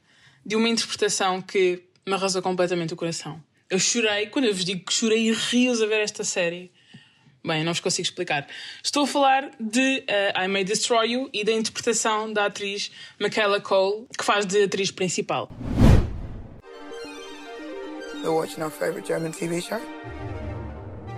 de 0.45 0.55
uma 0.55 0.67
interpretação 0.67 1.41
que 1.41 1.83
me 2.05 2.13
arrasou 2.13 2.41
completamente 2.41 2.93
o 2.93 2.97
coração. 2.97 3.41
Eu 3.69 3.79
chorei, 3.79 4.27
quando 4.27 4.45
eu 4.45 4.53
vos 4.53 4.65
digo 4.65 4.85
que 4.85 4.93
chorei 4.93 5.31
rios 5.31 5.81
a 5.81 5.85
ver 5.85 6.01
esta 6.01 6.23
série. 6.23 6.71
Bem, 7.47 7.63
não 7.63 7.71
vos 7.71 7.79
consigo 7.79 8.05
explicar. 8.05 8.45
Estou 8.83 9.05
a 9.05 9.07
falar 9.07 9.49
de 9.57 10.03
uh, 10.09 10.43
I 10.43 10.47
May 10.49 10.65
Destroy 10.65 11.13
You 11.13 11.29
e 11.33 11.45
da 11.45 11.53
interpretação 11.53 12.33
da 12.33 12.47
atriz 12.47 12.91
Michaela 13.17 13.61
Cole, 13.61 14.05
que 14.17 14.25
faz 14.25 14.45
de 14.45 14.65
atriz 14.65 14.91
principal. 14.91 15.49
You're 18.21 18.35
watching 18.35 18.61
our 18.61 18.69
favorite 18.69 19.07
German 19.07 19.31
TV 19.31 19.61
show? 19.61 19.79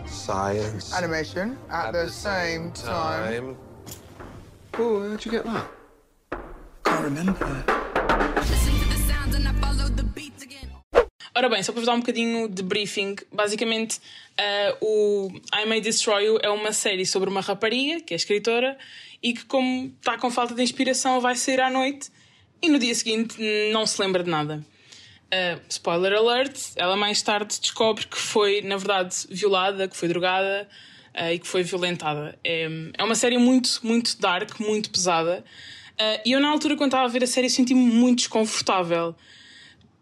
Science. 0.05 0.93
Animation 0.95 1.57
at, 1.71 1.93
the, 1.93 2.07
same 2.09 2.71
time. 2.73 3.57
Oh, 4.77 5.09
how'd 5.09 5.25
you 5.25 5.31
get 5.31 5.43
that? 5.45 5.67
Can't 6.83 7.03
remember. 7.05 7.63
Ora 11.39 11.47
bem, 11.47 11.63
só 11.63 11.71
para 11.71 11.79
vos 11.79 11.85
dar 11.85 11.93
um 11.93 12.01
bocadinho 12.01 12.49
de 12.49 12.61
briefing, 12.61 13.15
basicamente 13.31 13.95
uh, 13.95 14.85
o 14.85 15.31
I 15.57 15.65
May 15.65 15.79
Destroy 15.79 16.25
You 16.25 16.37
é 16.43 16.49
uma 16.49 16.73
série 16.73 17.05
sobre 17.05 17.29
uma 17.29 17.39
rapariga, 17.39 18.01
que 18.01 18.13
é 18.13 18.17
escritora, 18.17 18.77
e 19.23 19.31
que 19.31 19.45
como 19.45 19.85
está 19.85 20.17
com 20.17 20.29
falta 20.29 20.53
de 20.53 20.61
inspiração 20.61 21.21
vai 21.21 21.37
sair 21.37 21.61
à 21.61 21.69
noite 21.69 22.09
e 22.61 22.67
no 22.67 22.77
dia 22.77 22.93
seguinte 22.93 23.37
não 23.71 23.87
se 23.87 24.01
lembra 24.01 24.21
de 24.21 24.29
nada. 24.29 24.65
Uh, 25.27 25.61
spoiler 25.69 26.11
alert, 26.11 26.59
ela 26.75 26.97
mais 26.97 27.21
tarde 27.21 27.57
descobre 27.57 28.05
que 28.05 28.17
foi, 28.17 28.59
na 28.59 28.75
verdade, 28.75 29.15
violada, 29.29 29.87
que 29.87 29.95
foi 29.95 30.09
drogada 30.09 30.67
uh, 31.15 31.31
e 31.31 31.39
que 31.39 31.47
foi 31.47 31.63
violentada. 31.63 32.37
É, 32.43 32.67
é 32.97 33.01
uma 33.01 33.15
série 33.15 33.37
muito, 33.37 33.79
muito 33.81 34.19
dark, 34.19 34.59
muito 34.59 34.89
pesada. 34.89 35.45
Uh, 35.93 36.19
e 36.25 36.33
eu, 36.33 36.41
na 36.41 36.49
altura, 36.49 36.75
quando 36.75 36.89
estava 36.89 37.05
a 37.05 37.09
ver 37.09 37.23
a 37.23 37.27
série, 37.27 37.49
senti-me 37.49 37.79
muito 37.79 38.17
desconfortável. 38.17 39.15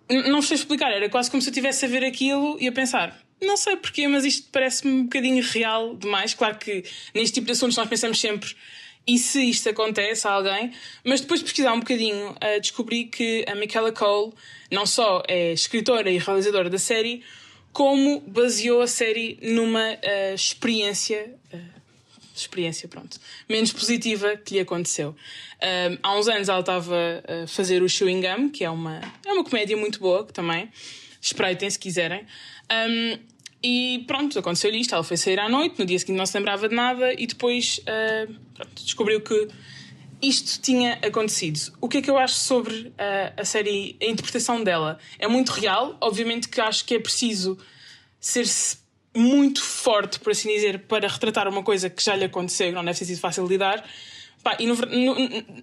Não 0.10 0.42
sei 0.42 0.56
explicar, 0.56 0.92
era 0.92 1.10
quase 1.10 1.30
como 1.30 1.42
se 1.42 1.50
eu 1.50 1.52
estivesse 1.52 1.86
a 1.86 1.88
ver 1.88 2.04
aquilo 2.04 2.58
e 2.60 2.68
a 2.68 2.72
pensar: 2.72 3.20
não 3.42 3.58
sei 3.58 3.76
porquê, 3.76 4.08
mas 4.08 4.26
isto 4.26 4.48
parece-me 4.52 4.94
um 4.94 5.04
bocadinho 5.04 5.44
real 5.44 5.96
demais. 5.96 6.34
Claro 6.34 6.58
que 6.58 6.84
neste 7.14 7.36
tipo 7.36 7.46
de 7.46 7.52
assuntos 7.52 7.76
nós 7.76 7.88
pensamos 7.88 8.20
sempre 8.20 8.56
e 9.08 9.18
se 9.18 9.50
isto 9.50 9.70
acontece 9.70 10.28
a 10.28 10.32
alguém, 10.32 10.74
mas 11.04 11.22
depois 11.22 11.40
de 11.40 11.46
pesquisar 11.46 11.74
um 11.74 11.80
bocadinho, 11.80 12.32
uh, 12.32 12.60
descobri 12.60 13.06
que 13.06 13.46
a 13.48 13.56
Michaela 13.56 13.92
Cole 13.92 14.34
não 14.70 14.86
só 14.86 15.24
é 15.28 15.54
escritora 15.54 16.12
e 16.12 16.18
realizadora 16.18 16.70
da 16.70 16.78
série, 16.78 17.24
como 17.72 18.20
baseou 18.20 18.82
a 18.82 18.88
série 18.88 19.40
numa 19.42 19.94
uh, 19.94 20.36
experiência. 20.36 21.34
Uh, 21.54 21.77
experiência, 22.40 22.88
pronto, 22.88 23.20
menos 23.48 23.72
positiva 23.72 24.38
que 24.38 24.56
lhe 24.56 24.60
aconteceu. 24.60 25.16
há 26.02 26.18
uns 26.18 26.28
anos 26.28 26.50
ela 26.50 26.60
estava 26.60 26.96
a 27.44 27.48
fazer 27.48 27.82
o 27.82 27.90
Chewing 27.90 28.22
Gum, 28.22 28.50
que 28.50 28.64
é 28.64 28.70
uma, 28.70 29.02
é 29.26 29.34
uma 29.34 29.44
comédia 29.44 29.76
muito 29.76 30.00
boa 30.00 30.24
também. 30.26 30.70
Espreitem 31.22 31.70
se 31.70 31.80
quiserem. 31.80 32.26
Um, 32.72 33.18
e 33.64 34.04
pronto, 34.08 34.38
aconteceu-lhe 34.38 34.80
isto. 34.80 34.94
Ela 34.94 35.04
foi 35.04 35.18
sair 35.18 35.40
à 35.40 35.50
noite, 35.50 35.80
no 35.80 35.86
dia 35.86 35.98
seguinte 35.98 36.18
não 36.18 36.26
se 36.26 36.38
lembrava 36.38 36.70
de 36.70 36.76
nada 36.76 37.14
e 37.14 37.26
depois 37.26 37.80
uh, 37.80 38.34
pronto, 38.54 38.84
descobriu 38.84 39.22
que 39.22 39.48
isto 40.22 40.62
tinha 40.62 40.94
acontecido. 41.04 41.74
O 41.80 41.88
que 41.88 41.98
é 41.98 42.02
que 42.02 42.10
eu 42.10 42.18
acho 42.18 42.36
sobre 42.36 42.74
uh, 42.74 42.94
a 43.36 43.46
série, 43.46 43.96
a 44.02 44.06
interpretação 44.06 44.64
dela? 44.64 45.00
É 45.20 45.28
muito 45.28 45.50
real, 45.52 45.98
obviamente 46.02 46.50
que 46.50 46.60
acho 46.62 46.86
que 46.86 46.96
é 46.96 47.00
preciso 47.00 47.58
ser 48.20 48.46
muito 49.18 49.62
forte, 49.62 50.20
por 50.20 50.32
assim 50.32 50.54
dizer, 50.54 50.80
para 50.80 51.08
retratar 51.08 51.48
uma 51.48 51.64
coisa 51.64 51.90
que 51.90 52.04
já 52.04 52.16
lhe 52.16 52.26
aconteceu, 52.26 52.68
que 52.68 52.74
não 52.74 52.86
deve 52.86 53.00
ter 53.00 53.06
sido 53.06 53.20
fácil 53.20 53.44
de 53.44 53.50
lidar. 53.50 53.84
Pá, 54.44 54.56
e 54.60 54.68
no, 54.68 54.76
no, 54.76 55.16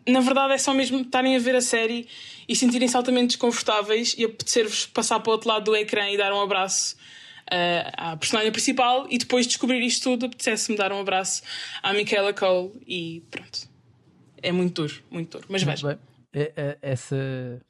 na 0.06 0.20
verdade 0.20 0.54
é 0.54 0.58
só 0.58 0.74
mesmo 0.74 1.00
estarem 1.00 1.36
a 1.36 1.38
ver 1.38 1.54
a 1.54 1.60
série 1.60 2.08
e 2.48 2.56
sentirem-se 2.56 2.96
altamente 2.96 3.28
desconfortáveis 3.28 4.14
e 4.18 4.24
apetecer-vos 4.24 4.86
passar 4.86 5.20
para 5.20 5.30
o 5.30 5.32
outro 5.32 5.48
lado 5.48 5.64
do 5.64 5.76
ecrã 5.76 6.10
e 6.10 6.16
dar 6.16 6.32
um 6.32 6.40
abraço 6.40 6.96
uh, 7.44 7.90
à 7.96 8.16
personagem 8.16 8.50
principal 8.50 9.06
e 9.08 9.16
depois 9.16 9.46
de 9.46 9.50
descobrir 9.50 9.80
isto 9.80 10.10
tudo, 10.10 10.26
apetecesse-me 10.26 10.76
dar 10.76 10.92
um 10.92 11.00
abraço 11.00 11.42
à 11.82 11.92
Michaela 11.92 12.32
Cole 12.32 12.72
e 12.86 13.22
pronto. 13.30 13.68
É 14.42 14.52
muito 14.52 14.82
duro, 14.82 15.02
muito 15.10 15.38
duro. 15.38 15.46
Mas 15.48 15.62
veja. 15.62 15.98
É, 16.32 16.52
é, 16.56 16.78
essa 16.82 17.16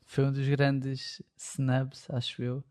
foi 0.07 0.25
um 0.25 0.33
dos 0.33 0.49
grandes 0.49 1.21
snubs, 1.37 2.07
acho 2.09 2.43
eu, 2.43 2.65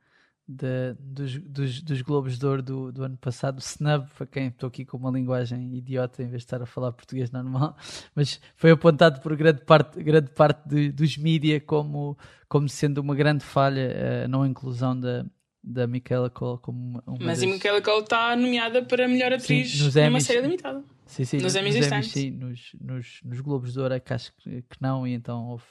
de, 0.47 0.93
dos, 0.99 1.39
dos, 1.39 1.81
dos, 1.81 2.01
Globos 2.01 2.37
de 2.37 2.45
Ouro 2.45 2.61
do, 2.61 2.91
do 2.91 3.03
ano 3.03 3.17
passado. 3.17 3.59
Snub, 3.59 4.07
para 4.17 4.27
quem 4.27 4.47
estou 4.47 4.67
aqui 4.67 4.83
com 4.83 4.97
uma 4.97 5.09
linguagem 5.09 5.75
idiota 5.75 6.21
em 6.21 6.27
vez 6.27 6.41
de 6.41 6.45
estar 6.45 6.61
a 6.61 6.65
falar 6.65 6.91
português 6.91 7.31
normal, 7.31 7.75
mas 8.13 8.41
foi 8.55 8.71
apontado 8.71 9.21
por 9.21 9.35
grande 9.35 9.61
parte, 9.61 10.03
grande 10.03 10.31
parte 10.31 10.67
de, 10.67 10.91
dos 10.91 11.17
mídia 11.17 11.61
como, 11.61 12.17
como 12.49 12.67
sendo 12.67 12.99
uma 12.99 13.15
grande 13.15 13.43
falha 13.43 14.25
a 14.25 14.27
não 14.27 14.45
inclusão 14.45 14.99
da, 14.99 15.25
da 15.63 15.87
Michaela 15.87 16.29
Cole 16.29 16.59
como 16.59 17.01
uma 17.07 17.17
Mas 17.21 17.39
das... 17.39 17.43
a 17.43 17.53
Michaela 17.53 17.81
Cole 17.81 18.03
está 18.03 18.35
nomeada 18.35 18.83
para 18.83 19.07
melhor 19.07 19.31
atriz 19.31 19.71
sim, 19.71 19.83
numa 19.83 20.07
Emmys, 20.07 20.25
série 20.25 20.41
limitada. 20.41 20.83
Sim, 21.05 21.25
sim, 21.25 21.37
nos 21.37 21.55
Emmys, 21.55 21.75
nos, 21.75 21.87
Emmys 21.87 22.11
sim, 22.11 22.31
nos, 22.31 22.75
nos, 22.81 23.19
nos, 23.23 23.39
Globos 23.39 23.73
de 23.73 23.79
Ouro 23.79 23.93
é 23.93 23.99
que 23.99 24.13
acho 24.13 24.33
que, 24.37 24.61
que 24.61 24.81
não, 24.81 25.07
e 25.07 25.13
então 25.13 25.47
houve, 25.47 25.63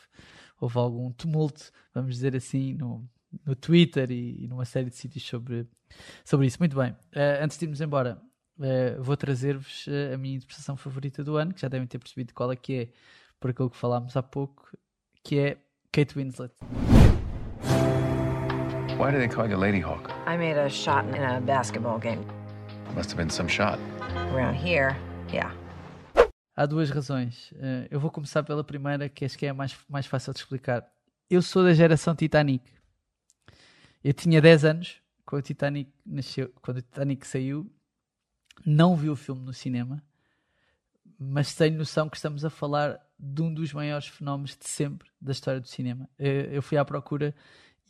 houve 0.58 0.78
algum 0.78 1.10
tumulto, 1.12 1.70
vamos 1.94 2.14
dizer 2.14 2.34
assim, 2.34 2.74
no, 2.74 3.06
no 3.44 3.54
Twitter 3.54 4.10
e, 4.10 4.44
e 4.44 4.48
numa 4.48 4.64
série 4.64 4.90
de 4.90 4.96
sítios 4.96 5.24
sobre, 5.26 5.66
sobre 6.24 6.46
isso. 6.46 6.58
Muito 6.58 6.76
bem, 6.76 6.92
uh, 6.92 7.42
antes 7.42 7.58
de 7.58 7.64
irmos 7.64 7.80
embora, 7.80 8.20
uh, 8.58 9.02
vou 9.02 9.16
trazer-vos 9.16 9.86
uh, 9.86 10.14
a 10.14 10.16
minha 10.16 10.36
interpretação 10.36 10.76
favorita 10.76 11.24
do 11.24 11.36
ano, 11.36 11.52
que 11.54 11.60
já 11.60 11.68
devem 11.68 11.86
ter 11.86 11.98
percebido 11.98 12.34
qual 12.34 12.52
é 12.52 12.56
que 12.56 12.74
é, 12.74 12.88
por 13.40 13.50
aquilo 13.50 13.70
que 13.70 13.76
falámos 13.76 14.16
há 14.16 14.22
pouco, 14.22 14.68
que 15.22 15.38
é 15.38 15.58
Kate 15.90 16.14
Winslet. 16.14 16.52
Why 18.98 19.10
do 19.10 19.18
they 19.18 19.28
call 19.28 19.48
you 19.48 19.58
Lady 19.58 19.80
Hawk? 19.80 20.10
I 20.26 20.36
made 20.36 20.58
a 20.58 20.68
shot 20.68 21.04
in 21.08 21.22
a 21.22 21.40
basketball 21.40 21.98
game. 21.98 22.24
Must 22.94 23.10
have 23.10 23.16
been 23.16 23.30
some 23.30 23.48
shot. 23.48 23.78
Around 24.32 24.56
here, 24.56 24.96
yeah. 25.32 25.52
Há 26.54 26.66
duas 26.66 26.90
razões. 26.90 27.50
Uh, 27.52 27.88
eu 27.90 27.98
vou 27.98 28.10
começar 28.10 28.42
pela 28.42 28.62
primeira, 28.62 29.08
que 29.08 29.24
acho 29.24 29.38
que 29.38 29.46
é 29.46 29.48
a 29.48 29.54
mais, 29.54 29.76
mais 29.88 30.06
fácil 30.06 30.32
de 30.34 30.40
explicar. 30.40 30.86
Eu 31.30 31.40
sou 31.40 31.64
da 31.64 31.72
geração 31.72 32.14
Titanic. 32.14 32.70
Eu 34.02 34.12
tinha 34.12 34.40
10 34.40 34.64
anos 34.64 35.02
quando 35.24 35.40
o 35.40 35.44
Titanic 35.44 35.92
nasceu, 36.04 36.52
quando 36.60 36.78
o 36.78 36.82
Titanic 36.82 37.26
saiu. 37.26 37.70
Não 38.66 38.94
vi 38.94 39.08
o 39.08 39.16
filme 39.16 39.42
no 39.42 39.52
cinema, 39.52 40.02
mas 41.18 41.54
tenho 41.54 41.78
noção 41.78 42.08
que 42.08 42.16
estamos 42.16 42.44
a 42.44 42.50
falar 42.50 43.00
de 43.18 43.40
um 43.40 43.52
dos 43.52 43.72
maiores 43.72 44.08
fenómenos 44.08 44.56
de 44.56 44.68
sempre 44.68 45.08
da 45.20 45.32
história 45.32 45.60
do 45.60 45.68
cinema. 45.68 46.08
Eu, 46.18 46.60
fui 46.60 46.76
à 46.76 46.84
procura 46.84 47.34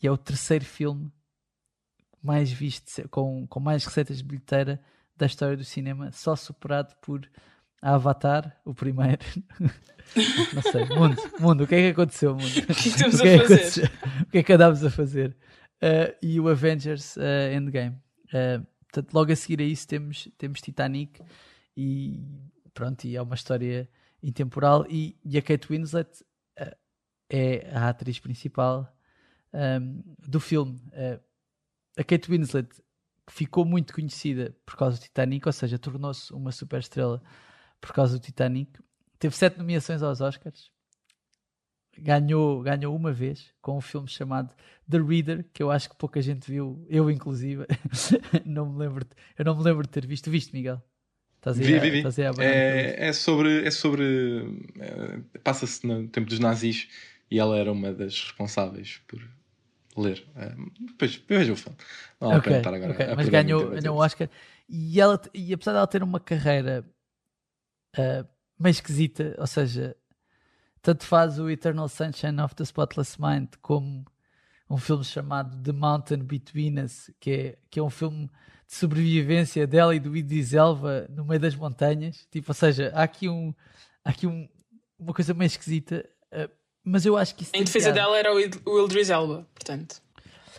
e 0.01 0.07
é 0.07 0.11
o 0.11 0.17
terceiro 0.17 0.65
filme 0.65 1.11
mais 2.23 2.53
visto, 2.53 3.09
com, 3.09 3.47
com 3.49 3.59
mais 3.59 3.85
receitas 3.85 4.19
de 4.19 4.25
bilheteira 4.25 4.81
da 5.17 5.27
história 5.27 5.57
do 5.57 5.65
cinema, 5.65 6.13
só 6.13 6.37
superado 6.37 6.95
por 7.03 7.29
Avatar, 7.81 8.57
o 8.65 8.73
primeiro. 8.73 9.25
Não 10.55 10.63
sei, 10.63 10.85
mundo, 10.85 11.17
mundo, 11.41 11.65
o 11.65 11.67
que 11.67 11.75
é 11.75 11.81
que 11.81 12.01
aconteceu, 12.01 12.35
mundo? 12.35 12.47
O 12.47 12.75
que 12.75 12.89
o 12.89 13.19
que 13.19 13.29
é 13.29 14.23
o 14.23 14.27
que 14.31 14.39
é 14.39 14.43
que 14.43 14.53
andámos 14.53 14.85
a 14.85 14.91
fazer? 14.91 15.37
Uh, 15.83 16.14
e 16.22 16.39
o 16.39 16.49
Avengers 16.49 17.16
uh, 17.16 17.53
Endgame. 17.53 17.97
Uh, 18.28 18.64
portanto, 18.85 19.12
logo 19.12 19.33
a 19.33 19.37
seguir 19.37 19.61
a 19.61 19.64
isso 19.64 19.89
temos, 19.89 20.28
temos 20.39 20.61
Titanic 20.61 21.20
e 21.76 22.22
pronto, 22.72 23.05
e 23.05 23.16
é 23.16 23.22
uma 23.22 23.35
história 23.35 23.89
intemporal 24.22 24.87
e, 24.89 25.18
e 25.24 25.37
a 25.37 25.43
Kate 25.43 25.66
Winslet 25.66 26.22
uh, 26.61 26.76
é 27.28 27.68
a 27.74 27.89
atriz 27.89 28.20
principal 28.20 28.97
um, 29.53 30.03
do 30.18 30.39
filme. 30.39 30.80
A 31.99 32.05
Kate 32.05 32.30
Winslet 32.30 32.68
ficou 33.28 33.64
muito 33.64 33.93
conhecida 33.93 34.57
por 34.64 34.76
causa 34.76 34.99
do 34.99 35.03
Titanic, 35.03 35.47
ou 35.47 35.53
seja, 35.53 35.78
tornou-se 35.78 36.33
uma 36.33 36.53
super 36.53 36.80
estrela 36.80 37.20
por 37.80 37.93
causa 37.93 38.18
do 38.18 38.22
Titanic. 38.22 38.80
Teve 39.18 39.37
sete 39.37 39.59
nomeações 39.59 40.03
aos 40.03 40.20
Oscars. 40.20 40.72
Ganhou, 41.99 42.62
ganhou 42.62 42.97
uma 42.97 43.12
vez 43.12 43.53
com 43.61 43.76
um 43.76 43.80
filme 43.80 44.09
chamado 44.09 44.51
The 44.90 44.99
Reader, 44.99 45.45
que 45.53 45.62
eu 45.62 45.70
acho 45.70 45.90
que 45.90 45.97
pouca 45.97 46.20
gente 46.22 46.51
viu, 46.51 46.84
eu 46.88 47.11
inclusive. 47.11 47.66
não 48.45 48.66
me 48.66 48.78
lembro, 48.78 49.07
eu 49.38 49.45
não 49.45 49.57
me 49.57 49.62
lembro 49.62 49.82
de 49.82 49.90
ter 49.90 50.07
visto. 50.07 50.30
Viste, 50.30 50.53
Miguel? 50.53 50.82
Estás 51.36 51.59
vi, 51.59 51.78
vi, 51.80 51.90
vi. 51.90 52.05
É, 52.38 53.09
é, 53.09 53.12
sobre. 53.12 53.66
É 53.66 53.70
sobre 53.70 54.62
é, 54.78 55.38
Passa-se 55.43 55.86
no 55.86 56.07
tempo 56.09 56.28
dos 56.28 56.38
nazis 56.38 56.88
e 57.30 57.38
ela 57.38 57.59
era 57.59 57.72
uma 57.72 57.93
das 57.93 58.20
responsáveis 58.20 59.01
por 59.09 59.20
ler. 59.97 60.24
Uh, 60.36 60.70
depois 60.86 61.16
veja 61.28 61.53
o 61.53 61.57
filme. 61.57 61.76
Não 62.20 62.36
okay, 62.36 62.59
estar 62.59 62.74
agora. 62.74 62.93
Okay. 62.93 63.14
Mas 63.16 63.28
ganhou, 63.28 63.70
ganhou 63.70 63.97
o 63.97 64.01
Oscar. 64.01 64.28
E, 64.68 65.01
ela, 65.01 65.20
e 65.34 65.53
apesar 65.53 65.72
dela 65.72 65.86
ter 65.86 66.03
uma 66.03 66.20
carreira 66.20 66.84
uh, 67.97 68.28
meio 68.59 68.70
esquisita, 68.70 69.34
ou 69.38 69.47
seja, 69.47 69.97
tanto 70.83 71.07
faz 71.07 71.39
o 71.39 71.49
Eternal 71.49 71.89
Sunshine 71.89 72.41
of 72.41 72.55
the 72.57 72.64
Spotless 72.64 73.16
Mind 73.20 73.49
como 73.62 74.05
um 74.68 74.76
filme 74.76 75.05
chamado 75.05 75.57
The 75.62 75.72
Mountain 75.72 76.18
Between 76.24 76.80
Us, 76.80 77.11
que 77.20 77.30
é, 77.30 77.59
que 77.70 77.78
é 77.78 77.83
um 77.83 77.91
filme 77.91 78.28
de 78.66 78.74
sobrevivência 78.74 79.66
dela 79.66 79.95
e 79.95 80.01
do 80.01 80.16
Idris 80.16 80.53
Elba 80.53 81.07
no 81.11 81.24
meio 81.24 81.41
das 81.41 81.55
montanhas. 81.55 82.26
Tipo, 82.30 82.51
ou 82.51 82.55
seja, 82.55 82.91
há 82.95 83.03
aqui, 83.03 83.28
um, 83.28 83.55
há 84.05 84.11
aqui 84.11 84.26
um, 84.26 84.49
uma 84.99 85.14
coisa 85.14 85.33
meio 85.35 85.47
esquisita, 85.47 86.09
uh, 86.33 86.51
mas 86.83 87.07
eu 87.07 87.16
acho 87.16 87.35
que 87.37 87.45
isso 87.45 87.53
Em 87.55 87.62
defesa 87.62 87.93
piada. 87.93 88.01
dela 88.01 88.18
era 88.18 88.35
o 88.35 88.85
Idris 88.85 89.11
Elba, 89.11 89.47
portanto. 89.55 90.03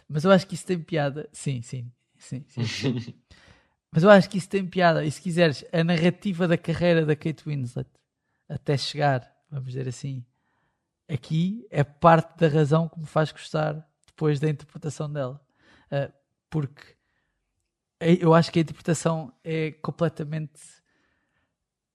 Mas 0.08 0.24
eu 0.24 0.32
acho 0.32 0.48
que 0.48 0.54
isso 0.54 0.66
tem 0.66 0.80
piada. 0.80 1.28
Sim, 1.34 1.62
sim, 1.62 1.92
sim, 2.18 2.46
sim. 2.48 2.66
sim. 2.66 3.14
mas 3.92 4.04
eu 4.04 4.10
acho 4.10 4.30
que 4.30 4.38
isso 4.38 4.48
tem 4.48 4.66
piada. 4.66 5.04
E 5.04 5.12
se 5.12 5.20
quiseres, 5.20 5.66
a 5.74 5.84
narrativa 5.84 6.48
da 6.48 6.58
carreira 6.58 7.06
da 7.06 7.16
Kate 7.16 7.44
Winslet 7.46 7.90
até 8.48 8.78
chegar, 8.78 9.33
vamos 9.54 9.72
dizer 9.72 9.88
assim, 9.88 10.26
aqui 11.08 11.66
é 11.70 11.84
parte 11.84 12.38
da 12.38 12.48
razão 12.48 12.90
que 12.90 13.00
me 13.00 13.06
faz 13.06 13.32
gostar 13.32 13.88
depois 14.06 14.40
da 14.40 14.50
interpretação 14.50 15.12
dela. 15.12 15.40
Uh, 15.86 16.12
porque 16.50 16.96
eu 18.00 18.34
acho 18.34 18.52
que 18.52 18.60
a 18.60 18.62
interpretação 18.62 19.34
é 19.44 19.72
completamente 19.72 20.62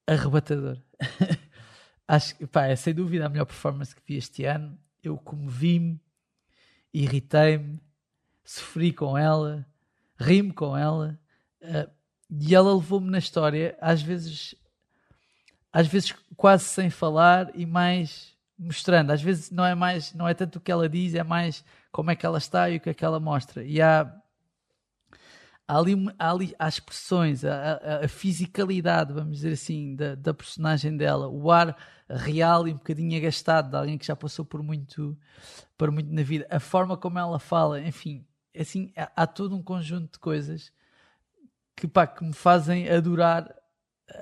arrebatadora. 0.06 0.82
acho 2.06 2.36
que 2.36 2.46
pá, 2.46 2.66
é 2.66 2.76
sem 2.76 2.94
dúvida 2.94 3.26
a 3.26 3.28
melhor 3.28 3.44
performance 3.44 3.94
que 3.94 4.02
vi 4.06 4.16
este 4.16 4.44
ano. 4.44 4.78
Eu 5.02 5.18
comovi-me, 5.18 6.00
irritei-me, 6.92 7.80
sofri 8.44 8.92
com 8.92 9.18
ela, 9.18 9.66
ri-me 10.16 10.52
com 10.52 10.76
ela 10.76 11.20
uh, 11.62 11.90
e 12.30 12.54
ela 12.54 12.74
levou-me 12.74 13.10
na 13.10 13.18
história, 13.18 13.76
às 13.80 14.02
vezes, 14.02 14.54
às 15.72 15.86
vezes 15.86 16.14
quase 16.36 16.64
sem 16.64 16.90
falar 16.90 17.50
e 17.54 17.66
mais 17.66 18.36
mostrando. 18.58 19.10
Às 19.10 19.22
vezes 19.22 19.50
não 19.50 19.64
é 19.64 19.74
mais, 19.74 20.12
não 20.12 20.26
é 20.26 20.34
tanto 20.34 20.56
o 20.56 20.60
que 20.60 20.72
ela 20.72 20.88
diz, 20.88 21.14
é 21.14 21.22
mais 21.22 21.64
como 21.92 22.10
é 22.10 22.16
que 22.16 22.26
ela 22.26 22.38
está 22.38 22.68
e 22.68 22.76
o 22.76 22.80
que 22.80 22.90
é 22.90 22.94
que 22.94 23.04
ela 23.04 23.20
mostra. 23.20 23.62
E 23.62 23.80
há, 23.80 24.12
há 25.66 25.78
ali, 25.78 25.94
há 26.18 26.30
ali 26.30 26.54
as 26.58 26.74
expressões, 26.74 27.44
a, 27.44 28.00
a, 28.04 28.08
fisicalidade, 28.08 29.12
vamos 29.12 29.36
dizer 29.36 29.52
assim, 29.52 29.94
da, 29.94 30.14
da 30.14 30.34
personagem 30.34 30.96
dela, 30.96 31.28
o 31.28 31.50
ar 31.50 31.76
real 32.08 32.66
e 32.66 32.72
um 32.72 32.76
bocadinho 32.76 33.16
agastado 33.16 33.70
de 33.70 33.76
alguém 33.76 33.98
que 33.98 34.06
já 34.06 34.16
passou 34.16 34.44
por 34.44 34.62
muito, 34.62 35.16
por 35.76 35.90
muito 35.90 36.12
na 36.12 36.22
vida, 36.22 36.46
a 36.50 36.58
forma 36.58 36.96
como 36.96 37.18
ela 37.18 37.38
fala, 37.38 37.80
enfim, 37.80 38.26
assim, 38.58 38.92
há, 38.96 39.10
há 39.14 39.26
todo 39.26 39.54
um 39.54 39.62
conjunto 39.62 40.12
de 40.12 40.18
coisas 40.18 40.72
que, 41.76 41.86
pá, 41.86 42.06
que 42.06 42.24
me 42.24 42.32
fazem 42.32 42.88
adorar 42.88 43.54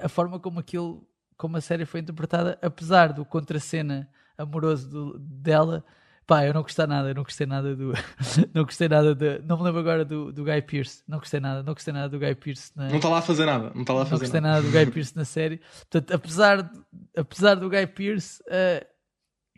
a 0.02 0.08
forma 0.08 0.38
como 0.38 0.58
aquilo, 0.60 1.08
como 1.36 1.56
a 1.56 1.60
série 1.60 1.84
foi 1.84 2.00
interpretada, 2.00 2.58
apesar 2.62 3.12
do 3.12 3.24
contracena 3.24 4.08
amoroso 4.36 4.88
do, 4.88 5.18
dela. 5.18 5.84
Pá, 6.26 6.44
eu 6.44 6.52
não 6.52 6.62
gostei 6.62 6.86
nada, 6.86 7.08
eu 7.08 7.14
não 7.14 7.22
gostei 7.22 7.46
nada 7.46 7.76
do. 7.76 7.92
não 8.52 8.64
gostei 8.64 8.88
nada 8.88 9.14
de. 9.14 9.38
Não 9.40 9.56
me 9.56 9.62
lembro 9.62 9.80
agora 9.80 10.04
do, 10.04 10.32
do 10.32 10.44
Guy 10.44 10.60
Pearce. 10.62 11.02
Não 11.06 11.18
gostei 11.18 11.38
nada, 11.38 11.62
não 11.62 11.72
gostei 11.72 11.94
nada 11.94 12.08
do 12.08 12.18
Guy 12.18 12.34
Pearce. 12.34 12.72
Na, 12.74 12.88
não 12.88 12.96
está 12.96 13.08
lá 13.08 13.18
a 13.18 13.22
fazer 13.22 13.46
nada. 13.46 13.70
Não 13.74 13.82
está 13.82 13.92
lá 13.92 14.02
a 14.02 14.06
fazer 14.06 14.14
Não 14.14 14.20
gostei 14.20 14.40
nada. 14.40 14.54
nada 14.56 14.66
do 14.66 14.72
Guy 14.72 14.86
Pearce 14.92 15.16
na 15.16 15.24
série. 15.24 15.58
Portanto, 15.58 16.12
apesar, 16.12 16.70
apesar 17.16 17.54
do 17.54 17.70
Guy 17.70 17.86
Pearce, 17.86 18.42
uh, 18.42 18.84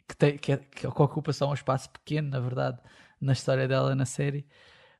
que, 0.06 0.16
tem, 0.16 0.36
que, 0.36 0.52
é, 0.52 0.56
que 0.58 0.86
ocupa 0.86 1.32
só 1.32 1.48
um 1.48 1.54
espaço 1.54 1.88
pequeno, 1.88 2.28
na 2.28 2.40
verdade, 2.40 2.78
na 3.18 3.32
história 3.32 3.66
dela 3.66 3.94
na 3.94 4.04
série, 4.04 4.46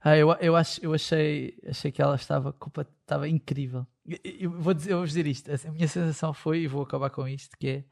ah, 0.01 0.17
eu, 0.17 0.33
eu, 0.41 0.55
acho, 0.57 0.85
eu 0.85 0.95
achei, 0.95 1.59
achei 1.67 1.91
que 1.91 2.01
ela 2.01 2.15
estava, 2.15 2.55
estava 3.03 3.29
incrível. 3.29 3.87
Eu, 4.07 4.19
eu, 4.25 4.51
vou 4.51 4.73
dizer, 4.73 4.93
eu 4.93 4.99
vou 4.99 5.07
dizer 5.07 5.27
isto. 5.27 5.51
A 5.51 5.71
minha 5.73 5.89
sensação 5.89 6.33
foi, 6.33 6.61
e 6.61 6.67
vou 6.69 6.83
acabar 6.83 7.11
com 7.11 7.27
isto, 7.27 7.57
que 7.59 7.69
é 7.69 7.85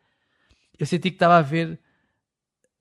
eu 0.79 0.87
senti 0.87 1.11
que 1.11 1.17
estava 1.17 1.39
a 1.39 1.43
ver 1.43 1.79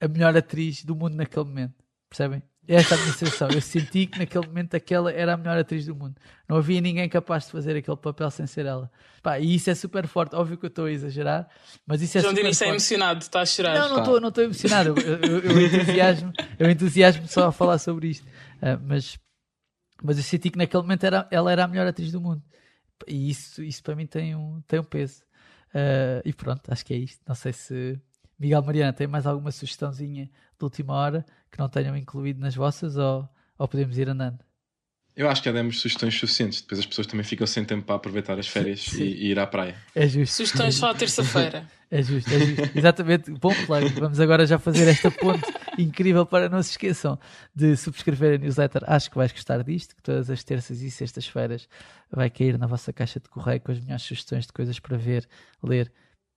a 0.01 0.07
melhor 0.07 0.35
atriz 0.35 0.83
do 0.83 0.95
mundo 0.95 1.15
naquele 1.15 1.45
momento. 1.45 1.73
Percebem? 2.09 2.43
Esta 2.67 2.95
é 2.95 2.97
a 2.97 3.01
minha 3.01 3.13
sensação. 3.13 3.49
Eu 3.49 3.61
senti 3.61 4.07
que 4.07 4.17
naquele 4.17 4.47
momento 4.47 4.75
aquela 4.75 5.11
era 5.11 5.33
a 5.33 5.37
melhor 5.37 5.57
atriz 5.57 5.85
do 5.85 5.95
mundo. 5.95 6.15
Não 6.49 6.57
havia 6.57 6.81
ninguém 6.81 7.07
capaz 7.07 7.45
de 7.45 7.51
fazer 7.51 7.77
aquele 7.77 7.97
papel 7.97 8.29
sem 8.31 8.47
ser 8.47 8.65
ela. 8.65 8.91
Pá, 9.21 9.39
e 9.39 9.55
isso 9.55 9.69
é 9.69 9.75
super 9.75 10.07
forte. 10.07 10.35
Óbvio 10.35 10.57
que 10.57 10.65
eu 10.65 10.69
estou 10.69 10.85
a 10.85 10.91
exagerar, 10.91 11.47
mas 11.85 12.01
isso 12.01 12.17
é 12.17 12.21
João 12.21 12.31
super 12.31 12.41
Diniz 12.41 12.57
forte. 12.57 12.65
está 12.65 12.75
emocionado, 12.75 13.19
está 13.19 13.41
a 13.41 13.45
chorar. 13.45 13.79
Não, 13.79 13.89
não 13.89 13.99
estou 13.99 14.21
não 14.21 14.45
emocionado. 14.45 14.95
Eu, 14.99 15.17
eu, 15.17 15.39
eu, 15.39 15.61
entusiasmo, 15.61 16.33
eu 16.57 16.69
entusiasmo 16.69 17.27
só 17.27 17.47
a 17.47 17.51
falar 17.51 17.77
sobre 17.77 18.07
isto. 18.07 18.25
Uh, 18.57 18.79
mas, 18.83 19.19
mas 20.03 20.17
eu 20.17 20.23
senti 20.23 20.49
que 20.49 20.57
naquele 20.57 20.83
momento 20.83 21.03
era, 21.05 21.27
ela 21.31 21.51
era 21.51 21.63
a 21.65 21.67
melhor 21.67 21.87
atriz 21.87 22.11
do 22.11 22.21
mundo. 22.21 22.43
E 23.07 23.29
isso, 23.29 23.63
isso 23.63 23.83
para 23.83 23.95
mim 23.95 24.07
tem 24.07 24.35
um, 24.35 24.61
tem 24.67 24.79
um 24.79 24.83
peso. 24.83 25.23
Uh, 25.69 26.21
e 26.23 26.33
pronto, 26.33 26.71
acho 26.71 26.85
que 26.85 26.93
é 26.93 26.97
isto. 26.97 27.21
Não 27.27 27.35
sei 27.35 27.53
se 27.53 27.99
Miguel 28.39 28.63
Mariana, 28.63 28.93
tem 28.93 29.07
mais 29.07 29.25
alguma 29.25 29.51
sugestãozinha 29.51 30.25
de 30.57 30.63
última 30.63 30.93
hora 30.93 31.25
que 31.51 31.59
não 31.59 31.69
tenham 31.69 31.95
incluído 31.95 32.39
nas 32.39 32.55
vossas 32.55 32.97
ou, 32.97 33.27
ou 33.57 33.67
podemos 33.67 33.97
ir 33.97 34.09
andando? 34.09 34.39
Eu 35.15 35.29
acho 35.29 35.41
que 35.41 35.49
já 35.49 35.53
demos 35.53 35.79
sugestões 35.79 36.19
suficientes. 36.19 36.61
Depois 36.61 36.79
as 36.79 36.85
pessoas 36.85 37.07
também 37.07 37.23
ficam 37.23 37.47
sem 37.47 37.63
tempo 37.63 37.85
para 37.85 37.95
aproveitar 37.95 38.37
as 38.37 38.47
férias 38.47 38.91
e, 38.93 39.03
e, 39.03 39.31
ir 39.31 39.39
à 39.39 39.47
praia. 39.47 39.75
É 39.95 40.07
justo. 40.07 40.35
Sugestões 40.35 40.75
só 40.75 40.89
à 40.89 40.93
terça-feira. 40.93 41.65
é 41.89 42.03
justo, 42.03 42.33
é 42.33 42.39
justo. 42.39 42.77
Exatamente. 42.77 43.31
Bom 43.31 43.53
plug. 43.65 43.87
Vamos 43.97 44.19
agora 44.19 44.45
já 44.45 44.59
fazer 44.59 44.89
esta 44.89 45.09
ponte 45.09 45.45
incrível 45.77 46.25
para 46.25 46.49
não 46.49 46.61
se 46.61 46.71
esqueçam 46.71 47.17
de 47.55 47.77
subscrever 47.77 48.35
a 48.35 48.37
newsletter. 48.37 48.83
Acho 48.87 49.09
que 49.09 49.15
vais 49.15 49.31
gostar 49.31 49.63
disto, 49.63 49.95
que 49.95 50.03
todas 50.03 50.29
as 50.29 50.43
terças 50.43 50.81
e 50.81 50.91
sextas-feiras 50.91 51.69
vai 52.11 52.29
cair 52.29 52.57
na 52.57 52.67
vossa 52.67 52.91
caixa 52.91 53.19
de 53.19 53.29
correio 53.29 53.61
com 53.61 53.71
as 53.71 53.79
melhores 53.79 54.03
sugestões 54.03 54.45
de 54.45 54.51
coisas 54.51 54.79
para 54.79 54.97
ver, 54.97 55.27
ler 55.63 55.91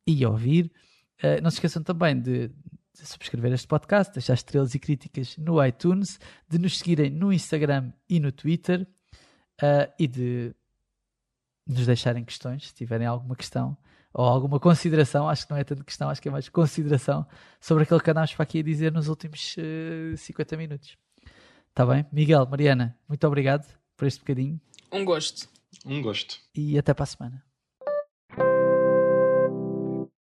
e 0.07 0.25
ouvir. 0.25 0.71
Uh, 1.21 1.43
não 1.43 1.51
se 1.51 1.57
esqueçam 1.57 1.83
também 1.83 2.17
de, 2.21 2.49
de, 3.01 3.07
subscrever 3.07 3.53
este 3.53 3.67
podcast, 3.67 4.13
deixar 4.13 4.35
estrelas 4.35 4.75
e 4.75 4.79
críticas 4.79 5.37
no 5.37 5.65
iTunes, 5.65 6.19
de 6.49 6.59
nos 6.59 6.79
seguirem 6.79 7.11
no 7.11 7.33
Instagram 7.33 7.93
e 8.09 8.21
no 8.21 8.33
Twitter 8.33 8.87
uh, 9.63 9.93
e 9.99 10.07
de 10.07 10.55
nos 11.67 11.87
deixarem 11.87 12.25
questões, 12.25 12.69
se 12.69 12.75
tiverem 12.75 13.07
alguma 13.07 13.37
questão 13.37 13.77
ou 14.13 14.25
alguma 14.25 14.59
consideração, 14.59 15.29
acho 15.29 15.47
que 15.47 15.53
não 15.53 15.59
é 15.59 15.65
tanto 15.65 15.85
questão, 15.85 16.09
acho 16.09 16.21
que 16.21 16.29
é 16.29 16.31
mais 16.31 16.49
consideração 16.49 17.27
sobre 17.61 17.85
aquilo 17.85 18.01
que 18.01 18.11
andámos 18.11 18.35
para 18.35 18.43
aqui 18.43 18.61
a 18.61 18.63
dizer 18.63 18.91
nos 18.91 19.09
últimos 19.09 19.57
uh, 19.57 20.15
eh, 20.15 20.17
50 20.17 20.57
minutos. 20.57 20.97
Está 21.69 21.87
bem? 21.87 22.07
Miguel, 22.11 22.47
Mariana, 22.47 22.99
muito 23.09 23.25
obrigado 23.27 23.67
por 23.97 24.07
este 24.07 24.21
bocadinho. 24.21 24.61
Um 24.91 25.05
gosto. 25.05 25.49
Um 25.85 26.03
gosto. 26.03 26.41
E 26.55 26.79
até 26.79 26.95
para 26.95 27.05
a 27.05 27.07
semana. 27.07 27.48